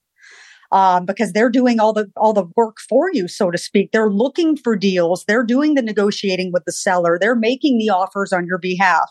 Um, 0.72 1.06
because 1.06 1.32
they're 1.32 1.52
doing 1.52 1.80
all 1.80 1.94
the 1.94 2.12
all 2.18 2.34
the 2.34 2.48
work 2.56 2.78
for 2.90 3.12
you, 3.14 3.28
so 3.28 3.52
to 3.52 3.58
speak. 3.58 3.92
They're 3.92 4.10
looking 4.10 4.58
for 4.58 4.76
deals. 4.76 5.24
They're 5.28 5.44
doing 5.44 5.76
the 5.76 5.84
negotiating 5.84 6.52
with 6.52 6.64
the 6.66 6.72
seller. 6.72 7.20
They're 7.22 7.36
making 7.36 7.78
the 7.78 7.92
offers 7.92 8.34
on 8.34 8.48
your 8.48 8.58
behalf. 8.58 9.10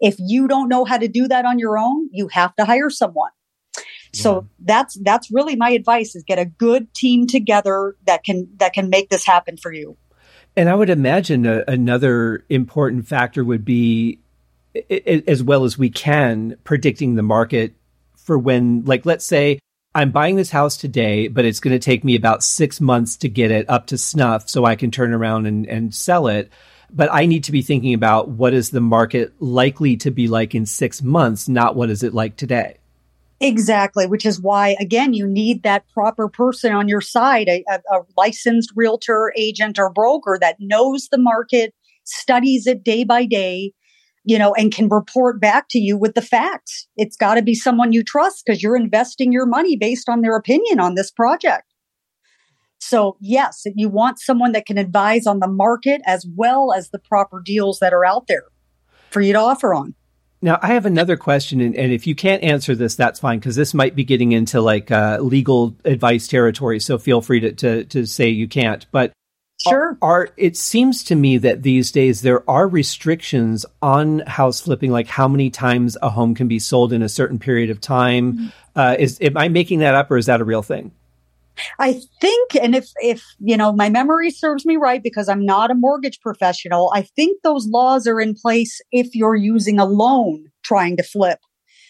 If 0.00 0.16
you 0.18 0.48
don't 0.48 0.68
know 0.68 0.84
how 0.84 0.98
to 0.98 1.06
do 1.06 1.28
that 1.28 1.44
on 1.44 1.60
your 1.60 1.78
own, 1.78 2.08
you 2.10 2.28
have 2.32 2.56
to 2.56 2.64
hire 2.64 2.90
someone. 2.90 3.30
So 4.12 4.48
that's 4.58 4.98
that's 5.04 5.30
really 5.30 5.56
my 5.56 5.70
advice 5.70 6.14
is 6.16 6.24
get 6.24 6.38
a 6.38 6.44
good 6.44 6.92
team 6.94 7.26
together 7.26 7.96
that 8.06 8.24
can 8.24 8.48
that 8.56 8.72
can 8.72 8.90
make 8.90 9.08
this 9.10 9.24
happen 9.24 9.56
for 9.56 9.72
you. 9.72 9.96
And 10.56 10.68
I 10.68 10.74
would 10.74 10.90
imagine 10.90 11.46
a, 11.46 11.62
another 11.68 12.44
important 12.48 13.06
factor 13.06 13.44
would 13.44 13.64
be 13.64 14.18
as 14.74 15.42
well 15.42 15.64
as 15.64 15.76
we 15.76 15.90
can 15.90 16.56
predicting 16.64 17.14
the 17.16 17.22
market 17.22 17.74
for 18.16 18.38
when 18.38 18.84
like 18.84 19.04
let's 19.04 19.24
say 19.24 19.58
I'm 19.94 20.12
buying 20.12 20.36
this 20.36 20.50
house 20.50 20.76
today, 20.76 21.26
but 21.26 21.44
it's 21.44 21.58
going 21.58 21.72
to 21.72 21.84
take 21.84 22.04
me 22.04 22.14
about 22.14 22.44
6 22.44 22.80
months 22.80 23.16
to 23.18 23.28
get 23.28 23.50
it 23.50 23.68
up 23.68 23.86
to 23.88 23.98
snuff 23.98 24.48
so 24.48 24.64
I 24.64 24.76
can 24.76 24.90
turn 24.92 25.12
around 25.12 25.46
and 25.46 25.66
and 25.66 25.94
sell 25.94 26.28
it. 26.28 26.50
But 26.92 27.12
I 27.12 27.26
need 27.26 27.44
to 27.44 27.52
be 27.52 27.62
thinking 27.62 27.94
about 27.94 28.28
what 28.28 28.54
is 28.54 28.70
the 28.70 28.80
market 28.80 29.32
likely 29.40 29.96
to 29.98 30.10
be 30.10 30.28
like 30.28 30.54
in 30.54 30.66
6 30.66 31.02
months, 31.02 31.48
not 31.48 31.76
what 31.76 31.90
is 31.90 32.02
it 32.02 32.14
like 32.14 32.36
today. 32.36 32.76
Exactly, 33.40 34.06
which 34.06 34.26
is 34.26 34.38
why, 34.38 34.76
again, 34.78 35.14
you 35.14 35.26
need 35.26 35.62
that 35.62 35.88
proper 35.94 36.28
person 36.28 36.72
on 36.72 36.88
your 36.88 37.00
side, 37.00 37.48
a, 37.48 37.64
a, 37.90 38.00
licensed 38.14 38.70
realtor, 38.76 39.32
agent, 39.34 39.78
or 39.78 39.88
broker 39.88 40.36
that 40.40 40.56
knows 40.60 41.08
the 41.08 41.16
market, 41.16 41.74
studies 42.04 42.66
it 42.66 42.84
day 42.84 43.02
by 43.02 43.24
day, 43.24 43.72
you 44.30 44.38
know, 44.38 44.54
and 44.54 44.72
can 44.72 44.88
report 44.88 45.40
back 45.40 45.66
to 45.70 45.80
you 45.80 45.98
with 45.98 46.14
the 46.14 46.22
facts. 46.22 46.86
It's 46.96 47.16
got 47.16 47.34
to 47.34 47.42
be 47.42 47.52
someone 47.52 47.92
you 47.92 48.04
trust 48.04 48.44
because 48.46 48.62
you're 48.62 48.76
investing 48.76 49.32
your 49.32 49.44
money 49.44 49.76
based 49.76 50.08
on 50.08 50.20
their 50.20 50.36
opinion 50.36 50.78
on 50.78 50.94
this 50.94 51.10
project. 51.10 51.64
So, 52.78 53.16
yes, 53.20 53.64
you 53.74 53.88
want 53.88 54.20
someone 54.20 54.52
that 54.52 54.66
can 54.66 54.78
advise 54.78 55.26
on 55.26 55.40
the 55.40 55.48
market 55.48 56.00
as 56.06 56.24
well 56.36 56.72
as 56.72 56.90
the 56.90 57.00
proper 57.00 57.42
deals 57.44 57.80
that 57.80 57.92
are 57.92 58.04
out 58.04 58.28
there 58.28 58.44
for 59.10 59.20
you 59.20 59.32
to 59.32 59.40
offer 59.40 59.74
on. 59.74 59.96
Now, 60.40 60.60
I 60.62 60.68
have 60.68 60.86
another 60.86 61.16
question, 61.16 61.60
and, 61.60 61.74
and 61.74 61.90
if 61.92 62.06
you 62.06 62.14
can't 62.14 62.42
answer 62.44 62.76
this, 62.76 62.94
that's 62.94 63.18
fine, 63.18 63.40
because 63.40 63.56
this 63.56 63.74
might 63.74 63.96
be 63.96 64.04
getting 64.04 64.30
into 64.30 64.60
like 64.60 64.92
uh, 64.92 65.18
legal 65.20 65.76
advice 65.84 66.28
territory. 66.28 66.78
So 66.78 66.98
feel 66.98 67.20
free 67.20 67.40
to, 67.40 67.52
to, 67.52 67.84
to 67.86 68.06
say 68.06 68.28
you 68.28 68.46
can't. 68.46 68.86
But 68.92 69.12
sure, 69.68 69.98
are, 70.02 70.22
are, 70.22 70.28
it 70.36 70.56
seems 70.56 71.04
to 71.04 71.14
me 71.14 71.38
that 71.38 71.62
these 71.62 71.92
days 71.92 72.22
there 72.22 72.48
are 72.48 72.68
restrictions 72.68 73.66
on 73.82 74.20
house 74.20 74.60
flipping, 74.60 74.90
like 74.90 75.06
how 75.06 75.28
many 75.28 75.50
times 75.50 75.96
a 76.02 76.10
home 76.10 76.34
can 76.34 76.48
be 76.48 76.58
sold 76.58 76.92
in 76.92 77.02
a 77.02 77.08
certain 77.08 77.38
period 77.38 77.70
of 77.70 77.80
time. 77.80 78.32
Mm-hmm. 78.32 78.46
Uh, 78.76 78.96
is 78.98 79.18
am 79.20 79.36
I 79.36 79.48
making 79.48 79.80
that 79.80 79.94
up, 79.94 80.10
or 80.10 80.16
is 80.16 80.26
that 80.26 80.40
a 80.40 80.44
real 80.44 80.62
thing? 80.62 80.92
I 81.78 82.00
think, 82.20 82.56
and 82.56 82.74
if, 82.74 82.88
if, 83.02 83.22
you 83.38 83.56
know, 83.56 83.72
my 83.72 83.90
memory 83.90 84.30
serves 84.30 84.64
me 84.64 84.76
right, 84.76 85.02
because 85.02 85.28
I'm 85.28 85.44
not 85.44 85.70
a 85.70 85.74
mortgage 85.74 86.20
professional, 86.20 86.90
I 86.94 87.02
think 87.02 87.42
those 87.42 87.66
laws 87.66 88.06
are 88.06 88.20
in 88.20 88.34
place 88.34 88.80
if 88.92 89.14
you're 89.14 89.36
using 89.36 89.78
a 89.78 89.84
loan 89.84 90.46
trying 90.62 90.96
to 90.96 91.02
flip. 91.02 91.40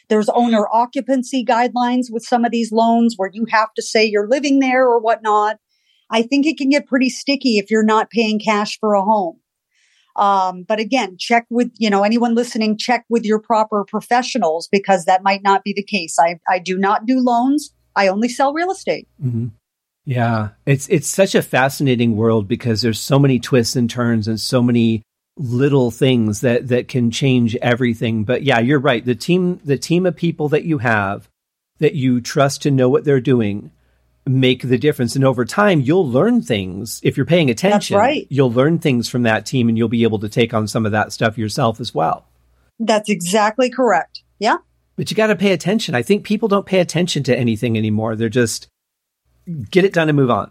There's 0.08 0.28
owner 0.30 0.66
occupancy 0.72 1.44
guidelines 1.44 2.06
with 2.10 2.24
some 2.24 2.44
of 2.44 2.50
these 2.50 2.72
loans 2.72 3.14
where 3.16 3.30
you 3.32 3.46
have 3.50 3.72
to 3.74 3.82
say 3.82 4.04
you're 4.04 4.28
living 4.28 4.58
there 4.58 4.88
or 4.88 4.98
whatnot. 4.98 5.58
I 6.10 6.22
think 6.22 6.46
it 6.46 6.58
can 6.58 6.70
get 6.70 6.86
pretty 6.86 7.08
sticky 7.08 7.58
if 7.58 7.70
you're 7.70 7.84
not 7.84 8.10
paying 8.10 8.40
cash 8.40 8.78
for 8.78 8.94
a 8.94 9.02
home. 9.02 9.38
Um, 10.16 10.64
but 10.64 10.80
again, 10.80 11.16
check 11.18 11.46
with, 11.50 11.70
you 11.78 11.88
know, 11.88 12.02
anyone 12.02 12.34
listening, 12.34 12.76
check 12.76 13.04
with 13.08 13.24
your 13.24 13.38
proper 13.38 13.84
professionals 13.84 14.68
because 14.70 15.04
that 15.04 15.22
might 15.22 15.42
not 15.42 15.62
be 15.64 15.72
the 15.72 15.84
case. 15.84 16.18
I, 16.18 16.40
I 16.48 16.58
do 16.58 16.76
not 16.76 17.06
do 17.06 17.20
loans. 17.20 17.72
I 17.94 18.08
only 18.08 18.28
sell 18.28 18.52
real 18.52 18.70
estate. 18.70 19.08
Mm-hmm. 19.24 19.48
Yeah, 20.04 20.50
it's 20.66 20.88
it's 20.88 21.06
such 21.06 21.34
a 21.34 21.42
fascinating 21.42 22.16
world 22.16 22.48
because 22.48 22.82
there's 22.82 22.98
so 22.98 23.18
many 23.18 23.38
twists 23.38 23.76
and 23.76 23.88
turns 23.88 24.26
and 24.26 24.40
so 24.40 24.62
many 24.62 25.02
little 25.36 25.90
things 25.90 26.40
that 26.40 26.68
that 26.68 26.88
can 26.88 27.10
change 27.10 27.54
everything. 27.56 28.24
But 28.24 28.42
yeah, 28.42 28.58
you're 28.58 28.80
right. 28.80 29.04
The 29.04 29.14
team 29.14 29.60
the 29.64 29.78
team 29.78 30.06
of 30.06 30.16
people 30.16 30.48
that 30.48 30.64
you 30.64 30.78
have 30.78 31.28
that 31.78 31.94
you 31.94 32.20
trust 32.20 32.62
to 32.62 32.70
know 32.70 32.88
what 32.88 33.04
they're 33.04 33.20
doing 33.20 33.70
make 34.26 34.62
the 34.62 34.78
difference 34.78 35.16
and 35.16 35.24
over 35.24 35.44
time 35.44 35.80
you'll 35.80 36.08
learn 36.08 36.42
things 36.42 37.00
if 37.02 37.16
you're 37.16 37.26
paying 37.26 37.50
attention. 37.50 37.94
That's 37.94 38.06
right. 38.06 38.26
You'll 38.28 38.52
learn 38.52 38.78
things 38.78 39.08
from 39.08 39.22
that 39.22 39.46
team 39.46 39.68
and 39.68 39.78
you'll 39.78 39.88
be 39.88 40.02
able 40.02 40.18
to 40.20 40.28
take 40.28 40.52
on 40.52 40.68
some 40.68 40.86
of 40.86 40.92
that 40.92 41.12
stuff 41.12 41.38
yourself 41.38 41.80
as 41.80 41.94
well. 41.94 42.26
That's 42.78 43.08
exactly 43.08 43.70
correct. 43.70 44.22
Yeah. 44.38 44.58
But 44.96 45.10
you 45.10 45.16
got 45.16 45.28
to 45.28 45.36
pay 45.36 45.52
attention. 45.52 45.94
I 45.94 46.02
think 46.02 46.24
people 46.24 46.48
don't 46.48 46.66
pay 46.66 46.80
attention 46.80 47.22
to 47.24 47.36
anything 47.36 47.78
anymore. 47.78 48.16
They're 48.16 48.28
just 48.28 48.68
get 49.70 49.84
it 49.84 49.92
done 49.92 50.08
and 50.08 50.16
move 50.16 50.30
on. 50.30 50.50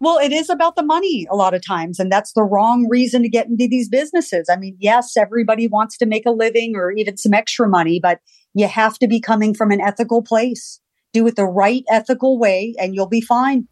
Well, 0.00 0.18
it 0.18 0.32
is 0.32 0.48
about 0.48 0.76
the 0.76 0.82
money 0.82 1.26
a 1.30 1.36
lot 1.36 1.54
of 1.54 1.66
times, 1.66 1.98
and 1.98 2.10
that's 2.10 2.32
the 2.32 2.42
wrong 2.42 2.88
reason 2.88 3.22
to 3.22 3.28
get 3.28 3.46
into 3.46 3.68
these 3.68 3.88
businesses. 3.88 4.48
I 4.50 4.56
mean, 4.56 4.76
yes, 4.78 5.16
everybody 5.16 5.68
wants 5.68 5.98
to 5.98 6.06
make 6.06 6.24
a 6.26 6.30
living 6.30 6.74
or 6.76 6.90
even 6.92 7.16
some 7.16 7.34
extra 7.34 7.68
money, 7.68 8.00
but 8.00 8.20
you 8.54 8.66
have 8.66 8.98
to 8.98 9.08
be 9.08 9.20
coming 9.20 9.54
from 9.54 9.70
an 9.70 9.80
ethical 9.80 10.22
place. 10.22 10.80
Do 11.12 11.26
it 11.26 11.36
the 11.36 11.44
right 11.44 11.84
ethical 11.90 12.38
way, 12.38 12.74
and 12.78 12.94
you'll 12.94 13.06
be 13.06 13.20
fine. 13.20 13.68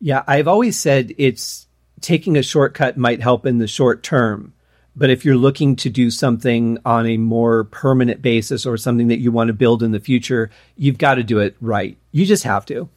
Yeah, 0.00 0.22
I've 0.26 0.48
always 0.48 0.78
said 0.78 1.12
it's 1.18 1.66
taking 2.00 2.36
a 2.36 2.42
shortcut 2.42 2.96
might 2.96 3.20
help 3.20 3.46
in 3.46 3.58
the 3.58 3.66
short 3.66 4.02
term. 4.02 4.54
But 4.96 5.10
if 5.10 5.24
you're 5.24 5.36
looking 5.36 5.76
to 5.76 5.90
do 5.90 6.10
something 6.10 6.78
on 6.84 7.06
a 7.06 7.16
more 7.16 7.64
permanent 7.64 8.22
basis 8.22 8.66
or 8.66 8.76
something 8.76 9.08
that 9.08 9.20
you 9.20 9.30
want 9.30 9.48
to 9.48 9.54
build 9.54 9.82
in 9.82 9.92
the 9.92 10.00
future, 10.00 10.50
you've 10.76 10.98
got 10.98 11.14
to 11.14 11.22
do 11.22 11.38
it 11.38 11.56
right. 11.60 11.96
You 12.12 12.26
just 12.26 12.44
have 12.44 12.66
to. 12.66 12.88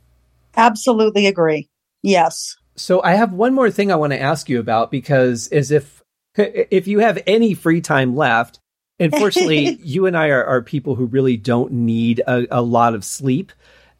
Absolutely 0.56 1.28
agree. 1.28 1.70
Yes. 2.02 2.56
So 2.76 3.02
I 3.04 3.14
have 3.14 3.34
one 3.34 3.54
more 3.54 3.70
thing 3.70 3.92
I 3.92 3.96
want 3.96 4.14
to 4.14 4.20
ask 4.20 4.50
you 4.50 4.60
about 4.60 4.92
because 4.92 5.48
as 5.50 5.72
if 5.72 6.04
if 6.36 6.88
you 6.88 7.00
have 7.00 7.22
any 7.28 7.54
free 7.54 7.82
time 7.82 8.16
left, 8.16 8.60
unfortunately, 9.00 9.80
you 9.84 10.06
and 10.06 10.18
I 10.18 10.30
are, 10.30 10.44
are, 10.44 10.62
people 10.62 10.96
who 10.96 11.06
really 11.06 11.38
don't 11.38 11.72
need 11.72 12.22
a, 12.26 12.48
a 12.50 12.62
lot 12.62 12.96
of 12.96 13.06
sleep 13.06 13.52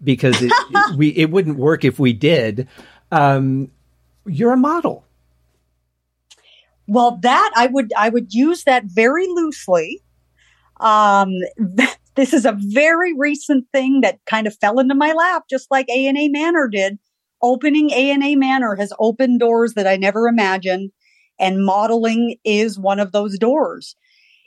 because 0.04 0.36
it, 0.42 0.52
we 0.96 1.10
it 1.10 1.32
wouldn't 1.32 1.58
work 1.58 1.84
if 1.84 2.00
we 2.00 2.14
did. 2.14 2.68
Um, 3.12 3.72
you're 4.26 4.54
a 4.54 4.58
model. 4.58 5.06
Well, 6.88 7.18
that 7.22 7.52
I 7.56 7.68
would 7.68 7.94
I 7.96 8.10
would 8.10 8.34
use 8.34 8.64
that 8.66 8.86
very 8.86 9.28
loosely. 9.28 10.02
Um, 10.80 11.30
this 12.16 12.34
is 12.34 12.46
a 12.46 12.58
very 12.60 13.14
recent 13.18 13.66
thing 13.72 14.02
that 14.02 14.20
kind 14.26 14.48
of 14.48 14.58
fell 14.58 14.80
into 14.80 14.96
my 14.96 15.14
lap, 15.14 15.44
just 15.50 15.72
like 15.72 15.88
A 15.90 16.08
and 16.08 16.18
A 16.18 16.28
Manor 16.28 16.68
did 16.68 17.00
opening 17.44 17.92
A&A 17.92 18.36
Manor 18.36 18.76
has 18.76 18.94
opened 18.98 19.42
doors 19.42 19.74
that 19.74 19.86
I 19.86 19.98
never 19.98 20.28
imagined 20.28 20.92
and 21.40 21.64
modeling 21.64 22.38
is 22.44 22.80
one 22.80 23.00
of 23.00 23.12
those 23.12 23.38
doors. 23.38 23.96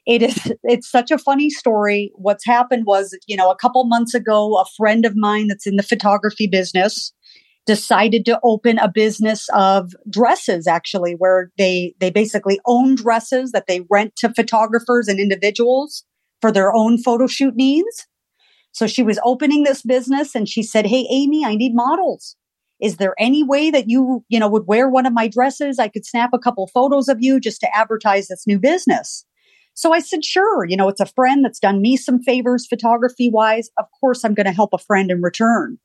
It 0.07 0.23
is 0.23 0.53
it's 0.63 0.91
such 0.91 1.11
a 1.11 1.19
funny 1.19 1.51
story. 1.51 2.13
What's 2.15 2.45
happened 2.45 2.85
was, 2.87 3.17
you 3.27 3.37
know, 3.37 3.51
a 3.51 3.57
couple 3.57 3.85
months 3.85 4.15
ago 4.15 4.59
a 4.59 4.65
friend 4.77 5.05
of 5.05 5.17
mine 5.17 5.49
that's 5.49 5.67
in 5.67 5.77
the 5.77 5.83
photography 5.83 6.47
business 6.47 7.13
decided 7.67 8.25
to 8.25 8.39
open 8.45 8.79
a 8.79 8.89
business 8.89 9.49
of 9.53 9.93
dresses 10.09 10.69
actually 10.69 11.15
where 11.15 11.51
they 11.59 11.95
they 11.99 12.11
basically 12.11 12.61
own 12.67 12.95
dresses 12.95 13.51
that 13.53 13.67
they 13.67 13.81
rent 13.91 14.15
to 14.17 14.33
photographers 14.33 15.09
and 15.09 15.19
individuals 15.19 16.05
for 16.41 16.53
their 16.53 16.73
own 16.73 16.99
photo 16.99 17.27
shoot 17.27 17.57
needs. 17.57 18.07
So 18.73 18.87
she 18.87 19.03
was 19.03 19.19
opening 19.25 19.65
this 19.65 19.83
business 19.83 20.35
and 20.35 20.49
she 20.49 20.63
said, 20.63 20.87
"Hey 20.87 21.07
Amy, 21.11 21.45
I 21.45 21.57
need 21.57 21.75
models." 21.75 22.37
is 22.81 22.97
there 22.99 23.15
any 23.19 23.43
way 23.43 23.71
that 23.71 23.89
you, 23.89 24.25
you 24.29 24.39
know, 24.39 24.49
would 24.49 24.67
wear 24.67 24.89
one 24.89 25.07
of 25.07 25.13
my 25.13 25.29
dresses? 25.29 25.79
I 25.79 25.89
could 25.89 26.05
snap 26.05 26.31
a 26.35 26.39
couple 26.39 26.67
photos 26.67 27.09
of 27.09 27.19
you 27.21 27.41
just 27.41 27.61
to 27.61 27.75
advertise 27.75 28.29
this 28.29 28.47
new 28.47 28.59
business. 28.59 29.25
So 29.77 29.93
I 29.93 30.01
said, 30.01 30.25
sure. 30.25 30.65
You 30.65 30.77
know, 30.77 30.89
it's 30.89 31.01
a 31.01 31.07
friend 31.07 31.45
that's 31.45 31.61
done 31.61 31.83
me 31.83 31.97
some 31.97 32.23
favors 32.23 32.67
photography 32.67 33.29
wise. 33.29 33.69
Of 33.79 33.85
course, 34.01 34.25
I'm 34.25 34.35
going 34.35 34.47
to 34.47 34.53
help 34.53 34.71
a 34.73 34.79
friend 34.79 35.11
in 35.11 35.21
return. 35.21 35.79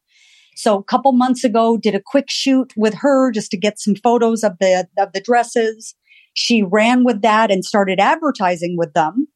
So 0.55 0.77
a 0.77 0.83
couple 0.83 1.11
months 1.11 1.43
ago, 1.43 1.77
did 1.77 1.93
a 1.93 2.01
quick 2.03 2.29
shoot 2.29 2.73
with 2.77 2.93
her 2.95 3.31
just 3.31 3.51
to 3.51 3.57
get 3.57 3.79
some 3.79 3.95
photos 3.95 4.43
of 4.43 4.53
the, 4.59 4.87
of 4.97 5.11
the 5.13 5.19
dresses. 5.19 5.93
She 6.33 6.63
ran 6.63 7.03
with 7.03 7.21
that 7.21 7.51
and 7.51 7.65
started 7.65 7.99
advertising 7.99 8.77
with 8.77 8.93
them. 8.93 9.27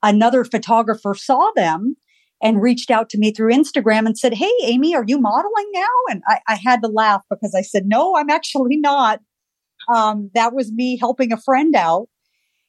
Another 0.00 0.44
photographer 0.44 1.14
saw 1.14 1.50
them 1.56 1.96
and 2.40 2.62
reached 2.62 2.92
out 2.92 3.10
to 3.10 3.18
me 3.18 3.32
through 3.32 3.52
Instagram 3.52 4.06
and 4.06 4.16
said, 4.16 4.32
Hey, 4.32 4.52
Amy, 4.62 4.94
are 4.94 5.04
you 5.06 5.18
modeling 5.18 5.70
now? 5.72 5.88
And 6.10 6.22
I, 6.28 6.38
I 6.46 6.54
had 6.54 6.82
to 6.82 6.88
laugh 6.88 7.22
because 7.28 7.52
I 7.52 7.62
said, 7.62 7.86
No, 7.86 8.16
I'm 8.16 8.30
actually 8.30 8.76
not. 8.76 9.20
Um, 9.92 10.30
that 10.34 10.54
was 10.54 10.70
me 10.70 10.96
helping 10.98 11.32
a 11.32 11.40
friend 11.40 11.74
out. 11.74 12.08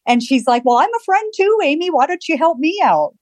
And 0.09 0.23
she's 0.23 0.47
like, 0.47 0.63
Well, 0.65 0.79
I'm 0.79 0.89
a 0.89 1.03
friend 1.05 1.31
too, 1.35 1.59
Amy. 1.63 1.89
Why 1.89 2.07
don't 2.07 2.27
you 2.27 2.37
help 2.37 2.57
me 2.57 2.81
out? 2.83 3.13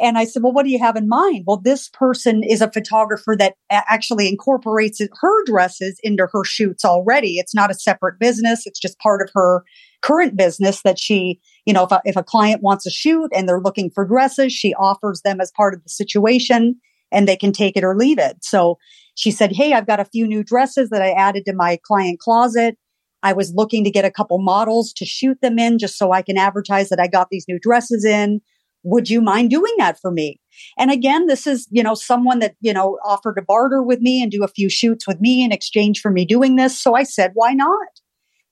And 0.00 0.16
I 0.16 0.24
said, 0.24 0.42
Well, 0.42 0.52
what 0.52 0.64
do 0.64 0.70
you 0.70 0.78
have 0.78 0.96
in 0.96 1.08
mind? 1.08 1.44
Well, 1.46 1.58
this 1.58 1.90
person 1.90 2.42
is 2.42 2.62
a 2.62 2.72
photographer 2.72 3.36
that 3.38 3.54
actually 3.70 4.28
incorporates 4.28 5.00
her 5.20 5.44
dresses 5.44 6.00
into 6.02 6.26
her 6.32 6.42
shoots 6.42 6.86
already. 6.86 7.36
It's 7.36 7.54
not 7.54 7.70
a 7.70 7.74
separate 7.74 8.18
business, 8.18 8.66
it's 8.66 8.80
just 8.80 8.98
part 8.98 9.20
of 9.20 9.30
her 9.34 9.62
current 10.00 10.36
business 10.36 10.82
that 10.82 10.98
she, 10.98 11.38
you 11.66 11.72
know, 11.74 11.84
if 11.84 11.92
a, 11.92 12.00
if 12.06 12.16
a 12.16 12.24
client 12.24 12.62
wants 12.62 12.86
a 12.86 12.90
shoot 12.90 13.30
and 13.36 13.46
they're 13.46 13.60
looking 13.60 13.90
for 13.90 14.06
dresses, 14.06 14.52
she 14.52 14.74
offers 14.74 15.20
them 15.22 15.40
as 15.40 15.52
part 15.54 15.74
of 15.74 15.82
the 15.84 15.90
situation 15.90 16.76
and 17.12 17.28
they 17.28 17.36
can 17.36 17.52
take 17.52 17.76
it 17.76 17.84
or 17.84 17.94
leave 17.94 18.18
it. 18.18 18.38
So 18.40 18.78
she 19.14 19.30
said, 19.30 19.52
Hey, 19.52 19.74
I've 19.74 19.86
got 19.86 20.00
a 20.00 20.06
few 20.06 20.26
new 20.26 20.42
dresses 20.42 20.88
that 20.88 21.02
I 21.02 21.10
added 21.10 21.44
to 21.44 21.52
my 21.52 21.78
client 21.84 22.18
closet. 22.20 22.78
I 23.22 23.32
was 23.32 23.52
looking 23.54 23.84
to 23.84 23.90
get 23.90 24.04
a 24.04 24.10
couple 24.10 24.38
models 24.38 24.92
to 24.94 25.04
shoot 25.04 25.40
them 25.40 25.58
in 25.58 25.78
just 25.78 25.96
so 25.96 26.12
I 26.12 26.22
can 26.22 26.36
advertise 26.36 26.88
that 26.88 27.00
I 27.00 27.06
got 27.06 27.28
these 27.30 27.46
new 27.48 27.58
dresses 27.60 28.04
in. 28.04 28.40
Would 28.84 29.08
you 29.08 29.20
mind 29.20 29.50
doing 29.50 29.72
that 29.78 29.98
for 30.00 30.10
me? 30.10 30.40
And 30.76 30.90
again, 30.90 31.28
this 31.28 31.46
is, 31.46 31.68
you 31.70 31.82
know, 31.82 31.94
someone 31.94 32.40
that, 32.40 32.56
you 32.60 32.72
know, 32.72 32.98
offered 33.04 33.36
to 33.36 33.42
barter 33.42 33.82
with 33.82 34.00
me 34.00 34.22
and 34.22 34.30
do 34.30 34.42
a 34.42 34.48
few 34.48 34.68
shoots 34.68 35.06
with 35.06 35.20
me 35.20 35.44
in 35.44 35.52
exchange 35.52 36.00
for 36.00 36.10
me 36.10 36.24
doing 36.24 36.56
this. 36.56 36.78
So 36.78 36.94
I 36.94 37.04
said, 37.04 37.30
why 37.34 37.52
not? 37.52 37.88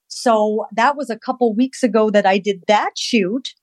So 0.07 0.67
that 0.73 0.97
was 0.97 1.11
a 1.11 1.19
couple 1.19 1.55
weeks 1.55 1.83
ago 1.83 2.11
that 2.11 2.27
I 2.27 2.39
did 2.39 2.63
that 2.69 2.93
shoot. 2.97 3.55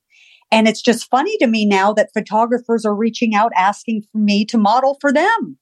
And 0.50 0.66
it's 0.66 0.82
just 0.82 1.10
funny 1.10 1.36
to 1.38 1.46
me 1.46 1.66
now 1.66 1.92
that 1.92 2.12
photographers 2.14 2.84
are 2.84 2.94
reaching 2.94 3.34
out 3.34 3.52
asking 3.54 4.04
for 4.10 4.18
me 4.18 4.44
to 4.46 4.58
model 4.58 4.96
for 5.00 5.12
them. 5.12 5.58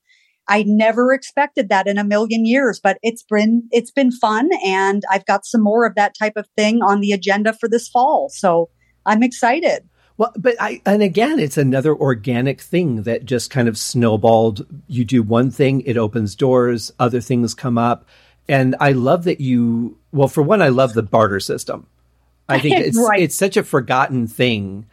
I 0.49 0.64
never 0.66 1.12
expected 1.12 1.68
that 1.68 1.86
in 1.86 1.99
a 1.99 2.05
million 2.05 2.47
years, 2.47 2.80
but 2.80 2.99
it's 3.03 3.22
been, 3.22 3.68
it's 3.72 3.90
been 3.90 4.12
fun. 4.12 4.49
And 4.64 5.03
I've 5.11 5.26
got 5.26 5.44
some 5.44 5.62
more 5.62 5.86
of 5.86 5.94
that 5.97 6.14
type 6.16 6.34
of 6.36 6.47
thing 6.57 6.82
on 6.82 7.01
the 7.01 7.12
agenda 7.12 7.53
for 7.53 7.68
this 7.68 7.88
fall. 7.88 8.28
So 8.28 8.70
I'm 9.05 9.22
excited. 9.22 9.88
Well, 10.18 10.32
but 10.36 10.57
I, 10.59 10.80
and 10.86 11.03
again, 11.03 11.38
it's 11.38 11.59
another 11.59 11.94
organic 11.94 12.61
thing 12.61 13.03
that 13.03 13.26
just 13.26 13.51
kind 13.51 13.68
of 13.68 13.76
snowballed. 13.76 14.66
You 14.86 15.05
do 15.05 15.22
one 15.22 15.51
thing, 15.51 15.82
it 15.82 15.99
opens 15.99 16.34
doors, 16.34 16.92
other 16.99 17.20
things 17.20 17.55
come 17.55 17.76
up. 17.76 18.07
And 18.49 18.76
I 18.80 18.92
love 18.92 19.24
that 19.24 19.40
you, 19.40 19.99
well, 20.12 20.28
for 20.28 20.42
one, 20.42 20.62
I 20.62 20.68
love 20.68 20.94
the 20.94 21.03
barter 21.03 21.40
system. 21.40 21.86
I 22.49 22.61
think 22.61 22.76
it's, 22.80 22.99
right. 22.99 23.20
it's 23.20 23.34
such 23.34 23.57
a 23.57 23.64
forgotten 23.64 24.26
thing. 24.26 24.86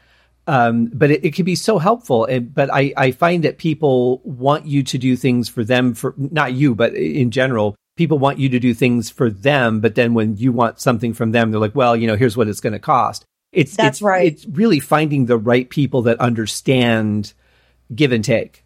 Um, 0.45 0.87
but 0.93 1.09
it, 1.09 1.23
it 1.23 1.33
can 1.33 1.45
be 1.45 1.55
so 1.55 1.77
helpful. 1.77 2.25
And, 2.25 2.53
but 2.53 2.69
I, 2.73 2.93
I 2.97 3.11
find 3.11 3.43
that 3.43 3.57
people 3.57 4.19
want 4.23 4.65
you 4.65 4.83
to 4.83 4.97
do 4.97 5.15
things 5.15 5.47
for 5.47 5.63
them 5.63 5.93
for 5.93 6.13
not 6.17 6.53
you, 6.53 6.75
but 6.75 6.93
in 6.95 7.31
general, 7.31 7.75
people 7.95 8.19
want 8.19 8.39
you 8.39 8.49
to 8.49 8.59
do 8.59 8.73
things 8.73 9.09
for 9.09 9.29
them. 9.29 9.79
But 9.79 9.95
then 9.95 10.13
when 10.13 10.35
you 10.37 10.51
want 10.51 10.79
something 10.79 11.13
from 11.13 11.31
them, 11.31 11.51
they're 11.51 11.61
like, 11.61 11.75
well, 11.75 11.95
you 11.95 12.07
know, 12.07 12.17
here's 12.17 12.35
what 12.35 12.47
it's 12.47 12.59
going 12.59 12.73
to 12.73 12.79
cost. 12.79 13.25
It's, 13.51 13.75
That's 13.75 13.97
it's, 13.97 14.01
right. 14.01 14.33
It's 14.33 14.45
really 14.47 14.79
finding 14.79 15.27
the 15.27 15.37
right 15.37 15.69
people 15.69 16.01
that 16.03 16.19
understand 16.19 17.33
give 17.93 18.11
and 18.11 18.23
take. 18.23 18.63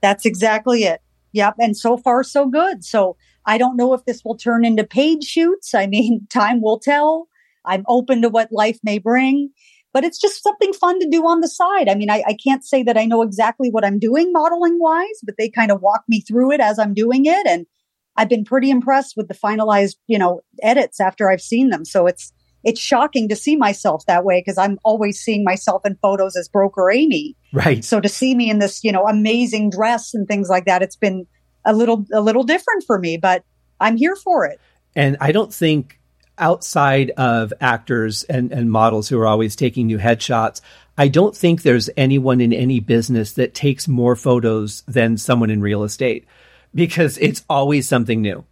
That's 0.00 0.26
exactly 0.26 0.84
it. 0.84 1.00
Yep. 1.32 1.54
And 1.58 1.76
so 1.76 1.96
far, 1.96 2.22
so 2.22 2.46
good. 2.46 2.84
So 2.84 3.16
I 3.44 3.58
don't 3.58 3.76
know 3.76 3.94
if 3.94 4.04
this 4.04 4.24
will 4.24 4.36
turn 4.36 4.64
into 4.64 4.84
paid 4.84 5.24
shoots. 5.24 5.74
I 5.74 5.86
mean, 5.86 6.26
time 6.30 6.60
will 6.60 6.78
tell. 6.78 7.28
I'm 7.64 7.84
open 7.88 8.22
to 8.22 8.28
what 8.28 8.52
life 8.52 8.78
may 8.82 8.98
bring, 8.98 9.50
but 9.98 10.04
it's 10.04 10.20
just 10.20 10.44
something 10.44 10.72
fun 10.74 11.00
to 11.00 11.08
do 11.10 11.26
on 11.26 11.40
the 11.40 11.48
side. 11.48 11.88
I 11.88 11.96
mean, 11.96 12.08
I, 12.08 12.22
I 12.24 12.34
can't 12.34 12.64
say 12.64 12.84
that 12.84 12.96
I 12.96 13.04
know 13.04 13.22
exactly 13.22 13.68
what 13.68 13.84
I'm 13.84 13.98
doing 13.98 14.32
modeling 14.32 14.78
wise, 14.78 15.18
but 15.24 15.34
they 15.36 15.50
kind 15.50 15.72
of 15.72 15.82
walk 15.82 16.04
me 16.06 16.20
through 16.20 16.52
it 16.52 16.60
as 16.60 16.78
I'm 16.78 16.94
doing 16.94 17.26
it. 17.26 17.48
And 17.48 17.66
I've 18.16 18.28
been 18.28 18.44
pretty 18.44 18.70
impressed 18.70 19.16
with 19.16 19.26
the 19.26 19.34
finalized, 19.34 19.96
you 20.06 20.16
know, 20.16 20.42
edits 20.62 21.00
after 21.00 21.28
I've 21.28 21.40
seen 21.40 21.70
them. 21.70 21.84
So 21.84 22.06
it's, 22.06 22.32
it's 22.62 22.80
shocking 22.80 23.28
to 23.28 23.34
see 23.34 23.56
myself 23.56 24.06
that 24.06 24.24
way 24.24 24.40
because 24.40 24.56
I'm 24.56 24.78
always 24.84 25.18
seeing 25.18 25.42
myself 25.42 25.84
in 25.84 25.98
photos 26.00 26.36
as 26.36 26.48
broker 26.48 26.92
Amy. 26.92 27.34
Right. 27.52 27.84
So 27.84 28.00
to 28.00 28.08
see 28.08 28.36
me 28.36 28.50
in 28.50 28.60
this, 28.60 28.84
you 28.84 28.92
know, 28.92 29.02
amazing 29.02 29.70
dress 29.70 30.14
and 30.14 30.28
things 30.28 30.48
like 30.48 30.66
that, 30.66 30.80
it's 30.80 30.94
been 30.94 31.26
a 31.64 31.74
little 31.74 32.06
a 32.12 32.20
little 32.20 32.44
different 32.44 32.84
for 32.86 33.00
me, 33.00 33.16
but 33.16 33.42
I'm 33.80 33.96
here 33.96 34.14
for 34.14 34.44
it. 34.46 34.60
And 34.94 35.16
I 35.20 35.32
don't 35.32 35.52
think 35.52 35.97
outside 36.38 37.10
of 37.10 37.52
actors 37.60 38.24
and, 38.24 38.52
and 38.52 38.70
models 38.70 39.08
who 39.08 39.18
are 39.18 39.26
always 39.26 39.56
taking 39.56 39.86
new 39.86 39.98
headshots, 39.98 40.60
I 40.96 41.08
don't 41.08 41.36
think 41.36 41.62
there's 41.62 41.90
anyone 41.96 42.40
in 42.40 42.52
any 42.52 42.80
business 42.80 43.32
that 43.32 43.54
takes 43.54 43.86
more 43.86 44.16
photos 44.16 44.82
than 44.88 45.16
someone 45.16 45.50
in 45.50 45.60
real 45.60 45.84
estate 45.84 46.26
because 46.74 47.18
it's 47.18 47.44
always 47.48 47.88
something 47.88 48.20
new. 48.20 48.44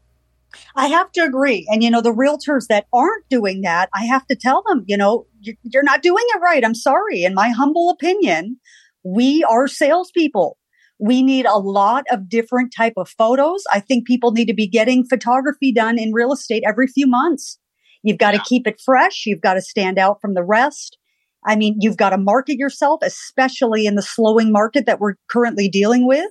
I 0.74 0.86
have 0.86 1.12
to 1.12 1.20
agree. 1.20 1.66
And, 1.70 1.82
you 1.82 1.90
know, 1.90 2.00
the 2.00 2.14
realtors 2.14 2.68
that 2.68 2.86
aren't 2.92 3.28
doing 3.28 3.62
that, 3.62 3.90
I 3.94 4.04
have 4.04 4.26
to 4.28 4.36
tell 4.36 4.62
them, 4.66 4.84
you 4.86 4.96
know, 4.96 5.26
you're 5.40 5.82
not 5.82 6.02
doing 6.02 6.24
it 6.28 6.40
right. 6.40 6.64
I'm 6.64 6.74
sorry. 6.74 7.24
In 7.24 7.34
my 7.34 7.50
humble 7.50 7.90
opinion, 7.90 8.58
we 9.02 9.44
are 9.44 9.68
salespeople 9.68 10.56
we 10.98 11.22
need 11.22 11.46
a 11.46 11.58
lot 11.58 12.04
of 12.10 12.28
different 12.28 12.72
type 12.74 12.94
of 12.96 13.08
photos. 13.08 13.64
I 13.72 13.80
think 13.80 14.06
people 14.06 14.32
need 14.32 14.46
to 14.46 14.54
be 14.54 14.66
getting 14.66 15.04
photography 15.04 15.72
done 15.72 15.98
in 15.98 16.12
real 16.12 16.32
estate 16.32 16.62
every 16.66 16.86
few 16.86 17.06
months. 17.06 17.58
You've 18.06 18.18
got 18.18 18.30
to 18.30 18.42
keep 18.46 18.68
it 18.68 18.80
fresh. 18.80 19.24
You've 19.26 19.40
got 19.40 19.54
to 19.54 19.60
stand 19.60 19.98
out 19.98 20.20
from 20.20 20.34
the 20.34 20.44
rest. 20.44 20.96
I 21.44 21.56
mean, 21.56 21.78
you've 21.80 21.96
got 21.96 22.10
to 22.10 22.18
market 22.18 22.56
yourself, 22.56 23.00
especially 23.02 23.84
in 23.84 23.96
the 23.96 24.02
slowing 24.02 24.52
market 24.52 24.86
that 24.86 25.00
we're 25.00 25.14
currently 25.28 25.68
dealing 25.68 26.06
with. 26.06 26.30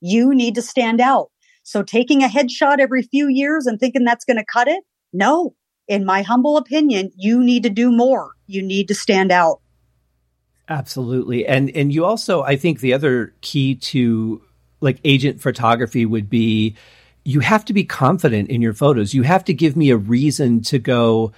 You 0.00 0.32
need 0.32 0.54
to 0.54 0.62
stand 0.62 1.00
out. 1.00 1.32
So 1.64 1.82
taking 1.82 2.22
a 2.22 2.28
headshot 2.28 2.78
every 2.78 3.02
few 3.02 3.26
years 3.26 3.66
and 3.66 3.80
thinking 3.80 4.04
that's 4.04 4.24
going 4.24 4.36
to 4.36 4.44
cut 4.44 4.68
it? 4.68 4.84
No. 5.12 5.56
In 5.88 6.04
my 6.04 6.22
humble 6.22 6.56
opinion, 6.56 7.10
you 7.16 7.42
need 7.42 7.64
to 7.64 7.70
do 7.70 7.90
more. 7.90 8.30
You 8.46 8.62
need 8.62 8.86
to 8.86 8.94
stand 8.94 9.32
out. 9.32 9.60
Absolutely. 10.68 11.44
And 11.44 11.70
and 11.70 11.92
you 11.92 12.04
also 12.04 12.42
I 12.42 12.54
think 12.54 12.78
the 12.78 12.92
other 12.92 13.34
key 13.40 13.74
to 13.74 14.42
like 14.80 15.00
agent 15.02 15.40
photography 15.40 16.06
would 16.06 16.30
be 16.30 16.76
you 17.26 17.40
have 17.40 17.64
to 17.64 17.72
be 17.72 17.84
confident 17.84 18.48
in 18.50 18.62
your 18.62 18.72
photos. 18.72 19.12
You 19.12 19.22
have 19.22 19.44
to 19.46 19.52
give 19.52 19.76
me 19.76 19.90
a 19.90 19.96
reason 19.96 20.62
to 20.62 20.78
go, 20.78 21.32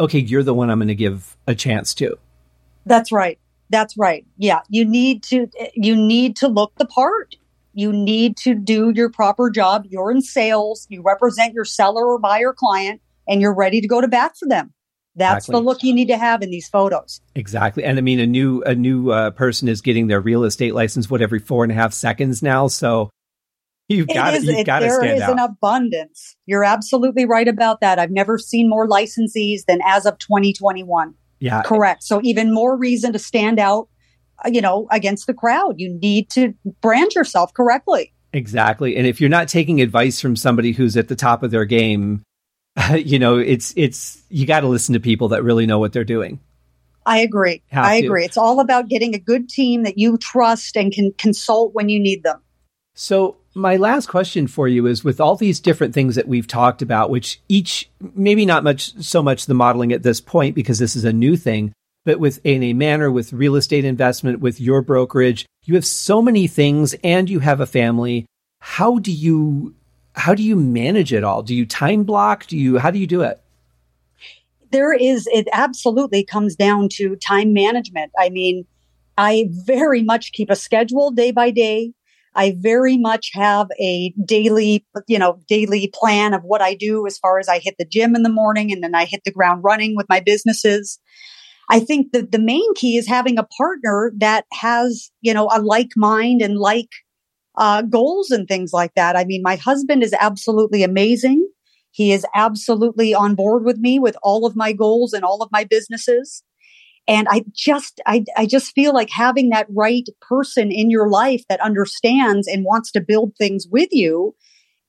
okay, 0.00 0.18
you're 0.18 0.42
the 0.42 0.54
one 0.54 0.70
I'm 0.70 0.78
going 0.78 0.88
to 0.88 0.94
give 0.94 1.36
a 1.46 1.54
chance 1.54 1.92
to. 1.94 2.18
That's 2.86 3.12
right. 3.12 3.38
That's 3.68 3.96
right. 3.98 4.26
Yeah, 4.38 4.60
you 4.68 4.84
need 4.84 5.22
to 5.24 5.48
you 5.74 5.96
need 5.96 6.36
to 6.36 6.48
look 6.48 6.72
the 6.76 6.86
part. 6.86 7.36
You 7.74 7.92
need 7.92 8.36
to 8.38 8.54
do 8.54 8.92
your 8.94 9.10
proper 9.10 9.50
job. 9.50 9.84
You're 9.88 10.10
in 10.10 10.22
sales. 10.22 10.86
You 10.88 11.02
represent 11.02 11.54
your 11.54 11.64
seller 11.64 12.06
or 12.06 12.18
buyer 12.18 12.52
client 12.52 13.00
and 13.28 13.40
you're 13.40 13.54
ready 13.54 13.80
to 13.80 13.88
go 13.88 14.00
to 14.00 14.08
bat 14.08 14.36
for 14.38 14.48
them. 14.48 14.72
That's 15.16 15.46
exactly. 15.46 15.60
the 15.60 15.64
look 15.64 15.82
you 15.82 15.94
need 15.94 16.08
to 16.08 16.18
have 16.18 16.42
in 16.42 16.50
these 16.50 16.68
photos. 16.68 17.20
Exactly, 17.34 17.84
and 17.84 17.98
I 17.98 18.00
mean 18.00 18.18
a 18.18 18.26
new 18.26 18.62
a 18.62 18.74
new 18.74 19.10
uh, 19.10 19.30
person 19.30 19.68
is 19.68 19.82
getting 19.82 20.06
their 20.06 20.20
real 20.20 20.44
estate 20.44 20.74
license 20.74 21.10
what 21.10 21.20
every 21.20 21.38
four 21.38 21.64
and 21.64 21.72
a 21.72 21.74
half 21.74 21.92
seconds 21.92 22.42
now. 22.42 22.66
So 22.68 23.10
you've 23.88 24.08
got 24.08 24.32
to 24.32 24.42
you've 24.42 24.66
got 24.66 24.80
to 24.80 24.90
stand 24.90 25.02
There 25.02 25.14
is 25.16 25.28
an 25.28 25.38
abundance. 25.38 26.36
You're 26.46 26.64
absolutely 26.64 27.24
right 27.24 27.48
about 27.48 27.80
that. 27.80 27.98
I've 27.98 28.10
never 28.10 28.38
seen 28.38 28.68
more 28.68 28.88
licensees 28.88 29.64
than 29.66 29.80
as 29.84 30.06
of 30.06 30.18
2021. 30.18 31.14
Yeah, 31.40 31.62
correct. 31.62 32.02
So 32.04 32.20
even 32.22 32.52
more 32.52 32.76
reason 32.76 33.12
to 33.12 33.18
stand 33.18 33.58
out. 33.58 33.88
Uh, 34.44 34.50
you 34.52 34.60
know, 34.60 34.88
against 34.90 35.28
the 35.28 35.34
crowd, 35.34 35.74
you 35.78 35.96
need 36.00 36.28
to 36.30 36.54
brand 36.80 37.12
yourself 37.14 37.54
correctly. 37.54 38.12
Exactly, 38.32 38.96
and 38.96 39.06
if 39.06 39.20
you're 39.20 39.30
not 39.30 39.46
taking 39.46 39.80
advice 39.80 40.20
from 40.20 40.34
somebody 40.34 40.72
who's 40.72 40.96
at 40.96 41.06
the 41.06 41.14
top 41.14 41.44
of 41.44 41.52
their 41.52 41.64
game, 41.64 42.24
you 42.94 43.18
know, 43.18 43.38
it's 43.38 43.72
it's 43.76 44.22
you 44.28 44.46
got 44.46 44.60
to 44.60 44.66
listen 44.66 44.94
to 44.94 45.00
people 45.00 45.28
that 45.28 45.44
really 45.44 45.66
know 45.66 45.78
what 45.78 45.92
they're 45.92 46.04
doing. 46.04 46.40
I 47.06 47.18
agree. 47.18 47.62
Have 47.68 47.84
I 47.84 48.00
to. 48.00 48.06
agree. 48.06 48.24
It's 48.24 48.36
all 48.36 48.60
about 48.60 48.88
getting 48.88 49.14
a 49.14 49.18
good 49.18 49.48
team 49.48 49.82
that 49.82 49.98
you 49.98 50.16
trust 50.16 50.76
and 50.76 50.92
can 50.92 51.12
consult 51.18 51.74
when 51.74 51.88
you 51.88 52.00
need 52.00 52.22
them. 52.22 52.40
So, 52.94 53.36
my 53.54 53.76
last 53.76 54.06
question 54.08 54.46
for 54.46 54.66
you 54.68 54.86
is 54.86 55.04
with 55.04 55.20
all 55.20 55.36
these 55.36 55.60
different 55.60 55.94
things 55.94 56.16
that 56.16 56.28
we've 56.28 56.46
talked 56.46 56.82
about, 56.82 57.10
which 57.10 57.40
each 57.48 57.88
maybe 58.14 58.44
not 58.44 58.64
much 58.64 58.94
so 59.02 59.22
much 59.22 59.46
the 59.46 59.54
modeling 59.54 59.92
at 59.92 60.02
this 60.02 60.20
point 60.20 60.54
because 60.54 60.78
this 60.78 60.96
is 60.96 61.04
a 61.04 61.12
new 61.12 61.36
thing, 61.36 61.72
but 62.04 62.18
with 62.18 62.40
A&A 62.44 62.72
Manor, 62.72 63.10
with 63.10 63.32
real 63.32 63.56
estate 63.56 63.84
investment, 63.84 64.40
with 64.40 64.60
your 64.60 64.82
brokerage, 64.82 65.46
you 65.64 65.74
have 65.74 65.86
so 65.86 66.20
many 66.20 66.46
things 66.46 66.94
and 67.04 67.30
you 67.30 67.38
have 67.40 67.60
a 67.60 67.66
family. 67.66 68.26
How 68.60 68.98
do 68.98 69.12
you 69.12 69.74
how 70.16 70.34
do 70.34 70.42
you 70.42 70.56
manage 70.56 71.12
it 71.12 71.24
all? 71.24 71.42
Do 71.42 71.54
you 71.54 71.66
time 71.66 72.04
block? 72.04 72.46
Do 72.46 72.56
you, 72.56 72.78
how 72.78 72.90
do 72.90 72.98
you 72.98 73.06
do 73.06 73.22
it? 73.22 73.40
There 74.70 74.92
is, 74.92 75.28
it 75.32 75.48
absolutely 75.52 76.24
comes 76.24 76.56
down 76.56 76.88
to 76.92 77.16
time 77.16 77.52
management. 77.52 78.12
I 78.18 78.30
mean, 78.30 78.66
I 79.16 79.48
very 79.50 80.02
much 80.02 80.32
keep 80.32 80.50
a 80.50 80.56
schedule 80.56 81.10
day 81.10 81.30
by 81.30 81.50
day. 81.50 81.92
I 82.34 82.56
very 82.58 82.96
much 82.96 83.30
have 83.34 83.68
a 83.80 84.12
daily, 84.24 84.84
you 85.06 85.18
know, 85.18 85.40
daily 85.48 85.90
plan 85.94 86.34
of 86.34 86.42
what 86.42 86.60
I 86.60 86.74
do 86.74 87.06
as 87.06 87.18
far 87.18 87.38
as 87.38 87.48
I 87.48 87.58
hit 87.58 87.76
the 87.78 87.84
gym 87.84 88.14
in 88.14 88.22
the 88.22 88.28
morning 88.28 88.72
and 88.72 88.82
then 88.82 88.94
I 88.94 89.04
hit 89.04 89.22
the 89.24 89.30
ground 89.30 89.62
running 89.64 89.94
with 89.96 90.08
my 90.08 90.20
businesses. 90.20 90.98
I 91.70 91.80
think 91.80 92.12
that 92.12 92.32
the 92.32 92.38
main 92.38 92.74
key 92.74 92.96
is 92.96 93.06
having 93.06 93.38
a 93.38 93.46
partner 93.56 94.12
that 94.18 94.44
has, 94.52 95.10
you 95.22 95.32
know, 95.32 95.48
a 95.52 95.62
like 95.62 95.90
mind 95.96 96.42
and 96.42 96.58
like 96.58 96.90
uh, 97.56 97.82
goals 97.82 98.30
and 98.30 98.46
things 98.46 98.72
like 98.72 98.92
that. 98.96 99.16
I 99.16 99.24
mean, 99.24 99.42
my 99.42 99.56
husband 99.56 100.02
is 100.02 100.14
absolutely 100.18 100.82
amazing. 100.82 101.48
He 101.92 102.12
is 102.12 102.26
absolutely 102.34 103.14
on 103.14 103.34
board 103.36 103.64
with 103.64 103.78
me 103.78 103.98
with 103.98 104.16
all 104.22 104.46
of 104.46 104.56
my 104.56 104.72
goals 104.72 105.12
and 105.12 105.24
all 105.24 105.42
of 105.42 105.50
my 105.52 105.64
businesses. 105.64 106.42
And 107.06 107.26
I 107.30 107.44
just, 107.52 108.00
I, 108.06 108.24
I 108.36 108.46
just 108.46 108.72
feel 108.72 108.94
like 108.94 109.10
having 109.10 109.50
that 109.50 109.66
right 109.68 110.08
person 110.20 110.72
in 110.72 110.90
your 110.90 111.08
life 111.08 111.42
that 111.48 111.60
understands 111.60 112.48
and 112.48 112.64
wants 112.64 112.90
to 112.92 113.00
build 113.00 113.34
things 113.36 113.66
with 113.70 113.90
you, 113.92 114.34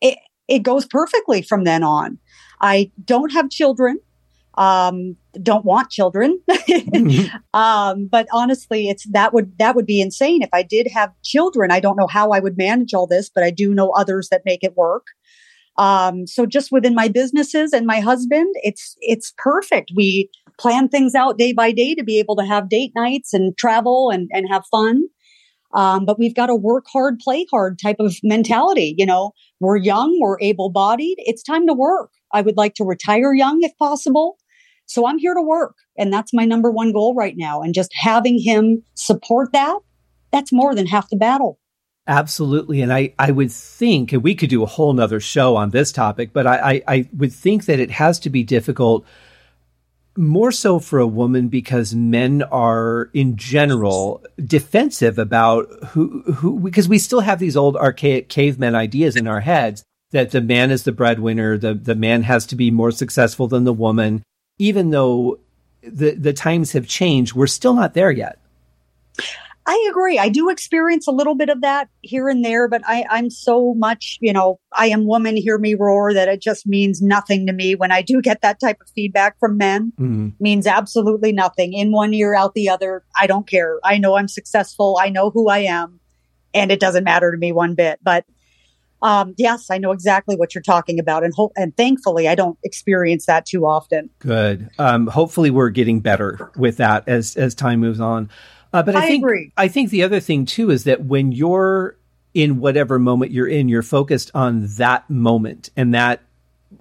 it, 0.01 0.17
it 0.47 0.59
goes 0.59 0.85
perfectly 0.85 1.41
from 1.41 1.65
then 1.65 1.83
on. 1.83 2.17
I 2.61 2.91
don't 3.03 3.33
have 3.33 3.49
children 3.49 3.99
um, 4.57 5.17
don't 5.41 5.65
want 5.65 5.89
children. 5.89 6.39
mm-hmm. 6.49 7.35
um, 7.53 8.07
but 8.07 8.27
honestly, 8.33 8.89
it's 8.89 9.05
that 9.11 9.33
would 9.33 9.57
that 9.59 9.75
would 9.75 9.85
be 9.85 10.01
insane 10.01 10.41
if 10.41 10.49
I 10.53 10.63
did 10.63 10.87
have 10.93 11.11
children. 11.23 11.71
I 11.71 11.79
don't 11.79 11.97
know 11.97 12.07
how 12.07 12.31
I 12.31 12.39
would 12.39 12.57
manage 12.57 12.93
all 12.93 13.07
this, 13.07 13.29
but 13.29 13.43
I 13.43 13.51
do 13.51 13.73
know 13.73 13.91
others 13.91 14.29
that 14.29 14.43
make 14.45 14.63
it 14.63 14.77
work. 14.77 15.07
Um, 15.77 16.25
so 16.25 16.45
just 16.45 16.71
within 16.71 16.95
my 16.95 17.07
businesses 17.07 17.73
and 17.73 17.85
my 17.85 17.99
husband, 17.99 18.53
it's 18.63 18.95
it's 19.01 19.33
perfect. 19.37 19.91
We 19.95 20.29
plan 20.57 20.87
things 20.87 21.15
out 21.15 21.37
day 21.37 21.51
by 21.51 21.71
day 21.71 21.95
to 21.95 22.03
be 22.03 22.17
able 22.19 22.35
to 22.37 22.45
have 22.45 22.69
date 22.69 22.93
nights 22.95 23.33
and 23.33 23.57
travel 23.57 24.09
and 24.09 24.29
and 24.31 24.47
have 24.49 24.65
fun. 24.71 25.03
Um, 25.73 26.05
but 26.05 26.17
we've 26.17 26.35
got 26.35 26.49
a 26.49 26.55
work 26.55 26.85
hard, 26.91 27.19
play 27.19 27.45
hard 27.51 27.77
type 27.77 27.97
of 27.99 28.15
mentality. 28.23 28.95
You 28.97 29.05
know, 29.05 29.31
we're 29.59 29.75
young, 29.75 30.17
we're 30.21 30.39
able 30.39 30.69
bodied. 30.69 31.17
It's 31.19 31.43
time 31.43 31.67
to 31.67 31.73
work. 31.73 32.11
I 32.31 32.41
would 32.41 32.55
like 32.55 32.75
to 32.75 32.85
retire 32.85 33.33
young 33.33 33.59
if 33.61 33.77
possible. 33.77 34.37
So 34.85 35.05
I'm 35.05 35.17
here 35.17 35.33
to 35.33 35.41
work. 35.41 35.75
And 35.97 36.13
that's 36.13 36.33
my 36.33 36.45
number 36.45 36.71
one 36.71 36.93
goal 36.93 37.13
right 37.15 37.35
now. 37.35 37.61
And 37.61 37.73
just 37.73 37.91
having 37.93 38.39
him 38.39 38.83
support 38.93 39.51
that, 39.51 39.79
that's 40.31 40.53
more 40.53 40.75
than 40.75 40.85
half 40.85 41.09
the 41.09 41.17
battle. 41.17 41.59
Absolutely. 42.07 42.81
And 42.81 42.93
I, 42.93 43.13
I 43.17 43.31
would 43.31 43.51
think, 43.51 44.13
and 44.13 44.23
we 44.23 44.35
could 44.35 44.49
do 44.49 44.61
a 44.61 44.67
whole 44.67 44.93
nother 44.93 45.19
show 45.19 45.55
on 45.55 45.71
this 45.71 45.91
topic, 45.91 46.33
but 46.33 46.45
I, 46.45 46.57
I, 46.57 46.83
I 46.87 47.09
would 47.17 47.33
think 47.33 47.65
that 47.65 47.79
it 47.79 47.91
has 47.91 48.19
to 48.19 48.29
be 48.29 48.43
difficult 48.43 49.05
more 50.17 50.51
so 50.51 50.79
for 50.79 50.99
a 50.99 51.07
woman 51.07 51.49
because 51.49 51.93
men 51.93 52.41
are 52.43 53.09
in 53.13 53.35
general 53.35 54.23
defensive 54.37 55.17
about 55.17 55.67
who, 55.87 56.21
who, 56.33 56.59
because 56.59 56.87
we 56.87 56.99
still 56.99 57.19
have 57.19 57.39
these 57.39 57.57
old 57.57 57.75
archaic 57.75 58.29
caveman 58.29 58.75
ideas 58.75 59.15
in 59.15 59.27
our 59.27 59.41
heads 59.41 59.83
that 60.11 60.31
the 60.31 60.39
man 60.39 60.71
is 60.71 60.83
the 60.83 60.93
breadwinner, 60.93 61.57
the, 61.57 61.73
the 61.73 61.95
man 61.95 62.23
has 62.23 62.45
to 62.45 62.55
be 62.55 62.71
more 62.71 62.91
successful 62.91 63.47
than 63.47 63.65
the 63.65 63.73
woman 63.73 64.23
even 64.57 64.91
though 64.91 65.39
the 65.81 66.11
the 66.11 66.33
times 66.33 66.71
have 66.71 66.87
changed, 66.87 67.33
we're 67.33 67.47
still 67.47 67.73
not 67.73 67.93
there 67.93 68.11
yet. 68.11 68.39
I 69.67 69.87
agree. 69.89 70.19
I 70.19 70.29
do 70.29 70.49
experience 70.49 71.07
a 71.07 71.11
little 71.11 71.33
bit 71.33 71.49
of 71.49 71.61
that 71.61 71.89
here 72.01 72.29
and 72.29 72.45
there, 72.45 72.67
but 72.67 72.83
I, 72.85 73.03
I'm 73.09 73.31
so 73.31 73.73
much, 73.73 74.19
you 74.21 74.31
know, 74.31 74.59
I 74.71 74.87
am 74.87 75.07
woman, 75.07 75.35
hear 75.35 75.57
me 75.57 75.73
roar 75.73 76.13
that 76.13 76.27
it 76.27 76.39
just 76.39 76.67
means 76.67 77.01
nothing 77.01 77.47
to 77.47 77.53
me 77.53 77.73
when 77.73 77.91
I 77.91 78.03
do 78.03 78.21
get 78.21 78.41
that 78.41 78.59
type 78.59 78.77
of 78.79 78.87
feedback 78.93 79.39
from 79.39 79.57
men. 79.57 79.91
Mm-hmm. 79.99 80.29
Means 80.39 80.67
absolutely 80.67 81.31
nothing. 81.31 81.73
In 81.73 81.91
one 81.91 82.13
ear, 82.13 82.35
out 82.35 82.53
the 82.53 82.69
other. 82.69 83.03
I 83.17 83.25
don't 83.25 83.47
care. 83.47 83.79
I 83.83 83.97
know 83.97 84.15
I'm 84.15 84.27
successful. 84.27 84.99
I 85.01 85.09
know 85.09 85.31
who 85.31 85.49
I 85.49 85.59
am. 85.59 85.99
And 86.53 86.71
it 86.71 86.79
doesn't 86.79 87.03
matter 87.03 87.31
to 87.31 87.37
me 87.37 87.51
one 87.51 87.73
bit. 87.73 87.99
But 88.03 88.25
um, 89.01 89.33
yes, 89.37 89.69
I 89.69 89.77
know 89.77 89.91
exactly 89.91 90.35
what 90.35 90.55
you're 90.55 90.61
talking 90.61 90.99
about, 90.99 91.23
and 91.23 91.33
hope 91.33 91.51
and 91.55 91.75
thankfully, 91.75 92.27
I 92.27 92.33
don't 92.33 92.57
experience 92.63 93.25
that 93.27 93.45
too 93.45 93.65
often. 93.65 94.09
Good. 94.19 94.69
Um, 94.79 95.07
hopefully, 95.07 95.51
we're 95.51 95.69
getting 95.69 95.99
better 95.99 96.51
with 96.55 96.77
that 96.77 97.07
as 97.07 97.35
as 97.35 97.53
time 97.53 97.81
moves 97.81 97.99
on. 97.99 98.29
Uh, 98.75 98.83
but 98.83 98.93
I, 98.93 99.05
I 99.05 99.07
think 99.07 99.23
agree. 99.23 99.53
I 99.55 99.69
think 99.69 99.89
the 99.89 100.03
other 100.03 100.19
thing 100.19 100.45
too 100.45 100.69
is 100.69 100.83
that 100.83 101.05
when 101.05 101.31
you're 101.31 101.97
in 102.33 102.59
whatever 102.59 102.99
moment 102.99 103.31
you're 103.31 103.47
in, 103.47 103.69
you're 103.69 103.81
focused 103.81 104.31
on 104.35 104.67
that 104.75 105.09
moment, 105.09 105.69
and 105.77 105.93
that 105.93 106.21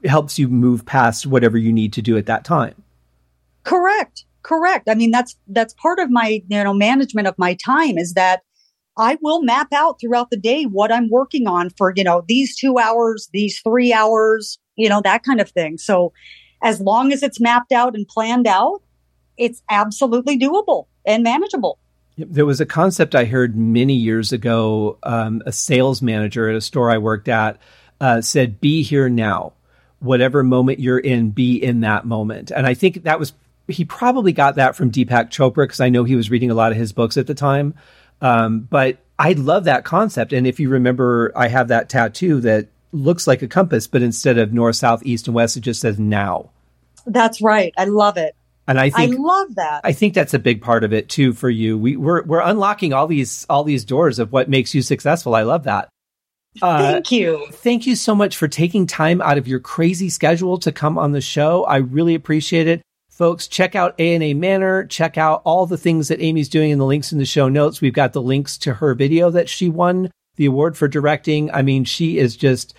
helps 0.05 0.37
you 0.37 0.49
move 0.49 0.85
past 0.85 1.25
whatever 1.25 1.57
you 1.57 1.73
need 1.73 1.93
to 1.93 2.03
do 2.03 2.17
at 2.17 2.27
that 2.27 2.45
time. 2.45 2.75
Correct. 3.63 4.25
Correct. 4.43 4.89
I 4.89 4.97
mean, 4.97 5.13
that's 5.13 5.37
that's 5.47 5.73
part 5.75 6.01
of 6.01 6.11
my 6.11 6.43
you 6.49 6.65
know 6.65 6.75
management 6.75 7.29
of 7.29 7.39
my 7.39 7.55
time 7.55 7.97
is 7.97 8.15
that 8.15 8.41
I 8.99 9.17
will 9.23 9.45
map 9.45 9.69
out 9.73 10.01
throughout 10.01 10.31
the 10.31 10.37
day 10.37 10.65
what 10.65 10.91
I'm 10.91 11.09
working 11.09 11.47
on 11.47 11.71
for, 11.71 11.93
you 11.95 12.03
know, 12.03 12.25
these 12.27 12.57
two 12.57 12.77
hours, 12.77 13.29
these 13.33 13.61
three 13.61 13.93
hours, 13.93 14.59
you 14.75 14.89
know, 14.89 15.01
that 15.03 15.23
kind 15.23 15.41
of 15.41 15.49
thing. 15.49 15.79
So 15.79 16.13
as 16.61 16.81
long 16.81 17.13
as 17.13 17.23
it's 17.23 17.41
mapped 17.41 17.71
out 17.71 17.95
and 17.95 18.05
planned 18.09 18.49
out, 18.49 18.83
it's 19.37 19.63
absolutely 19.71 20.37
doable 20.37 20.87
and 21.07 21.23
manageable. 21.23 21.79
There 22.17 22.47
was 22.47 22.61
a 22.61 22.67
concept 22.67 23.15
I 23.15 23.25
heard 23.25 23.57
many 23.57 23.95
years 23.95 24.33
ago. 24.33 24.99
Um, 25.03 25.43
a 25.47 25.53
sales 25.53 26.01
manager 26.01 26.49
at 26.49 26.57
a 26.57 26.61
store 26.61 26.91
I 26.91 26.99
worked 26.99 27.29
at 27.29 27.59
uh, 28.01 28.21
said, 28.21 28.61
Be 28.61 28.83
here 28.83 29.09
now. 29.09 29.53
Whatever 30.01 30.43
moment 30.43 30.81
you're 30.81 30.99
in, 30.99 31.31
be 31.31 31.57
in 31.57 31.81
that 31.81 32.05
moment. 32.05 32.51
And 32.51 32.67
I 32.67 32.75
think 32.75 33.05
that 33.05 33.19
was, 33.19 33.33
he 33.69 33.85
probably 33.85 34.33
got 34.33 34.57
that 34.57 34.77
from 34.77 34.91
Deepak 34.91 35.31
Chopra 35.31 35.65
because 35.65 35.81
I 35.81 35.89
know 35.89 36.05
he 36.05 36.17
was 36.17 36.31
reading 36.31 36.51
a 36.51 36.55
lot 36.55 36.73
of 36.73 36.79
his 36.79 36.93
books 36.93 37.17
at 37.17 37.27
the 37.27 37.35
time. 37.35 37.75
Um, 38.21 38.61
but 38.61 38.99
I 39.19 39.33
love 39.33 39.65
that 39.65 39.85
concept. 39.85 40.33
And 40.33 40.47
if 40.47 40.61
you 40.61 40.69
remember, 40.69 41.33
I 41.35 41.49
have 41.49 41.69
that 41.69 41.89
tattoo 41.89 42.41
that 42.43 42.69
looks 42.93 43.27
like 43.27 43.43
a 43.43 43.49
compass, 43.49 43.87
but 43.87 44.03
instead 44.03 44.39
of 44.39 44.53
north, 44.53 44.77
south, 44.77 45.05
east, 45.05 45.27
and 45.27 45.35
west, 45.35 45.57
it 45.57 45.61
just 45.61 45.81
says 45.81 45.99
now. 45.99 46.51
That's 47.07 47.41
right. 47.41 47.73
I 47.77 47.85
love 47.87 48.17
it. 48.17 48.37
And 48.67 48.79
I 48.79 48.91
think 48.91 49.15
I 49.15 49.17
love 49.17 49.55
that. 49.57 49.83
I 49.85 49.93
think 49.93 50.15
that's 50.15 50.35
a 50.35 50.39
big 50.39 50.63
part 50.63 50.85
of 50.85 50.93
it 50.93 51.09
too 51.09 51.33
for 51.33 51.51
you. 51.51 51.77
We, 51.77 51.97
we're 51.97 52.23
we're 52.25 52.41
unlocking 52.41 52.93
all 52.93 53.07
these 53.07 53.45
all 53.51 53.65
these 53.65 53.85
doors 53.85 54.19
of 54.19 54.33
what 54.33 54.49
makes 54.49 54.75
you 54.75 54.83
successful. 54.83 55.35
I 55.35 55.43
love 55.43 55.65
that. 55.65 55.89
Uh, 56.63 56.79
thank 56.79 57.13
you. 57.13 57.47
Thank 57.51 57.87
you 57.87 57.97
so 57.97 58.15
much 58.15 58.37
for 58.37 58.49
taking 58.49 58.87
time 58.87 59.21
out 59.21 59.39
of 59.39 59.49
your 59.49 59.61
crazy 59.61 60.09
schedule 60.09 60.59
to 60.59 60.73
come 60.73 60.99
on 60.99 61.13
the 61.13 61.21
show. 61.21 61.65
I 61.65 61.79
really 61.79 62.15
appreciate 62.15 62.69
it. 62.69 62.81
Folks, 63.11 63.47
check 63.47 63.75
out 63.75 63.95
A&A 63.99 64.35
Manor. 64.35 64.87
Check 64.87 65.19
out 65.19 65.43
all 65.45 65.67
the 65.67 65.77
things 65.77 66.09
that 66.09 66.21
Amy's 66.21 66.49
doing 66.49 66.71
in 66.71 66.79
the 66.79 66.85
links 66.85 67.13
in 67.13 67.19
the 67.19 67.25
show 67.25 67.49
notes. 67.49 67.81
We've 67.81 67.93
got 67.93 68.13
the 68.13 68.23
links 68.23 68.59
to 68.59 68.75
her 68.75 68.95
video 68.95 69.31
that 69.31 69.49
she 69.49 69.69
won 69.69 70.11
the 70.37 70.47
award 70.47 70.77
for 70.77 70.89
directing. 70.89 71.51
I 71.53 71.63
mean, 71.63 71.85
she 71.85 72.19
is 72.19 72.37
just 72.37 72.75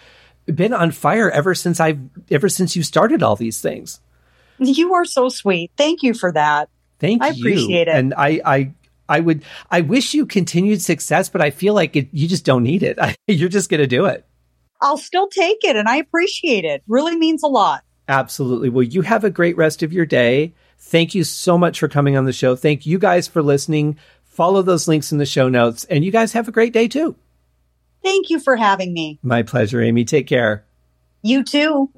been 0.45 0.73
on 0.73 0.91
fire 0.91 1.29
ever 1.31 1.55
since 1.55 1.79
I've 1.79 1.99
ever 2.29 2.49
since 2.49 2.75
you 2.75 2.83
started 2.83 3.23
all 3.23 3.35
these 3.35 3.61
things. 3.61 3.99
You 4.59 4.93
are 4.93 5.05
so 5.05 5.29
sweet. 5.29 5.71
Thank 5.77 6.03
you 6.03 6.13
for 6.13 6.31
that. 6.31 6.69
Thank 6.99 7.21
I 7.21 7.29
you. 7.29 7.33
I 7.33 7.37
appreciate 7.37 7.87
it. 7.87 7.95
And 7.95 8.13
I, 8.15 8.41
I, 8.45 8.71
I 9.07 9.19
would, 9.19 9.43
I 9.69 9.81
wish 9.81 10.13
you 10.13 10.25
continued 10.25 10.81
success, 10.81 11.29
but 11.29 11.41
I 11.41 11.51
feel 11.51 11.73
like 11.73 11.95
it, 11.95 12.09
you 12.11 12.27
just 12.27 12.45
don't 12.45 12.63
need 12.63 12.83
it. 12.83 12.97
You're 13.27 13.49
just 13.49 13.69
going 13.69 13.81
to 13.81 13.87
do 13.87 14.05
it. 14.05 14.25
I'll 14.81 14.97
still 14.97 15.27
take 15.27 15.63
it, 15.63 15.75
and 15.75 15.87
I 15.87 15.97
appreciate 15.97 16.65
it. 16.65 16.83
Really 16.87 17.15
means 17.15 17.43
a 17.43 17.47
lot. 17.47 17.83
Absolutely. 18.07 18.69
Well, 18.69 18.83
you 18.83 19.01
have 19.01 19.23
a 19.23 19.29
great 19.29 19.57
rest 19.57 19.81
of 19.83 19.93
your 19.93 20.05
day. 20.05 20.53
Thank 20.77 21.15
you 21.15 21.23
so 21.23 21.57
much 21.57 21.79
for 21.79 21.87
coming 21.87 22.15
on 22.15 22.25
the 22.25 22.33
show. 22.33 22.55
Thank 22.55 22.85
you 22.85 22.99
guys 22.99 23.27
for 23.27 23.41
listening. 23.41 23.97
Follow 24.23 24.61
those 24.61 24.87
links 24.87 25.11
in 25.11 25.17
the 25.17 25.25
show 25.25 25.49
notes, 25.49 25.85
and 25.85 26.03
you 26.03 26.11
guys 26.11 26.33
have 26.33 26.47
a 26.47 26.51
great 26.51 26.73
day 26.73 26.87
too. 26.87 27.15
Thank 28.03 28.29
you 28.29 28.39
for 28.39 28.55
having 28.55 28.93
me. 28.93 29.17
My 29.23 29.41
pleasure, 29.41 29.81
Amy. 29.81 30.05
Take 30.05 30.27
care. 30.27 30.65
You 31.23 31.43
too. 31.43 31.89